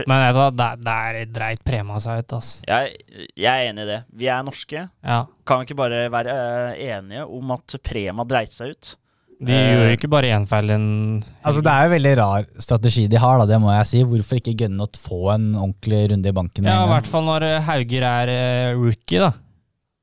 Men 0.06 0.22
vet 0.24 0.36
du 0.36 0.40
hva, 0.42 0.50
der, 0.54 0.84
der 0.86 1.18
dreit 1.32 1.64
Prema 1.66 1.98
seg 2.02 2.22
ut, 2.22 2.36
ass. 2.38 2.52
jeg, 2.68 3.00
jeg 3.34 3.50
er 3.50 3.70
enig 3.70 3.86
i 3.86 3.90
det. 3.94 4.02
Vi 4.20 4.28
er 4.32 4.44
norske. 4.46 4.86
Ja. 5.06 5.24
Kan 5.46 5.62
vi 5.62 5.68
ikke 5.68 5.80
bare 5.80 6.06
være 6.12 6.36
eh, 6.36 6.86
enige 6.96 7.26
om 7.26 7.52
at 7.56 7.78
Prema 7.86 8.26
dreit 8.28 8.54
seg 8.54 8.74
ut? 8.76 8.96
De 9.36 9.52
uh, 9.52 9.60
gjør 9.68 9.82
jo 9.84 9.96
ikke 9.98 10.08
bare 10.08 10.28
én 10.32 10.46
feil 10.48 10.70
en 10.72 10.84
Altså 11.44 11.60
Det 11.60 11.68
er 11.68 11.84
jo 11.84 11.92
veldig 11.92 12.12
rar 12.22 12.46
strategi 12.56 13.02
de 13.12 13.18
har, 13.20 13.36
da, 13.36 13.44
det 13.50 13.58
må 13.60 13.68
jeg 13.74 13.88
si. 13.90 14.04
Hvorfor 14.08 14.40
ikke 14.40 14.54
gønne 14.64 14.86
å 14.86 15.00
få 15.00 15.18
en 15.34 15.50
ordentlig 15.52 16.06
runde 16.12 16.32
i 16.32 16.36
banken? 16.36 16.70
Ja, 16.70 16.84
i 16.86 16.92
hvert 16.94 17.10
fall 17.10 17.26
når 17.28 17.44
eh, 17.44 17.66
Hauger 17.66 18.06
er 18.08 18.32
eh, 18.32 18.70
rookie, 18.78 19.20
da. 19.20 19.34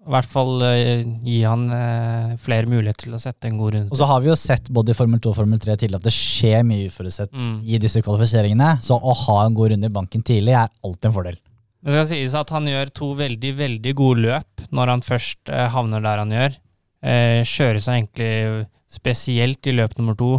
I 0.04 0.12
hvert 0.12 0.28
fall 0.28 0.58
uh, 0.60 1.04
gi 1.24 1.38
han 1.48 1.62
uh, 1.72 2.34
flere 2.44 2.68
muligheter 2.68 3.06
til 3.08 3.13
å 3.16 3.22
sette 3.22 3.48
en 3.48 3.56
god 3.62 3.78
runde. 3.78 3.92
Og 3.94 4.00
så 4.02 4.08
har 4.10 4.20
vi 4.20 4.28
jo 4.28 4.36
sett 4.39 4.68
både 4.76 4.92
i 4.92 4.98
Formel 4.98 5.22
2 5.24 5.32
og 5.32 5.38
Formel 5.38 5.62
3 5.63 5.78
tidlig 5.80 6.00
at 6.02 6.08
det 6.10 6.12
skjer 6.16 6.66
mye 6.68 6.89
uforutsett 6.92 7.32
Mm. 7.32 7.54
i 7.63 7.80
disse 7.80 8.02
kvalifiseringene. 8.04 8.74
Så 8.84 8.98
å 9.00 9.13
ha 9.16 9.38
en 9.46 9.56
god 9.56 9.72
runde 9.72 9.88
i 9.88 9.94
banken 9.96 10.24
tidlig 10.28 10.58
er 10.60 10.68
alltid 10.84 11.08
en 11.10 11.16
fordel. 11.16 11.38
Det 11.84 11.96
skal 11.96 12.06
sies 12.12 12.36
at 12.36 12.52
han 12.56 12.68
gjør 12.68 12.92
to 12.96 13.10
veldig, 13.20 13.54
veldig 13.62 13.94
gode 13.96 14.26
løp 14.28 14.66
når 14.76 14.92
han 14.94 15.02
først 15.08 15.52
uh, 15.52 15.68
havner 15.72 16.04
der 16.04 16.24
han 16.26 16.36
gjør. 16.36 16.60
Kjører 17.04 17.82
seg 17.84 17.98
egentlig 17.98 18.68
spesielt 18.92 19.68
i 19.68 19.74
løp 19.76 19.98
nummer 19.98 20.16
to, 20.16 20.38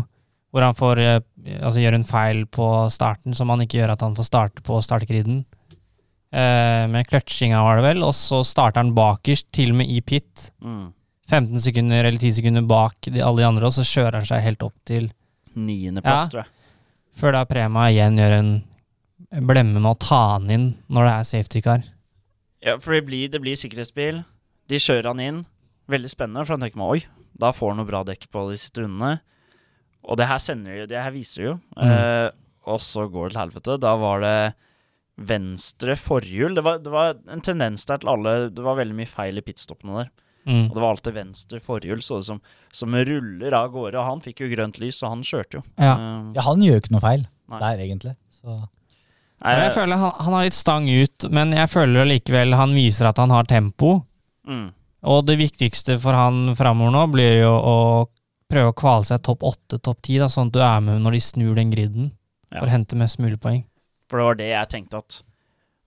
hvor 0.53 0.65
han 0.65 0.77
får 0.79 1.01
altså 1.59 1.83
gjør 1.83 1.97
en 1.99 2.07
feil 2.09 2.45
på 2.49 2.69
starten 2.95 3.35
som 3.37 3.51
han 3.53 3.61
ikke 3.65 3.81
gjør 3.83 3.93
at 3.97 4.05
han 4.07 4.15
får 4.17 4.29
starte 4.31 4.65
på 4.65 4.79
startgriden. 4.81 5.43
Eh, 6.35 6.85
med 6.91 7.07
kløtsjinga 7.07 7.61
var 7.63 7.79
det 7.79 7.85
vel, 7.87 8.03
og 8.03 8.15
så 8.19 8.41
starter 8.47 8.83
han 8.83 8.95
bakerst, 8.97 9.47
til 9.55 9.71
og 9.75 9.79
med 9.83 9.91
i 9.95 10.01
pit. 10.03 10.49
Mm. 10.65 10.89
15 11.31 11.61
sekunder 11.65 12.05
eller 12.05 12.19
10 12.21 12.33
sekunder 12.41 12.65
bak 12.69 13.07
de, 13.07 13.23
alle 13.25 13.41
de 13.41 13.47
andre, 13.49 13.69
og 13.71 13.73
så 13.77 13.85
kjører 13.87 14.19
han 14.21 14.27
seg 14.29 14.43
helt 14.45 14.65
opp 14.67 14.75
til 14.85 15.07
Niendeplass, 15.55 16.27
Ja. 16.27 16.29
tror 16.33 16.43
jeg. 16.43 16.51
Før 17.15 17.33
da 17.37 17.45
Prema 17.47 17.87
igjen 17.93 18.19
gjør 18.19 18.35
en 18.41 18.51
blemme 19.47 19.79
med 19.81 19.93
å 19.93 19.99
ta 19.99 20.19
han 20.35 20.51
inn 20.51 20.67
når 20.91 21.07
det 21.07 21.13
er 21.15 21.29
safety 21.31 21.61
car. 21.63 21.85
Ja, 22.65 22.77
for 22.83 22.93
det 22.97 23.05
blir, 23.07 23.29
det 23.31 23.41
blir 23.41 23.55
sikkerhetsbil. 23.57 24.25
De 24.69 24.77
kjører 24.83 25.13
han 25.13 25.21
inn. 25.21 25.47
Veldig 25.89 26.11
spennende, 26.11 26.45
for 26.45 26.57
han 26.57 26.65
tenker 26.65 26.81
meg 26.81 26.91
oi, 26.97 27.01
da 27.39 27.53
får 27.53 27.71
han 27.71 27.81
noe 27.83 27.87
bra 27.89 28.03
dekk 28.09 28.27
på 28.33 28.45
de 28.51 28.57
siste 28.59 28.83
rundene. 28.83 29.21
Og 30.05 30.19
det 30.19 30.27
her 30.29 30.39
sender 30.43 30.81
jo, 30.83 30.87
det 30.91 31.01
her 31.01 31.13
viser 31.15 31.45
jo. 31.45 31.55
Mm. 31.77 31.89
Eh, 31.89 32.31
og 32.67 32.81
så 32.81 33.07
går 33.09 33.29
det 33.31 33.37
til 33.37 33.43
helvete. 33.45 33.79
Da 33.81 33.95
var 34.01 34.21
det 34.25 34.37
venstre 35.17 35.95
forhjul. 35.97 36.55
Det 36.57 36.63
var, 36.67 36.79
det 36.83 36.91
var 36.91 37.15
en 37.31 37.41
tendens 37.45 37.87
der 37.87 38.01
til 38.03 38.11
alle 38.11 38.51
Det 38.51 38.63
var 38.65 38.77
veldig 38.81 38.97
mye 38.99 39.11
feil 39.11 39.39
i 39.39 39.45
pitstoppene 39.47 40.01
der. 40.03 40.09
Mm. 40.45 40.67
Og 40.69 40.75
det 40.77 40.83
var 40.83 40.91
alltid 40.93 41.15
venstre 41.17 41.61
forhjul 41.65 42.03
så 42.05 42.19
det 42.21 42.27
som, 42.27 42.41
som 42.75 42.93
ruller 42.95 43.55
av 43.57 43.71
gårde. 43.73 43.97
Og 43.97 44.05
han 44.11 44.21
fikk 44.25 44.43
jo 44.45 44.51
grønt 44.53 44.79
lys, 44.83 44.99
så 45.01 45.09
han 45.13 45.23
kjørte 45.25 45.61
jo. 45.61 45.63
Ja. 45.79 45.95
Eh, 45.95 46.33
Ja, 46.37 46.43
han 46.51 46.61
gjør 46.65 46.77
jo 46.77 46.83
ikke 46.83 46.93
noe 46.97 47.05
feil 47.05 47.27
Nei. 47.49 47.61
der, 47.63 47.85
egentlig. 47.87 48.17
Så. 48.35 48.57
nei, 49.45 49.55
jeg 49.63 49.73
føler 49.77 49.97
han, 50.03 50.13
han 50.27 50.37
har 50.37 50.45
litt 50.45 50.57
stang 50.59 50.89
ut, 50.91 51.29
men 51.33 51.53
jeg 51.57 51.71
føler 51.73 52.09
likevel 52.11 52.55
han 52.59 52.75
viser 52.77 53.09
at 53.09 53.21
han 53.23 53.33
har 53.33 53.45
tempo. 53.49 54.03
mm, 54.49 54.67
Og 55.05 55.25
det 55.29 55.39
viktigste 55.41 55.97
for 56.01 56.17
han 56.17 56.55
framover 56.57 56.93
nå 56.93 57.07
blir 57.13 57.41
jo 57.43 57.53
å 57.55 57.77
prøve 58.51 58.73
å 58.73 58.77
kvale 58.77 59.05
seg 59.09 59.23
topp 59.25 59.43
åtte, 59.49 59.79
topp 59.81 60.03
ti, 60.05 60.19
sånn 60.21 60.49
at 60.53 60.53
du 60.53 60.61
er 60.61 60.81
med 60.85 61.01
når 61.05 61.17
de 61.17 61.21
snur 61.25 61.55
den 61.57 61.71
griden, 61.73 62.11
Ja. 62.53 62.59
for 62.61 62.67
å 62.69 62.71
hente 62.71 62.97
mest 62.97 63.19
mulig 63.19 63.41
poeng. 63.41 63.65
For 64.15 64.21
det 64.23 64.27
var 64.29 64.37
det 64.39 64.47
jeg 64.53 64.69
tenkte 64.71 65.01
at 65.03 65.17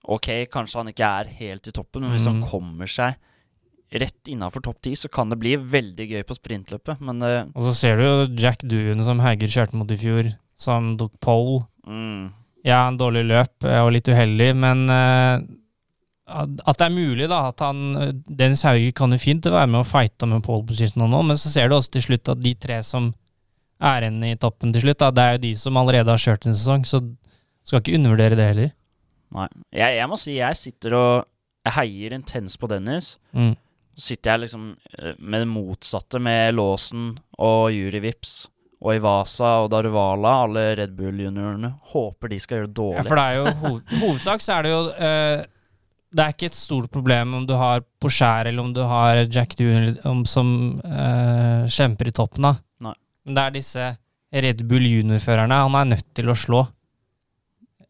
Ok, 0.08 0.26
kanskje 0.52 0.78
han 0.82 0.88
ikke 0.92 1.04
er 1.20 1.30
helt 1.38 1.66
i 1.68 1.72
toppen, 1.74 2.04
men 2.04 2.12
hvis 2.14 2.26
han 2.28 2.38
Mm. 2.42 2.46
kommer 2.48 2.88
seg 2.88 3.16
rett 3.92 4.28
innafor 4.28 4.60
topp 4.64 4.82
ti, 4.84 4.92
så 4.96 5.08
kan 5.12 5.28
det 5.32 5.38
bli 5.40 5.54
veldig 5.56 6.06
gøy 6.10 6.22
på 6.28 6.36
sprintløpet. 6.36 7.00
Men 7.00 7.22
uh, 7.24 7.44
Og 7.56 7.62
så 7.66 7.72
ser 7.76 7.96
du 7.96 8.04
jo 8.04 8.26
Jack 8.36 8.60
Doon 8.68 9.00
som 9.04 9.20
Hauger 9.24 9.48
kjørte 9.48 9.76
mot 9.80 9.90
i 9.90 9.96
fjor, 10.00 10.30
som 10.56 10.94
tok 11.00 11.12
pole. 11.24 11.62
mm, 11.86 12.30
Ja, 12.68 12.86
en 12.88 12.96
dårlig 13.00 13.26
løp 13.28 13.64
og 13.64 13.92
litt 13.92 14.08
uheldig, 14.08 14.50
men 14.56 14.88
uh, 14.88 15.40
at 16.28 16.48
at 16.68 16.78
det 16.78 16.86
er 16.88 16.96
mulig, 16.96 17.28
da. 17.28 17.48
At 17.48 17.60
han 17.64 17.96
eh, 17.96 18.12
Dennis 18.28 18.62
Hauger 18.68 18.92
kan 18.92 19.12
jo 19.12 19.18
fint 19.18 19.44
være 19.48 19.68
med 19.68 19.80
å 19.80 19.88
fighte 19.88 20.28
med 20.28 20.42
pole 20.44 20.64
position 20.68 21.08
nå, 21.08 21.22
men 21.24 21.36
så 21.40 21.48
ser 21.52 21.68
du 21.68 21.76
også 21.76 21.90
til 21.96 22.02
slutt 22.10 22.28
at 22.32 22.40
de 22.44 22.52
tre 22.54 22.82
som 22.84 23.14
er 23.80 24.02
igjen 24.08 24.24
i 24.24 24.34
toppen 24.36 24.72
til 24.72 24.82
slutt, 24.84 24.98
da, 25.00 25.10
det 25.10 25.22
er 25.24 25.32
jo 25.36 25.44
de 25.46 25.54
som 25.56 25.76
allerede 25.80 26.12
har 26.12 26.18
kjørt 26.20 26.46
en 26.46 26.56
sesong, 26.56 26.84
så 26.84 27.00
skal 27.68 27.82
ikke 27.82 27.96
undervurdere 27.98 28.38
det 28.38 28.50
heller. 28.52 28.74
nei. 29.36 29.48
Jeg, 29.76 29.96
jeg 30.00 30.08
må 30.10 30.18
si 30.20 30.36
jeg 30.38 30.56
sitter 30.56 30.96
og 30.98 31.10
jeg 31.68 31.74
heier 31.76 32.14
intens 32.16 32.56
på 32.56 32.68
Dennis. 32.70 33.16
Mm. 33.36 33.56
Så 33.98 34.12
sitter 34.12 34.30
jeg 34.36 34.44
liksom 34.46 34.68
eh, 34.94 35.16
med 35.18 35.42
det 35.42 35.48
motsatte, 35.50 36.20
med 36.22 36.54
Låsen 36.56 37.10
og 37.42 37.68
Juri 37.74 38.00
Vips. 38.04 38.38
Og 38.78 38.94
Ivasa 38.94 39.56
og 39.64 39.72
Daruvala, 39.72 40.36
alle 40.46 40.62
Red 40.78 40.92
Bull-juniorene. 40.94 41.72
Håper 41.92 42.30
de 42.30 42.38
skal 42.38 42.60
gjøre 42.60 42.68
det 42.70 42.76
Ja, 42.78 42.82
dårlig. 42.84 43.06
for 43.08 43.18
det 43.18 43.24
er 43.24 43.38
jo 43.40 43.54
hoved, 43.64 43.94
hovedsak 44.04 44.44
så 44.44 44.52
er 44.54 44.62
det 44.68 44.70
jo 44.70 44.82
uh, 44.94 45.40
Det 46.14 46.24
er 46.24 46.36
ikke 46.36 46.46
et 46.52 46.58
stort 46.60 46.90
problem 46.94 47.34
om 47.40 47.46
du 47.48 47.56
har 47.58 47.82
Porscher 48.00 48.46
eller 48.52 48.62
om 48.62 48.70
du 48.76 48.84
har 48.86 49.24
Jack 49.26 49.56
Doohan 49.58 50.22
som 50.30 50.52
uh, 50.86 51.66
kjemper 51.66 52.12
i 52.12 52.14
toppen, 52.14 52.46
da. 52.46 52.54
Nei. 52.86 52.94
Men 53.26 53.34
det 53.34 53.44
er 53.48 53.56
disse 53.58 53.88
Red 54.46 54.62
Bull 54.70 54.86
junior-førerne 54.86 55.58
han 55.66 55.74
er 55.82 55.90
nødt 55.96 56.06
til 56.14 56.30
å 56.30 56.38
slå. 56.38 56.62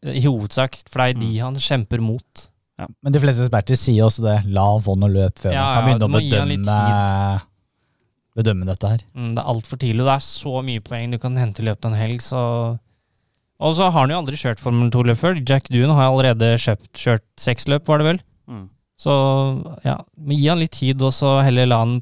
I 0.07 0.21
hovedsak, 0.23 0.77
for 0.87 1.01
det 1.03 1.09
er 1.15 1.19
de 1.19 1.29
Mm. 1.33 1.39
han 1.43 1.55
kjemper 1.55 1.99
mot. 2.01 2.45
Men 3.03 3.11
de 3.11 3.19
fleste 3.19 3.43
eksperter 3.43 3.75
sier 3.75 4.05
også 4.05 4.23
det. 4.23 4.37
La 4.53 4.63
han 4.71 4.79
få 4.81 4.95
noe 4.97 5.09
løp 5.11 5.35
før 5.43 5.51
Ja, 5.51 5.65
han 5.75 5.83
kan 5.83 5.99
begynne 5.99 6.07
å 6.07 6.55
bedømme, 6.55 7.41
bedømme 8.39 8.65
dette 8.69 8.87
her. 8.93 9.01
Mm, 9.15 9.33
det 9.35 9.41
er 9.43 9.49
altfor 9.51 9.79
tidlig. 9.81 10.05
Det 10.07 10.13
er 10.15 10.23
så 10.23 10.53
mye 10.63 10.83
poeng 10.85 11.11
du 11.11 11.17
kan 11.19 11.35
hente 11.35 11.59
i 11.63 11.67
løpet 11.67 11.85
av 11.89 11.91
en 11.93 11.99
helg, 11.99 12.21
så 12.23 12.79
Og 13.61 13.73
så 13.75 13.89
har 13.91 14.07
han 14.07 14.09
jo 14.13 14.21
aldri 14.21 14.37
kjørt 14.39 14.61
Formel 14.63 14.89
2-løp 14.89 15.17
før. 15.19 15.35
Jack 15.45 15.65
Doon 15.67 15.91
har 15.91 16.07
allerede 16.07 16.53
kjøpt, 16.55 16.93
kjørt 16.95 17.25
seks 17.35 17.65
løp, 17.67 17.83
var 17.91 17.97
det 17.99 18.05
vel? 18.07 18.19
Mm. 18.47 18.69
Så 18.97 19.11
ja, 19.83 19.97
men 20.15 20.37
gi 20.37 20.47
han 20.47 20.59
litt 20.59 20.71
tid, 20.77 21.01
og 21.03 21.11
så 21.11 21.43
heller 21.43 21.67
la 21.67 21.79
han 21.83 21.97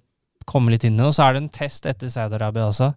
komme 0.46 0.70
litt 0.70 0.84
inn 0.86 0.94
i 0.94 0.98
det. 1.02 1.08
Og 1.08 1.16
så 1.18 1.26
er 1.26 1.34
det 1.34 1.42
en 1.42 1.50
test 1.50 1.88
etter 1.90 2.08
Saudi-Arabia 2.14 2.68
også. 2.70 2.92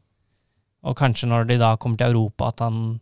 Og 0.85 0.95
kanskje 0.95 1.31
når 1.33 1.49
de 1.49 1.57
da 1.57 1.75
kommer 1.81 1.97
til 1.97 2.13
Europa, 2.13 2.49
at 2.53 2.61
han 2.61 3.01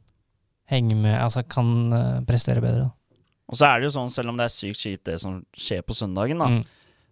henger 0.68 0.96
med, 1.00 1.14
altså 1.20 1.42
kan 1.48 1.68
uh, 1.92 2.20
prestere 2.28 2.60
bedre. 2.64 2.88
da. 2.88 3.18
Og 3.48 3.56
så 3.56 3.64
er 3.70 3.80
det 3.80 3.88
jo 3.88 3.94
sånn, 3.94 4.10
selv 4.12 4.28
om 4.34 4.36
det 4.36 4.44
er 4.48 4.52
sykt 4.52 4.82
kjipt 4.82 5.04
det 5.08 5.14
som 5.22 5.38
skjer 5.56 5.80
på 5.88 5.96
søndagen, 5.96 6.38
da, 6.42 6.48
Mm. 6.52 6.64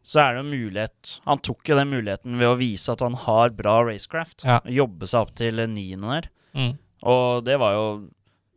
så 0.06 0.20
er 0.22 0.34
det 0.36 0.42
jo 0.44 0.50
mulighet 0.52 1.14
Han 1.26 1.38
tok 1.42 1.64
jo 1.70 1.76
den 1.78 1.88
muligheten 1.90 2.36
ved 2.38 2.46
å 2.50 2.58
vise 2.60 2.92
at 2.92 3.00
han 3.00 3.14
har 3.14 3.50
bra 3.56 3.78
racecraft. 3.88 4.44
Ja. 4.44 4.60
Jobbe 4.68 5.08
seg 5.08 5.20
opp 5.24 5.32
til 5.34 5.56
niende 5.72 6.12
der. 6.12 6.28
Mm. 6.54 6.76
Og 7.08 7.44
det 7.44 7.56
var 7.58 7.72
jo 7.74 7.86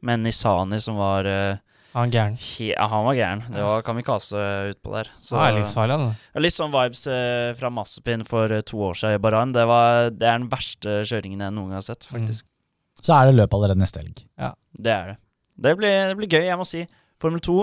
med 0.04 0.20
Nisani 0.24 0.80
som 0.80 0.96
var 1.00 1.26
uh, 1.26 1.58
Han 1.96 2.12
gæren. 2.12 2.36
he 2.38 2.70
ja, 2.76 2.86
Han 2.88 3.06
var 3.08 3.16
gæren. 3.16 3.42
Det 3.50 3.64
var 3.64 3.82
kamikaze 3.82 4.44
utpå 4.76 4.94
der. 4.94 5.10
Så, 5.20 5.36
Han 5.40 5.56
litt, 5.56 5.74
da. 5.74 5.98
Ja, 6.36 6.40
Litt 6.44 6.54
sånn 6.54 6.72
vibes 6.72 7.08
eh, 7.08 7.54
fra 7.58 7.70
Massepin 7.74 8.24
for 8.28 8.52
eh, 8.52 8.62
to 8.62 8.78
år 8.78 8.94
siden 9.00 9.16
i 9.18 9.24
Bahrain. 9.24 9.52
Det, 9.56 9.66
var, 9.66 10.10
det 10.12 10.28
er 10.28 10.38
den 10.38 10.50
verste 10.52 11.02
kjøringen 11.10 11.42
jeg 11.42 11.56
noen 11.56 11.72
gang 11.74 11.80
har 11.82 11.88
sett, 11.90 12.06
Mm. 12.12 12.28
Så 13.00 13.16
er 13.16 13.30
det 13.30 13.36
løp 13.38 13.54
allerede 13.56 13.80
neste 13.80 14.02
helg. 14.04 14.24
Det 14.80 14.92
er 14.94 15.12
det. 15.14 15.18
Det 15.60 15.76
blir, 15.80 15.96
det 16.12 16.18
blir 16.20 16.32
gøy, 16.32 16.46
jeg 16.48 16.58
må 16.60 16.66
si. 16.68 16.86
Formel 17.20 17.42
2, 17.44 17.56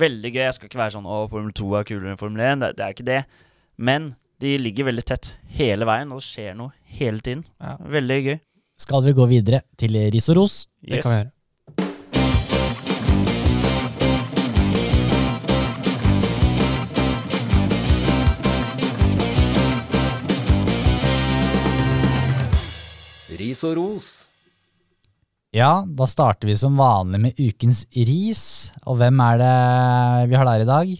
veldig 0.00 0.32
gøy. 0.34 0.42
Jeg 0.44 0.54
skal 0.56 0.68
ikke 0.68 0.80
være 0.82 0.94
sånn 0.96 1.08
'Å, 1.08 1.28
Formel 1.32 1.52
2 1.56 1.68
er 1.78 1.86
kulere 1.88 2.12
enn 2.12 2.20
Formel 2.20 2.44
1'. 2.44 2.60
Det, 2.60 2.76
det 2.76 2.84
er 2.84 2.96
ikke 2.96 3.08
det. 3.08 3.22
Men 3.78 4.16
de 4.40 4.58
ligger 4.58 4.84
veldig 4.90 5.04
tett 5.04 5.32
hele 5.58 5.88
veien, 5.88 6.12
og 6.12 6.20
det 6.20 6.28
skjer 6.28 6.54
noe 6.58 6.72
hele 6.98 7.20
tiden. 7.24 7.44
Ja. 7.60 7.76
Veldig 7.80 8.20
gøy. 8.26 8.38
Skal 8.78 9.02
vi 9.02 9.16
gå 9.16 9.26
videre 9.26 9.62
til 9.80 9.96
ris 10.12 10.28
og 10.28 10.36
ros? 10.36 10.68
Det 10.82 11.02
kan 11.02 11.12
vi 11.12 11.18
gjøre. 11.22 11.32
Ris 23.38 23.64
og 23.64 23.76
ros. 23.78 24.28
Ja, 25.54 25.80
da 25.86 26.06
starter 26.06 26.48
vi 26.48 26.56
som 26.60 26.76
vanlig 26.76 27.20
med 27.22 27.38
ukens 27.40 27.86
ris. 27.96 28.70
Og 28.84 28.98
hvem 29.00 29.20
er 29.24 29.38
det 29.40 29.54
vi 30.28 30.36
har 30.36 30.48
der 30.48 30.64
i 30.64 30.68
dag? 30.68 30.90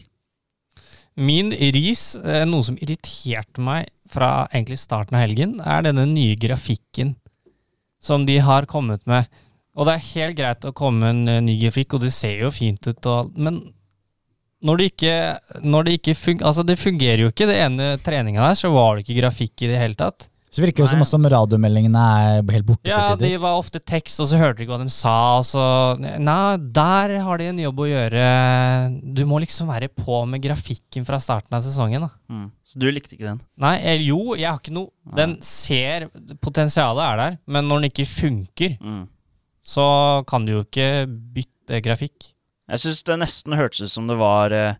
Min 1.18 1.50
ris, 1.52 2.14
eh, 2.16 2.46
noe 2.46 2.64
som 2.64 2.78
irriterte 2.78 3.60
meg 3.60 3.90
fra 4.08 4.46
egentlig 4.52 4.78
starten 4.80 5.18
av 5.18 5.26
helgen, 5.26 5.58
er 5.60 5.82
denne 5.84 6.06
nye 6.08 6.38
grafikken 6.38 7.16
som 8.00 8.24
de 8.24 8.38
har 8.38 8.68
kommet 8.70 9.04
med. 9.10 9.26
Og 9.76 9.86
det 9.86 9.96
er 9.96 10.06
helt 10.12 10.38
greit 10.38 10.64
å 10.64 10.72
komme 10.72 11.02
med 11.02 11.10
en 11.10 11.34
eh, 11.34 11.44
ny 11.50 11.58
grafikk, 11.60 11.98
og 11.98 12.06
det 12.06 12.14
ser 12.14 12.46
jo 12.46 12.54
fint 12.54 12.80
ut, 12.86 13.10
og, 13.10 13.34
men 13.36 13.60
når 14.64 14.78
det 14.78 14.86
ikke, 14.92 15.16
når 15.62 15.84
det 15.84 15.92
ikke 15.98 16.14
fungerer 16.18 16.48
altså 16.48 16.64
det 16.66 16.78
fungerer 16.80 17.20
jo 17.22 17.28
ikke. 17.30 17.46
Det 17.46 17.58
ene 17.62 17.92
treninga 18.02 18.48
der, 18.48 18.56
så 18.58 18.72
var 18.74 18.96
det 18.96 19.04
ikke 19.04 19.20
grafikk 19.20 19.62
i 19.62 19.70
det 19.70 19.78
hele 19.78 19.98
tatt. 19.98 20.30
Så 20.50 20.62
virker 20.64 20.80
det 20.84 20.88
som 20.90 21.02
også 21.04 21.18
om 21.18 21.26
radiomeldingene 21.28 22.02
er 22.18 22.52
helt 22.54 22.64
borte 22.66 22.88
Ja, 22.88 23.14
de 23.20 23.30
var 23.40 23.58
ofte 23.60 23.80
tekst, 23.84 24.16
og 24.22 24.30
så 24.30 24.38
hørte 24.40 24.56
du 24.58 24.62
ikke 24.64 24.72
hva 24.78 24.80
de 24.80 24.92
sa. 24.94 25.16
Så, 25.44 25.60
nei, 26.00 26.56
der 26.72 27.12
har 27.26 27.40
de 27.40 27.50
en 27.50 27.60
jobb 27.60 27.82
å 27.84 27.88
gjøre. 27.90 28.22
Du 29.14 29.22
må 29.28 29.40
liksom 29.44 29.68
være 29.68 29.90
på 29.92 30.22
med 30.30 30.40
grafikken 30.44 31.04
fra 31.08 31.20
starten 31.20 31.52
av 31.58 31.60
sesongen. 31.66 32.06
da. 32.06 32.10
Mm. 32.32 32.46
Så 32.64 32.80
du 32.80 32.88
likte 32.90 33.12
ikke 33.18 33.28
den? 33.28 33.42
Nei, 33.60 33.74
jo, 34.06 34.34
jeg 34.40 34.48
har 34.48 34.58
ikke 34.60 34.72
noe 34.76 34.88
Den 35.16 35.38
ser 35.44 36.08
Potensialet 36.44 37.04
er 37.04 37.16
der, 37.22 37.38
men 37.46 37.68
når 37.68 37.80
den 37.84 37.90
ikke 37.92 38.08
funker, 38.08 38.78
Mm. 38.80 39.06
så 39.64 40.24
kan 40.26 40.44
du 40.46 40.52
jo 40.56 40.64
ikke 40.64 41.06
bytte 41.08 41.82
grafikk. 41.84 42.32
Jeg 42.68 42.78
syns 42.82 43.02
det 43.04 43.18
nesten 43.20 43.56
hørtes 43.56 43.80
ut 43.84 43.90
som 43.92 44.06
det 44.08 44.16
var 44.20 44.52
eh, 44.52 44.74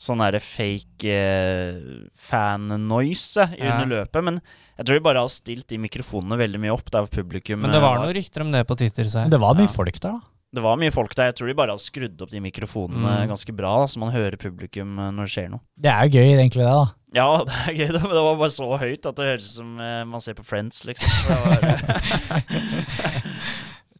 sånn 0.00 0.22
derre 0.22 0.40
fake 0.40 1.12
eh, 1.12 1.78
fan-noise 2.16 3.44
eh, 3.50 3.58
Ja. 3.66 3.74
under 3.82 3.90
løpet. 4.00 4.24
Men 4.24 4.40
jeg 4.78 4.86
tror 4.88 4.96
de 4.96 5.04
bare 5.04 5.20
har 5.26 5.28
stilt 5.32 5.66
de 5.68 5.76
mikrofonene 5.82 6.38
veldig 6.40 6.60
mye 6.62 6.72
opp 6.72 6.88
der 6.90 7.04
hvor 7.04 7.12
publikum 7.20 7.60
Men 7.60 7.70
det 7.74 7.82
eh, 7.82 7.84
var 7.84 8.00
noen 8.00 8.14
rykter 8.16 8.40
om 8.46 8.52
det 8.54 8.64
på 8.66 8.76
Twitter. 8.80 9.04
Så. 9.12 9.26
Det 9.28 9.40
var 9.40 9.54
mye 9.58 9.68
Ja. 9.68 9.74
folk 9.76 10.00
der, 10.00 10.16
da. 10.16 10.20
Det 10.52 10.62
var 10.64 10.76
mye 10.80 10.90
folk 10.90 11.12
der. 11.14 11.28
Jeg 11.30 11.36
tror 11.38 11.46
de 11.46 11.54
bare 11.54 11.70
har 11.76 11.78
skrudd 11.78 12.22
opp 12.24 12.30
de 12.32 12.40
mikrofonene 12.42 13.10
Mm. 13.22 13.28
ganske 13.30 13.52
bra, 13.54 13.74
da, 13.82 13.86
så 13.86 13.98
man 14.02 14.10
hører 14.10 14.36
publikum 14.40 14.96
eh, 14.98 15.10
når 15.12 15.28
det 15.28 15.34
skjer 15.36 15.50
noe. 15.52 15.60
Det 15.78 15.90
er 15.92 16.08
jo 16.08 16.16
gøy, 16.18 16.32
egentlig, 16.40 16.64
det, 16.64 16.72
da. 16.80 16.88
Ja, 17.14 17.28
det 17.46 17.54
er 17.68 17.76
gøy, 17.76 17.92
da, 17.92 18.00
men 18.02 18.16
det 18.16 18.24
var 18.24 18.40
bare 18.40 18.50
så 18.56 18.66
høyt 18.80 19.06
at 19.06 19.16
det 19.20 19.28
høres 19.28 19.44
ut 19.46 19.56
som 19.60 19.76
eh, 19.78 20.04
man 20.10 20.20
ser 20.24 20.34
på 20.34 20.42
Friends, 20.48 20.82
liksom. 20.88 21.06
Det 21.28 21.36
var, 21.44 22.42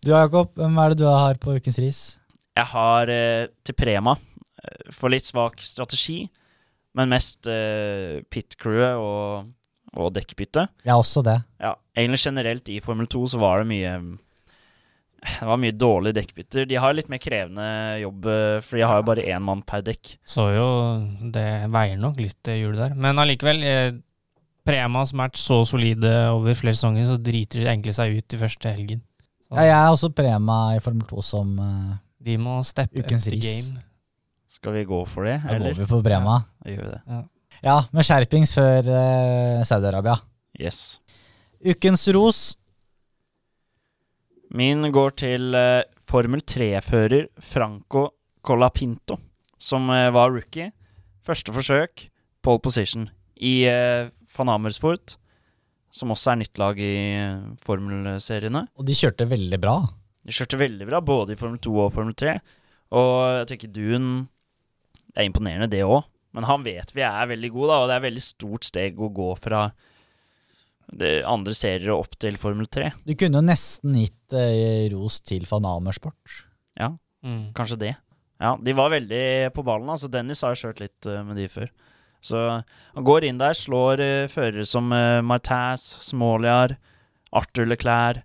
Du 0.03 0.11
Jakob, 0.15 0.55
hvem 0.57 0.79
er 0.81 0.89
det 0.95 0.99
du 1.03 1.07
har 1.07 1.37
på 1.37 1.55
ukens 1.61 1.79
ris? 1.79 2.01
Jeg 2.57 2.67
har 2.73 3.11
eh, 3.13 3.47
til 3.63 3.75
Prema 3.77 4.17
eh, 4.17 4.27
for 4.93 5.13
litt 5.13 5.25
svak 5.25 5.61
strategi, 5.65 6.25
men 6.99 7.13
mest 7.13 7.47
uh, 7.47 8.19
pit-crewet 8.31 8.99
og, 8.99 9.51
og 9.95 10.11
dekkbytte. 10.17 10.67
Ja, 10.87 10.97
også 10.99 11.23
det. 11.27 11.39
Ja, 11.63 11.77
egentlig 11.97 12.21
generelt 12.25 12.69
i 12.73 12.81
Formel 12.83 13.07
2 13.11 13.23
så 13.35 13.39
var 13.43 13.63
det 13.63 13.71
mye 13.71 13.95
Det 15.21 15.47
var 15.47 15.59
mye 15.61 15.75
dårlige 15.77 16.17
dekkbytter. 16.17 16.65
De 16.71 16.79
har 16.81 16.95
litt 16.97 17.11
mer 17.13 17.21
krevende 17.21 17.67
jobb, 18.01 18.27
eh, 18.33 18.61
for 18.65 18.79
de 18.81 18.87
har 18.89 19.01
jo 19.03 19.07
bare 19.11 19.27
én 19.29 19.43
mann 19.45 19.61
per 19.69 19.83
dekk. 19.85 20.15
Så 20.25 20.47
jo 20.55 20.69
Det 21.35 21.49
veier 21.71 21.99
nok 22.01 22.17
litt, 22.23 22.39
det 22.49 22.57
hjulet 22.63 22.87
der. 22.87 22.95
Men 22.97 23.21
allikevel, 23.21 23.61
eh, 23.63 23.91
Prema 24.65 25.03
som 25.09 25.19
har 25.21 25.29
vært 25.31 25.41
så 25.41 25.61
solide 25.67 26.11
over 26.33 26.55
flere 26.55 26.77
sesonger, 26.77 27.07
så 27.09 27.17
driter 27.21 27.61
de 27.63 27.69
egentlig 27.69 27.95
seg 27.97 28.17
ut 28.19 28.35
i 28.37 28.41
første 28.41 28.73
helgen. 28.73 29.01
Så 29.45 29.57
Ja, 29.57 29.63
jeg 29.69 29.77
er 29.77 29.93
også 29.93 30.11
Prema 30.15 30.59
i 30.77 30.81
Formel 30.85 31.07
2 31.09 31.23
som 31.25 31.55
uh, 31.59 31.95
De 32.23 32.37
må 32.39 32.59
steppe 32.65 32.99
up 33.01 33.07
Ukens 33.07 33.25
the 33.25 33.33
ris. 33.37 33.45
game. 33.71 33.83
Skal 34.51 34.75
vi 34.75 34.85
gå 34.85 35.05
for 35.07 35.29
det, 35.29 35.37
Da 35.47 35.59
går 35.63 35.77
vi 35.79 35.87
på 35.87 36.01
Brema. 36.03 36.41
Vi 36.67 36.75
gjør 36.75 36.89
det. 36.97 37.21
Ja, 37.63 37.77
med 37.95 38.07
skjerpings 38.07 38.55
før 38.57 38.89
eh, 38.89 39.61
Saudi-Arabia. 39.69 40.17
Yes. 40.59 40.99
Ukens 41.63 42.09
ros. 42.17 42.41
Min 44.51 44.89
går 44.91 45.15
til 45.23 45.55
eh, 45.55 45.85
Formel 46.11 46.43
3-fører 46.43 47.29
Franco 47.39 48.09
Colapinto, 48.43 49.21
som 49.55 49.87
eh, 49.95 50.09
var 50.11 50.33
rookie. 50.35 50.73
Første 51.23 51.55
forsøk, 51.55 52.09
pole 52.43 52.65
position, 52.65 53.07
i 53.37 53.69
uh, 53.69 54.09
van 54.35 54.51
Amersfoort, 54.57 55.15
som 55.95 56.11
også 56.11 56.33
er 56.33 56.39
nytt 56.41 56.59
lag 56.59 56.81
i 56.81 56.95
uh, 57.21 57.53
formelseriene. 57.63 58.65
Og 58.81 58.89
de 58.89 58.97
kjørte 58.97 59.29
veldig 59.31 59.61
bra. 59.63 59.77
De 60.27 60.35
kjørte 60.35 60.59
veldig 60.59 60.89
bra, 60.89 61.03
både 61.05 61.37
i 61.37 61.39
Formel 61.39 61.61
2 61.63 61.77
og 61.85 61.93
Formel 61.95 62.17
3. 62.19 62.35
Og 62.97 63.13
jeg 63.39 63.51
tenker 63.53 63.75
Dune 63.77 64.25
Det 65.11 65.23
er 65.23 65.29
imponerende, 65.29 65.71
det 65.73 65.83
òg. 65.87 66.05
Men 66.37 66.47
han 66.47 66.63
vet 66.63 66.93
vi 66.95 67.03
er 67.03 67.27
veldig 67.33 67.51
god, 67.55 67.69
da, 67.73 67.79
og 67.83 67.89
det 67.91 67.95
er 67.97 68.03
et 68.03 68.09
veldig 68.09 68.23
stort 68.23 68.67
steg 68.69 69.01
å 69.03 69.09
gå 69.15 69.31
fra 69.43 69.65
det 70.91 71.21
andre 71.27 71.55
serier 71.55 71.93
og 71.95 72.05
opp 72.07 72.17
til 72.23 72.39
Formel 72.39 72.67
3. 72.67 72.91
Du 73.07 73.13
kunne 73.19 73.39
jo 73.39 73.47
nesten 73.47 73.95
gitt 73.99 74.35
eh, 74.35 74.89
ros 74.93 75.21
til 75.27 75.47
van 75.51 75.69
Amersport. 75.77 76.41
Ja, 76.79 76.93
Mm. 77.23 77.53
kanskje 77.53 77.77
det. 77.79 77.97
Ja, 78.41 78.55
de 78.57 78.73
var 78.73 78.89
veldig 78.89 79.53
på 79.53 79.63
ballen. 79.63 79.91
altså 79.93 80.09
Dennis 80.09 80.41
har 80.41 80.55
kjørt 80.57 80.81
litt 80.81 81.05
uh, 81.07 81.21
med 81.23 81.37
de 81.37 81.45
før. 81.53 81.69
Så 82.25 82.65
han 82.95 83.05
går 83.05 83.27
inn 83.29 83.37
der, 83.37 83.53
slår 83.53 84.01
uh, 84.01 84.29
førere 84.33 84.65
som 84.65 84.89
uh, 84.91 85.21
Martaz, 85.21 85.83
Småliar, 86.01 86.79
Arthur 87.31 87.67
Leclerc, 87.69 88.23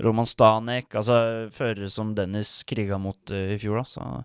Roman 0.00 0.26
Stanek 0.28 0.94
Altså 0.96 1.48
førere 1.52 1.88
som 1.92 2.14
Dennis 2.16 2.62
kriga 2.68 2.96
mot 3.00 3.30
i 3.32 3.58
fjor, 3.60 3.82
da. 3.82 3.84
Så 3.84 4.24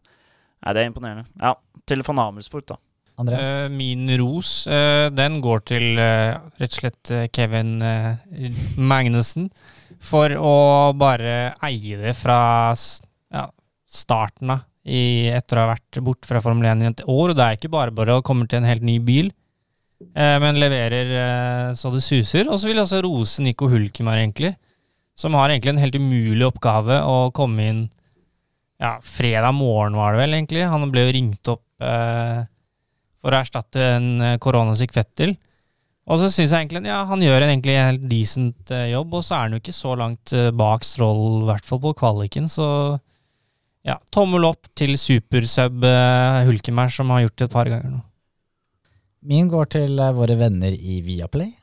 nei, 0.61 0.73
det 0.73 0.81
er 0.81 0.89
imponerende. 0.89 1.27
Ja, 1.41 1.55
til 1.89 2.03
van 2.07 2.21
Amersfoort, 2.23 2.69
da. 2.73 2.79
Andreas? 3.21 3.47
Eh, 3.47 3.69
min 3.73 4.09
ros, 4.21 4.51
uh, 4.69 5.09
den 5.13 5.39
går 5.43 5.63
til 5.71 5.99
uh, 5.99 6.39
rett 6.61 6.71
og 6.71 6.79
slett 6.79 7.13
Kevin 7.35 7.77
Magnussen. 8.77 9.49
For 10.01 10.33
å 10.33 10.55
bare 10.97 11.53
eie 11.67 11.99
det 11.99 12.15
fra 12.17 12.71
ja, 12.73 13.43
starten 13.85 14.55
av, 14.55 14.65
i, 14.81 15.29
etter 15.29 15.59
å 15.59 15.65
ha 15.67 15.73
vært 15.75 15.99
borte 16.01 16.25
fra 16.25 16.41
Formel 16.41 16.71
1 16.71 16.81
i 16.81 16.89
et 16.89 17.03
år. 17.05 17.33
Og 17.33 17.37
det 17.37 17.45
er 17.45 17.59
ikke 17.59 17.73
bare 17.73 17.93
bare 17.93 18.17
å 18.17 18.25
komme 18.25 18.47
til 18.49 18.61
en 18.61 18.69
helt 18.69 18.85
ny 18.87 18.97
bil, 19.05 19.29
eh, 20.15 20.37
men 20.41 20.57
leverer 20.57 21.75
så 21.77 21.91
det 21.93 22.01
suser. 22.01 22.49
Og 22.49 22.57
så 22.57 22.71
vil 22.71 22.79
jeg 22.79 22.87
også 22.87 23.03
rose 23.05 23.45
Nico 23.45 23.69
Hulkemar, 23.69 24.17
egentlig. 24.23 24.55
Som 25.13 25.37
har 25.37 25.51
egentlig 25.51 25.75
en 25.75 25.83
helt 25.83 25.99
umulig 26.01 26.47
oppgave 26.47 26.97
å 27.05 27.29
komme 27.35 27.67
inn 27.67 27.83
ja, 28.81 28.95
fredag 29.05 29.53
morgen, 29.53 29.95
var 29.99 30.15
det 30.15 30.23
vel, 30.23 30.35
egentlig. 30.39 30.65
Han 30.71 30.89
ble 30.93 31.05
jo 31.05 31.13
ringt 31.15 31.53
opp 31.53 31.85
eh, 31.85 32.41
for 33.21 33.33
å 33.33 33.41
erstatte 33.43 33.87
en 33.99 34.11
eh, 34.25 34.37
koronasyk 34.41 34.95
Fettel. 34.95 35.35
Og 36.09 36.17
så 36.17 36.31
syns 36.33 36.49
jeg 36.49 36.65
egentlig 36.65 36.89
ja, 36.89 37.03
han 37.07 37.21
gjør 37.21 37.45
en 37.45 37.61
helt 37.61 38.07
decent 38.09 38.73
eh, 38.73 38.89
jobb, 38.91 39.13
og 39.19 39.25
så 39.25 39.37
er 39.37 39.45
han 39.45 39.55
jo 39.55 39.61
ikke 39.61 39.77
så 39.77 39.93
langt 39.99 40.33
eh, 40.33 40.49
bak 40.49 40.85
Stroll, 40.87 41.43
i 41.43 41.49
hvert 41.51 41.67
fall 41.67 41.81
på 41.83 41.93
kvaliken, 42.01 42.49
så 42.49 42.67
ja, 43.85 43.97
tommel 44.13 44.45
opp 44.49 44.69
til 44.77 44.97
supersub 44.99 45.85
eh, 45.85 46.41
Hulkemer, 46.49 46.89
som 46.93 47.13
har 47.13 47.27
gjort 47.27 47.37
det 47.37 47.47
et 47.47 47.53
par 47.53 47.69
ganger 47.69 47.93
nå. 47.93 48.01
Min 49.29 49.49
går 49.49 49.69
til 49.77 50.01
eh, 50.01 50.13
våre 50.17 50.37
venner 50.41 50.73
i 50.73 50.99
Viaplay. 51.05 51.53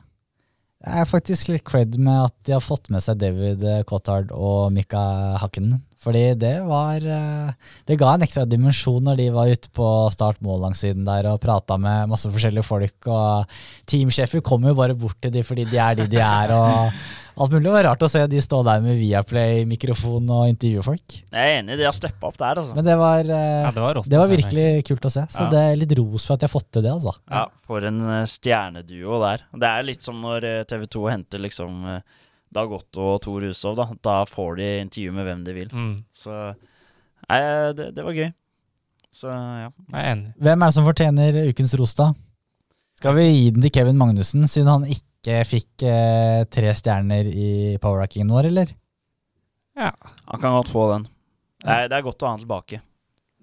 Det 0.78 0.94
er 0.94 1.08
faktisk 1.10 1.48
litt 1.50 1.64
cred 1.66 1.96
med 1.98 2.28
at 2.28 2.34
de 2.46 2.54
har 2.54 2.62
fått 2.62 2.86
med 2.94 3.02
seg 3.02 3.18
David 3.18 3.64
Cottard 3.88 4.30
og 4.30 4.70
Mika 4.74 5.00
Hakkinen. 5.42 5.80
Fordi 5.98 6.22
det 6.38 6.54
var 6.62 7.02
eh, 7.02 7.70
Det 7.86 7.96
ga 7.98 8.12
en 8.14 8.22
ekstra 8.22 8.44
dimensjon 8.46 9.02
når 9.02 9.18
de 9.18 9.26
var 9.34 9.50
ute 9.50 9.70
på 9.74 9.86
start-mål 10.14 10.60
langsiden 10.68 11.06
der 11.08 11.26
og 11.32 11.40
prata 11.42 11.78
med 11.80 12.10
masse 12.12 12.30
forskjellige 12.30 12.66
folk. 12.66 13.08
Og 13.10 13.58
teamsjefer 13.90 14.44
kommer 14.44 14.70
jo 14.70 14.78
bare 14.78 14.98
bort 14.98 15.18
til 15.22 15.34
de 15.34 15.42
fordi 15.46 15.66
de 15.68 15.80
er 15.82 15.98
de 15.98 16.06
de 16.10 16.22
er. 16.22 16.54
Og, 16.54 17.02
Alt 17.38 17.52
mulig 17.54 17.70
var 17.70 17.84
rart 17.86 18.02
å 18.02 18.08
se 18.10 18.24
de 18.26 18.40
stå 18.42 18.58
der 18.66 18.80
med 18.82 18.96
Viaplay-mikrofon 18.98 20.26
og 20.34 20.48
intervjue 20.50 20.82
folk. 20.82 21.14
Jeg 21.30 21.38
er 21.38 21.60
enig, 21.60 21.76
de 21.78 21.84
har 21.86 21.94
steppa 21.94 22.26
opp 22.32 22.38
der, 22.40 22.58
altså. 22.62 22.74
Men 22.74 22.84
det 22.88 22.96
var, 22.98 23.20
eh, 23.20 23.62
Ja, 23.64 23.70
det 23.70 23.82
var 23.84 23.94
rått. 23.94 24.08
det 24.10 24.18
var 24.18 24.28
virkelig 24.32 24.64
se, 24.74 24.82
kult 24.88 25.06
å 25.06 25.10
se. 25.14 25.20
Så 25.30 25.44
Ja. 25.44 25.50
det 25.50 25.58
er 25.58 25.76
litt 25.76 25.94
ros 25.98 26.26
for 26.26 26.34
at 26.34 26.40
jeg 26.40 26.50
har 26.50 26.60
fått 26.60 26.70
til 26.72 26.82
det, 26.82 26.90
altså. 26.92 27.14
Ja, 27.30 27.46
For 27.66 27.84
en 27.84 28.00
eh, 28.10 28.24
stjerneduo 28.26 29.20
der. 29.20 29.44
Det 29.54 29.68
er 29.68 29.82
litt 29.84 30.02
som 30.02 30.20
når 30.20 30.64
TV 30.66 30.86
2 30.86 31.08
henter 31.10 31.38
liksom 31.38 31.84
eh, 31.96 32.00
Dag 32.52 32.72
Otto 32.72 33.14
og 33.14 33.20
Tor 33.22 33.40
Hushov, 33.40 33.76
Da. 33.76 33.86
da 34.02 34.24
får 34.24 34.56
de 34.56 34.68
intervju 34.80 35.12
med 35.12 35.26
hvem 35.26 35.44
de 35.44 35.52
vil. 35.52 35.68
Mm, 35.68 36.04
Så 36.14 36.54
nei, 37.28 37.72
det, 37.74 37.94
det 37.94 38.04
var 38.04 38.12
gøy. 38.12 38.32
Så 39.12 39.28
ja. 39.28 39.68
jeg 39.92 40.00
er 40.00 40.14
enig. 40.16 40.34
Hvem 40.40 40.62
er 40.62 40.66
det 40.66 40.74
som 40.74 40.84
fortjener 40.86 41.48
ukens 41.52 41.74
ros, 41.78 41.94
da? 41.94 42.12
Skal 42.98 43.14
vi 43.14 43.26
gi 43.30 43.50
den 43.52 43.62
til 43.62 43.70
Kevin 43.70 43.96
Magnussen, 44.00 44.42
siden 44.50 44.66
han 44.66 44.84
ikke 44.84 45.04
fikk 45.48 45.84
eh, 45.86 46.42
tre 46.52 46.74
stjerner 46.76 47.28
i 47.28 47.50
powerrackingen 47.82 48.32
vår, 48.32 48.50
eller? 48.52 48.74
Ja. 49.78 49.92
Han 50.32 50.40
kan 50.42 50.56
godt 50.58 50.72
få 50.72 50.88
den. 50.92 51.08
Det 51.62 51.70
er, 51.74 51.88
det 51.90 51.98
er 51.98 52.04
godt 52.06 52.22
å 52.22 52.28
ha 52.28 52.34
han 52.36 52.44
tilbake. 52.44 52.82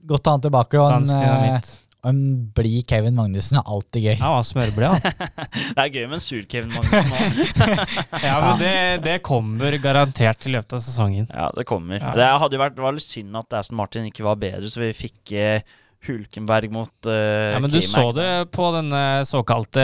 Godt 0.05 0.27
å 0.27 0.31
ha 0.31 0.37
han 0.37 0.45
tilbake, 0.45 0.79
og 0.79 0.93
en, 0.97 1.09
eh, 1.15 1.69
og 2.05 2.09
en 2.11 2.19
blid 2.55 2.83
Kevin 2.89 3.15
Magnussen 3.17 3.57
er 3.59 3.69
alltid 3.75 4.03
gøy. 4.05 4.13
Ja, 4.13 4.25
han 4.27 4.35
var 4.37 4.47
smørblid, 4.49 4.85
han. 4.91 5.31
Det 5.75 5.85
er 5.85 5.93
gøy 5.95 6.03
med 6.05 6.17
en 6.19 6.25
sur-Kevin 6.25 6.75
Magnussen. 6.75 7.79
Ja, 8.25 8.35
men 8.43 8.61
det, 8.61 8.75
det 9.05 9.15
kommer 9.25 9.79
garantert 9.83 10.45
i 10.47 10.53
løpet 10.53 10.77
av 10.77 10.83
sesongen. 10.85 11.27
Ja, 11.31 11.49
det 11.55 11.65
kommer. 11.69 11.99
Ja. 11.99 12.13
Det 12.19 12.29
hadde 12.45 12.61
vært 12.61 12.77
det 12.77 12.85
var 12.85 12.95
litt 12.95 13.07
synd 13.07 13.35
at 13.39 13.57
Aston 13.61 13.79
Martin 13.79 14.07
ikke 14.11 14.27
var 14.27 14.39
bedre, 14.41 14.69
så 14.71 14.83
vi 14.83 14.93
fikk 14.95 15.35
eh, 15.35 15.75
Hulkenberg 16.07 16.69
mot 16.71 17.07
uh, 17.09 17.55
Ja, 17.55 17.59
men 17.59 17.71
du 17.73 17.79
så 17.81 18.11
det 18.15 18.29
på 18.55 18.69
denne 18.75 19.01
såkalte 19.27 19.83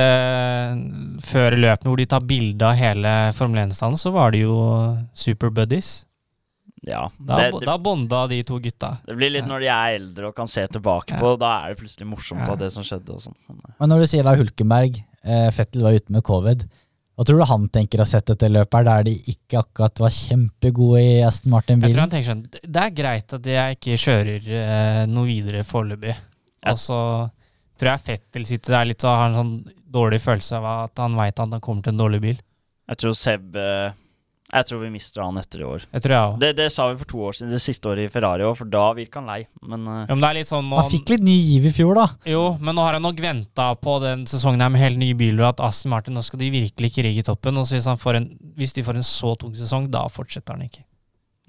før 1.25 1.57
løpet, 1.57 1.87
hvor 1.89 1.99
de 1.99 2.05
tar 2.09 2.23
bilde 2.27 2.67
av 2.67 2.77
hele 2.79 3.11
Formel 3.37 3.63
1-standen, 3.67 3.99
så 4.01 4.11
var 4.15 4.31
det 4.35 4.43
jo 4.45 4.55
super 5.17 5.51
buddies. 5.53 6.05
Ja. 6.81 7.03
Da, 7.19 7.37
det, 7.37 7.51
det, 7.59 7.67
da 7.69 7.75
bonda 7.77 8.23
de 8.31 8.39
to 8.47 8.57
gutta. 8.57 8.95
det 9.05 9.13
blir 9.19 9.29
litt 9.29 9.43
Ja. 9.45 9.49
når 9.51 9.59
de 9.61 9.67
er 9.69 9.95
eldre 9.99 10.29
og 10.31 10.35
kan 10.35 10.47
se 10.49 10.63
tilbake 10.67 11.13
Ja. 11.13 11.19
på 11.21 11.35
Da 11.37 11.51
er 11.61 11.69
det 11.75 11.77
plutselig 11.83 12.07
morsomt 12.09 12.41
Ja. 12.47 12.53
av 12.53 12.57
det 12.57 12.71
som 12.73 12.83
skjedde. 12.83 13.09
og 13.13 13.21
sånn. 13.21 13.35
Men 13.79 13.89
når 13.89 13.99
du 13.99 14.07
sier 14.07 14.23
da 14.23 14.33
Hulkenberg, 14.35 15.03
eh, 15.23 15.49
Fettel 15.51 15.83
var 15.83 15.93
ute 15.93 16.09
med 16.09 16.23
covid, 16.23 16.65
hva 17.15 17.25
tror 17.27 17.41
du 17.41 17.45
han 17.49 17.65
tenker 17.69 17.99
å 17.99 18.05
ha 18.05 18.09
sett 18.09 18.25
dette 18.31 18.47
løpet 18.49 18.77
her, 18.79 18.85
der 18.87 19.03
de 19.09 19.13
ikke 19.33 19.59
akkurat 19.61 19.99
var 20.01 20.13
kjempegode 20.15 21.01
i 21.03 21.17
Aston 21.27 21.51
Jeg 21.51 21.51
tror 21.51 21.57
Martin-bilen? 21.57 21.99
han 21.99 22.13
tenker 22.13 22.29
sånn 22.31 22.45
Det 22.63 22.81
er 22.85 22.93
greit 22.97 23.35
at 23.37 23.49
jeg 23.51 23.77
ikke 23.77 23.97
kjører 24.05 24.47
eh, 24.61 25.01
noe 25.11 25.27
videre 25.27 25.63
foreløpig. 25.67 26.15
Ja. 26.15 26.71
Og 26.71 26.79
så 26.81 26.99
tror 27.81 27.91
jeg 27.91 28.05
Fettel 28.05 28.45
sitter 28.47 28.77
der 28.77 28.89
litt 28.91 29.03
og 29.03 29.11
har 29.17 29.27
en 29.29 29.37
sånn 29.39 29.53
dårlig 29.91 30.21
følelse 30.23 30.55
av 30.61 30.69
at 30.87 31.01
han 31.03 31.17
veit 31.19 31.35
at 31.35 31.51
han 31.51 31.61
kommer 31.63 31.83
til 31.83 31.93
en 31.95 32.01
dårlig 32.05 32.21
bil. 32.23 32.39
Jeg 32.91 33.01
tror 33.03 33.15
Seb 33.17 33.55
eh, 33.59 33.91
Jeg 34.51 34.67
tror 34.67 34.81
vi 34.81 34.89
mister 34.91 35.21
han 35.23 35.37
etter 35.39 35.61
i 35.61 35.63
år. 35.63 35.83
Det 35.93 36.01
tror 36.03 36.13
jeg. 36.13 36.39
Det, 36.43 36.49
det 36.57 36.65
sa 36.73 36.89
vi 36.89 36.97
for 36.99 37.07
to 37.07 37.21
år 37.29 37.37
siden, 37.37 37.51
det 37.53 37.61
siste 37.63 37.87
året 37.87 38.09
i 38.09 38.11
Ferrari 38.11 38.43
òg, 38.43 38.57
for 38.59 38.67
da 38.67 38.83
virka 38.97 39.21
han 39.21 39.29
lei. 39.31 39.45
Men 39.63 39.85
Ja, 39.87 40.09
men 40.11 40.19
det 40.23 40.27
er 40.27 40.37
litt 40.41 40.49
sånn 40.49 40.67
nå, 40.67 40.75
Han 40.81 40.91
fikk 40.91 41.13
litt 41.13 41.23
ny 41.23 41.35
giv 41.37 41.69
i 41.69 41.73
fjor, 41.75 41.95
da. 41.95 42.07
Jo, 42.27 42.41
men 42.59 42.75
nå 42.75 42.83
har 42.83 42.97
han 42.99 43.05
nok 43.07 43.21
venta 43.23 43.69
på 43.79 43.95
den 44.03 44.25
sesongen 44.27 44.63
her 44.65 44.73
med 44.73 44.83
helt 44.83 44.99
nye 44.99 45.15
biler, 45.15 45.45
og 45.45 45.53
at 45.53 45.63
Aston 45.69 45.93
Martin 45.95 46.17
nå 46.19 46.23
skal 46.27 46.43
de 46.43 46.51
virkelig 46.51 46.91
ikke 46.91 47.05
rigge 47.07 47.23
toppen. 47.31 47.57
Og 47.61 47.69
så 47.69 47.77
hvis, 47.77 47.87
han 47.87 48.01
får 48.01 48.19
en, 48.19 48.27
hvis 48.59 48.75
de 48.75 48.83
får 48.83 48.99
en 48.99 49.07
så 49.07 49.31
tung 49.39 49.55
sesong, 49.55 49.87
da 49.93 50.03
fortsetter 50.11 50.57
han 50.57 50.67
ikke. 50.67 50.83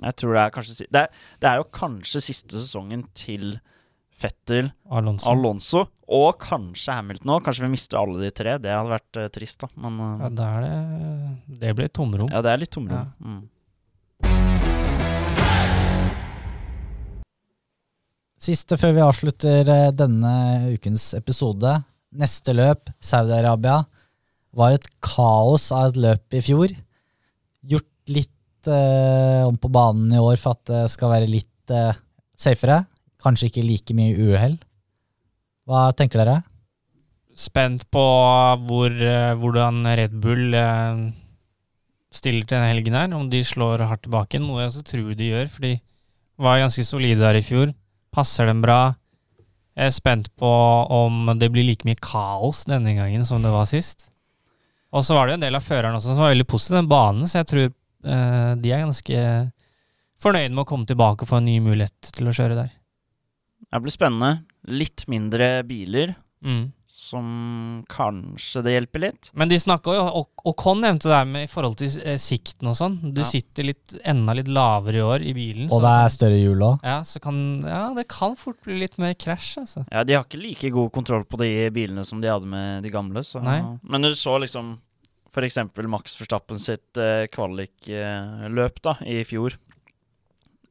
jeg 0.03 0.15
tror 0.23 0.35
det 0.39 0.43
er 0.47 0.55
kanskje 0.55 0.87
det 0.91 1.01
er, 1.03 1.21
det 1.43 1.51
er 1.51 1.61
jo 1.61 1.67
kanskje 1.75 2.23
siste 2.25 2.55
sesongen 2.55 3.05
til 3.19 3.57
Fettel, 4.23 4.71
Alonso. 4.95 5.29
Alonso 5.33 5.87
og 6.13 6.37
kanskje 6.43 6.95
Hamilton 6.99 7.35
òg. 7.37 7.47
Kanskje 7.47 7.67
vi 7.67 7.73
mister 7.73 7.99
alle 8.01 8.21
de 8.23 8.31
tre. 8.35 8.59
Det 8.63 8.71
hadde 8.71 8.93
vært 8.93 9.19
uh, 9.19 9.31
trist, 9.33 9.63
da. 9.65 9.71
Men 9.83 9.97
uh, 9.99 10.27
ja, 10.27 10.31
det, 10.39 10.51
er 10.51 10.67
det 10.67 11.59
Det 11.63 11.75
blir 11.81 11.91
tomrom. 11.91 12.31
ja, 12.31 12.45
det 12.45 12.53
er 12.53 12.63
litt 12.63 12.73
tomrom. 12.75 13.01
Ja. 13.01 13.11
Mm. 13.27 13.43
Siste 18.43 18.75
før 18.75 18.97
vi 18.97 19.03
avslutter 19.05 19.69
eh, 19.71 19.89
denne 19.95 20.33
ukens 20.75 21.13
episode. 21.15 21.77
Neste 22.19 22.55
løp, 22.57 22.91
Saudi-Arabia, 22.99 23.85
var 24.59 24.75
et 24.75 24.89
kaos 25.05 25.69
av 25.71 25.93
et 25.93 26.01
løp 26.03 26.35
i 26.35 26.41
fjor. 26.43 26.75
Gjort 27.71 28.11
litt 28.11 28.67
eh, 28.67 29.47
om 29.47 29.55
på 29.63 29.71
banen 29.71 30.11
i 30.11 30.19
år 30.19 30.41
for 30.43 30.59
at 30.59 30.65
det 30.73 30.83
skal 30.91 31.15
være 31.15 31.31
litt 31.31 31.71
eh, 31.71 31.95
safere. 32.35 32.81
Kanskje 33.23 33.51
ikke 33.51 33.67
like 33.67 33.97
mye 33.97 34.17
uhell. 34.19 34.57
Hva 35.69 35.91
tenker 35.97 36.23
dere? 36.23 36.41
Spent 37.39 37.87
på 37.95 38.03
hvor, 38.67 38.93
eh, 38.93 39.35
hvordan 39.39 39.87
Red 39.87 40.17
Bull 40.21 40.55
eh, 40.59 41.05
stiller 42.13 42.45
til 42.45 42.57
denne 42.57 42.73
helgen 42.73 42.99
her. 42.99 43.15
Om 43.15 43.31
de 43.33 43.45
slår 43.47 43.87
hardt 43.89 44.05
tilbake. 44.09 44.41
Noe 44.43 44.65
jeg 44.65 44.73
også 44.73 44.85
tror 44.91 45.15
de 45.17 45.31
gjør, 45.31 45.49
for 45.53 45.69
de 45.69 45.77
var 46.43 46.61
ganske 46.61 46.85
solide 46.85 47.23
der 47.23 47.39
i 47.39 47.47
fjor. 47.47 47.73
Passer 48.13 48.51
dem 48.51 48.61
bra. 48.65 48.97
Jeg 49.79 49.89
er 49.89 49.95
spent 49.95 50.29
på 50.37 50.51
om 50.93 51.31
det 51.41 51.49
blir 51.53 51.65
like 51.65 51.87
mye 51.89 51.97
kaos 52.03 52.67
denne 52.69 52.93
gangen 52.99 53.25
som 53.25 53.41
det 53.45 53.53
var 53.55 53.71
sist. 53.71 54.11
Og 54.93 55.07
så 55.07 55.17
var 55.17 55.29
det 55.29 55.39
en 55.39 55.47
del 55.47 55.57
av 55.57 55.65
føreren 55.65 55.97
også 55.97 56.13
som 56.13 56.27
var 56.27 56.35
veldig 56.35 56.49
positiv 56.51 56.77
den 56.77 56.91
banen, 56.91 57.25
så 57.25 57.41
jeg 57.41 57.49
tror 57.49 57.63
eh, 57.65 58.53
de 58.61 58.73
er 58.75 58.85
ganske 58.85 59.23
fornøyd 60.21 60.53
med 60.53 60.65
å 60.67 60.69
komme 60.69 60.89
tilbake 60.89 61.25
og 61.25 61.31
få 61.31 61.41
en 61.41 61.49
ny 61.49 61.57
mulighet 61.65 62.13
til 62.13 62.29
å 62.29 62.35
kjøre 62.37 62.59
der. 62.59 62.75
Det 63.73 63.81
blir 63.83 63.95
spennende. 63.95 64.45
Litt 64.69 65.07
mindre 65.09 65.63
biler, 65.67 66.15
Mm. 66.45 66.73
som 66.87 67.85
kanskje 67.89 68.63
det 68.65 68.73
hjelper 68.75 69.01
litt. 69.01 69.31
Men 69.39 69.49
de 69.49 69.57
snakka 69.57 69.93
jo, 69.95 70.03
og, 70.45 70.55
Con 70.59 70.81
nevnte 70.83 71.05
det 71.09 71.15
her 71.15 71.25
med 71.25 71.45
i 71.45 71.51
forhold 71.51 71.77
til 71.79 71.87
eh, 72.05 72.17
sikten 72.19 72.67
og 72.67 72.75
sånn. 72.77 72.97
Du 73.15 73.21
Ja. 73.23 73.25
sitter 73.25 73.63
litt, 73.65 73.95
enda 74.05 74.35
litt 74.35 74.49
lavere 74.49 74.97
i 74.99 75.07
år 75.07 75.23
i 75.23 75.33
bilen. 75.33 75.71
Og 75.71 75.81
så- 75.81 75.83
det 75.83 75.93
er 76.05 76.09
større 76.17 76.41
hjul 76.43 76.59
òg. 76.61 76.81
ja, 76.83 77.01
så 77.03 77.21
kan, 77.23 77.63
ja, 77.63 77.95
det 77.95 78.09
kan 78.09 78.35
fort 78.37 78.61
bli 78.65 78.81
litt 78.81 78.99
mer 78.99 79.15
krasj, 79.15 79.59
altså. 79.59 79.87
Ja, 79.91 80.03
De 80.05 80.15
har 80.15 80.25
ikke 80.25 80.43
like 80.43 80.71
god 80.73 80.93
kontroll 80.93 81.25
på 81.25 81.39
de 81.39 81.71
bilene 81.71 82.05
som 82.05 82.21
de 82.21 82.29
hadde 82.29 82.45
med 82.47 82.83
de 82.83 82.91
gamle. 82.91 83.23
Så. 83.23 83.41
Nei. 83.43 83.79
Men 83.85 84.03
du 84.03 84.11
så 84.11 84.39
liksom 84.41 84.79
f.eks. 85.33 85.57
Max 85.89 86.17
Verstappen 86.17 86.59
sitt 86.59 86.97
eh, 86.99 87.27
kvalikløp 87.29 88.83
da, 88.83 88.95
i 89.07 89.23
fjor. 89.25 89.55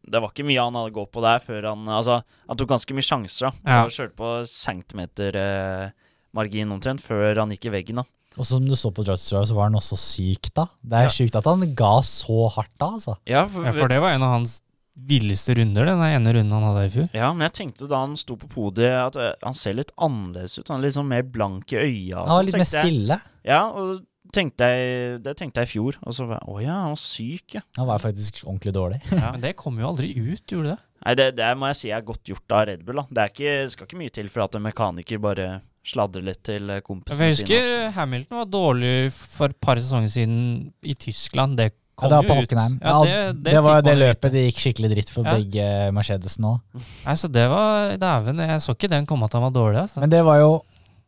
Det 0.03 0.17
var 0.21 0.31
ikke 0.33 0.45
mye 0.47 0.57
han 0.63 0.73
hadde 0.73 0.91
gått 0.95 1.11
på 1.13 1.21
der 1.21 1.37
før 1.39 1.67
han 1.69 1.85
Altså, 1.87 2.23
han 2.49 2.57
tok 2.57 2.69
ganske 2.73 2.93
mye 2.97 3.05
sjanser. 3.05 3.51
da 3.51 3.69
Ja. 3.69 3.81
Han 3.83 3.89
Kjørte 3.89 4.15
på 4.17 4.31
centimetermargin 4.49 6.71
omtrent 6.73 7.01
før 7.05 7.37
han 7.41 7.51
gikk 7.53 7.65
i 7.69 7.73
veggen. 7.75 7.95
da 8.01 8.05
Og 8.39 8.45
som 8.47 8.63
du 8.65 8.71
så 8.79 8.91
på 8.95 9.03
Drive 9.03 9.17
to 9.19 9.43
så 9.45 9.53
var 9.55 9.63
han 9.69 9.75
også 9.75 9.97
syk 9.99 10.53
da. 10.55 10.65
Det 10.83 10.93
er 10.97 11.03
Ja. 11.03 11.09
sjukt 11.09 11.35
at 11.35 11.43
han 11.45 11.75
ga 11.75 11.99
så 12.01 12.47
hardt 12.49 12.71
da, 12.79 12.85
altså. 12.95 13.17
Ja, 13.27 13.45
for, 13.47 13.65
Ja, 13.65 13.71
for 13.71 13.87
det 13.89 13.99
var 14.01 14.09
en 14.13 14.23
av 14.23 14.31
hans 14.39 14.61
villeste 14.97 15.53
runder, 15.55 15.85
den 15.85 15.99
ene 15.99 16.33
runden 16.33 16.51
han 16.51 16.63
hadde 16.63 16.85
i 16.85 16.89
fjor. 16.89 17.09
ja, 17.13 17.33
men 17.33 17.41
jeg 17.49 17.53
tenkte 17.73 17.87
da 17.89 17.95
han 18.05 18.15
sto 18.15 18.35
på 18.37 18.47
podiet, 18.47 19.07
at 19.07 19.15
eh, 19.15 19.33
han 19.43 19.53
ser 19.53 19.73
litt 19.73 19.91
annerledes 19.97 20.57
ut. 20.59 20.67
Han 20.67 20.79
er 20.79 20.83
litt 20.87 20.95
sånn 20.95 21.07
mer 21.07 21.23
blank 21.23 21.71
i 21.73 21.77
øya. 21.77 22.17
og 22.21 22.27
Han 22.27 22.27
var 22.27 22.43
sånn, 22.43 22.45
litt 22.45 22.57
mer 22.57 22.65
stille. 22.65 23.07
jeg. 23.07 23.19
Ja, 23.45 23.69
og 23.71 24.01
tenkte 24.33 24.67
jeg, 24.71 25.17
det 25.25 25.33
tenkte 25.39 25.61
jeg 25.63 25.69
i 25.69 25.71
fjor. 25.73 25.97
Og 26.05 26.15
så 26.17 26.27
bare 26.29 26.41
Å 26.47 26.59
ja, 26.63 26.77
han 26.85 26.93
var 26.95 27.01
syk, 27.01 27.57
ja. 27.57 27.61
Han 27.77 27.87
var 27.89 28.01
faktisk 28.03 28.41
ordentlig 28.45 28.73
dårlig. 28.77 29.01
ja. 29.11 29.31
Men 29.35 29.41
det 29.43 29.55
kom 29.59 29.79
jo 29.81 29.89
aldri 29.91 30.13
ut, 30.17 30.45
gjorde 30.47 30.75
det? 30.75 30.79
Nei, 31.01 31.15
det, 31.17 31.27
det 31.39 31.49
må 31.57 31.65
jeg 31.71 31.79
si 31.79 31.89
er 31.89 32.03
godt 32.05 32.29
gjort 32.29 32.53
av 32.53 32.67
Red 32.69 32.83
Bull. 32.85 32.99
da 33.01 33.07
Det 33.09 33.21
er 33.23 33.31
ikke, 33.33 33.53
skal 33.73 33.87
ikke 33.89 34.01
mye 34.03 34.13
til 34.13 34.27
for 34.29 34.43
at 34.45 34.55
en 34.59 34.65
mekaniker 34.67 35.21
bare 35.23 35.47
sladrer 35.81 36.21
litt 36.27 36.43
til 36.45 36.69
kompisene 36.85 37.17
sine. 37.17 37.29
Jeg 37.31 37.39
husker 37.41 37.95
Hamilton 37.95 38.37
var 38.43 38.49
dårlig 38.53 38.95
for 39.17 39.49
et 39.49 39.57
par 39.65 39.79
sesonger 39.81 40.11
siden 40.13 40.41
i 40.85 40.93
Tyskland. 40.93 41.57
Det 41.57 41.71
Ja, 42.01 42.07
kom 42.07 42.09
det 42.09 42.17
var 42.17 42.23
på 42.29 42.35
jo 42.35 42.41
ut. 42.41 42.45
Hockenheim. 42.45 42.75
Ja, 42.81 42.91
Ja, 43.05 43.23
det, 43.33 43.41
det, 43.49 43.59
var 43.61 43.81
det 43.85 43.91
løpet 43.97 44.31
det 44.33 44.43
gikk 44.47 44.61
skikkelig 44.63 44.89
dritt 44.93 45.09
for 45.13 45.25
Ja. 45.27 45.33
begge 45.37 45.65
Mercedesene 45.93 46.53
òg. 46.53 46.85
Nei, 47.05 47.13
så 47.19 47.29
det 47.29 47.43
var 47.51 47.97
Dæven, 48.01 48.39
jeg 48.45 48.61
så 48.63 48.73
ikke 48.77 48.89
den 48.93 49.05
komme 49.09 49.25
at 49.25 49.33
han 49.37 49.43
var 49.45 49.51
dårlig, 49.57 49.81
altså. 49.83 49.99
Men 50.01 50.09
det 50.13 50.21
var 50.25 50.39
jo 50.41 50.51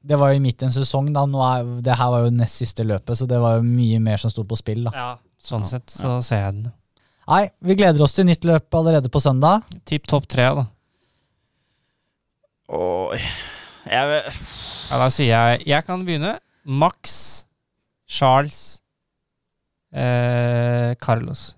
det 0.03 0.17
var 0.19 0.33
jo 0.33 0.41
midt 0.43 0.61
i 0.61 0.67
en 0.67 0.73
sesong. 0.75 1.11
da 1.15 1.25
Nå 1.29 1.39
er, 1.47 1.67
Det 1.85 1.95
her 1.97 2.09
var 2.11 2.25
jo 2.25 2.31
nest 2.35 2.59
siste 2.59 2.83
løpet, 2.83 3.17
så 3.17 3.27
det 3.29 3.39
var 3.39 3.57
jo 3.57 3.63
mye 3.67 3.99
mer 4.03 4.17
som 4.21 4.31
sto 4.33 4.43
på 4.43 4.57
spill. 4.59 4.83
da 4.89 4.91
Ja, 4.95 5.09
sånn 5.39 5.63
Ja, 5.63 5.71
sett 5.75 5.93
så 5.95 6.17
ser 6.25 6.41
jeg 6.43 6.53
den. 6.59 6.71
Nei, 7.27 7.43
vi 7.63 7.75
gleder 7.79 8.03
oss 8.03 8.13
til 8.17 8.25
nytt 8.27 8.43
løp 8.43 8.67
allerede 8.75 9.07
på 9.09 9.21
søndag. 9.23 9.63
Tipp 9.87 10.07
topp 10.11 10.27
tre, 10.27 10.49
da. 10.59 10.65
Oi 12.73 13.19
jeg, 13.87 14.21
Ja, 14.89 14.97
da 14.99 15.07
sier 15.11 15.31
jeg 15.31 15.67
Jeg 15.67 15.85
kan 15.87 16.03
begynne. 16.07 16.37
Max, 16.65 17.45
Charles, 18.07 18.81
eh, 19.91 20.93
Carlos. 21.01 21.55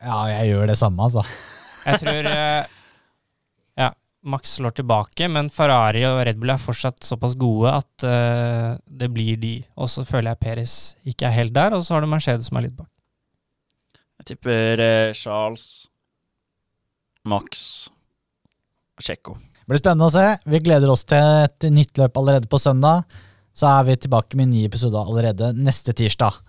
Ja, 0.00 0.22
jeg 0.32 0.52
gjør 0.54 0.66
det 0.70 0.78
samme, 0.80 1.02
altså. 1.04 1.24
Jeg 1.84 2.00
tror 2.00 2.28
eh, 2.30 2.64
Max 4.24 4.54
slår 4.56 4.72
tilbake, 4.78 5.28
men 5.28 5.50
Ferrari 5.52 6.00
og 6.08 6.22
Red 6.24 6.38
Bull 6.40 6.54
er 6.54 6.60
fortsatt 6.60 7.04
såpass 7.04 7.34
gode 7.36 7.72
at 7.76 8.06
uh, 8.08 8.76
det 8.88 9.10
blir 9.12 9.36
de. 9.40 9.58
Og 9.76 9.90
så 9.92 10.04
føler 10.08 10.32
jeg 10.32 10.40
Peres 10.40 10.76
ikke 11.04 11.28
er 11.28 11.36
helt 11.36 11.54
der, 11.56 11.76
og 11.76 11.84
så 11.84 11.96
har 11.96 12.04
du 12.04 12.08
Mercedes 12.08 12.48
som 12.48 12.60
er 12.60 12.68
litt 12.68 12.76
bak. 12.78 12.88
jeg 14.22 14.30
tipper 14.32 14.80
eh, 14.80 15.12
Charles, 15.12 15.66
Max 17.28 17.66
og 18.96 19.04
Tsjekko. 19.04 19.36
Det 19.36 19.72
blir 19.72 19.80
spennende 19.80 20.08
å 20.08 20.14
se. 20.14 20.26
Vi 20.48 20.64
gleder 20.64 20.92
oss 20.92 21.04
til 21.08 21.44
et 21.44 21.68
nytt 21.72 22.00
løp 22.00 22.16
allerede 22.20 22.48
på 22.48 22.60
søndag. 22.60 23.04
Så 23.54 23.68
er 23.70 23.86
vi 23.88 24.00
tilbake 24.00 24.36
med 24.36 24.48
en 24.48 24.56
ny 24.56 24.64
episode 24.68 25.04
allerede 25.04 25.52
neste 25.56 25.92
tirsdag. 25.96 26.40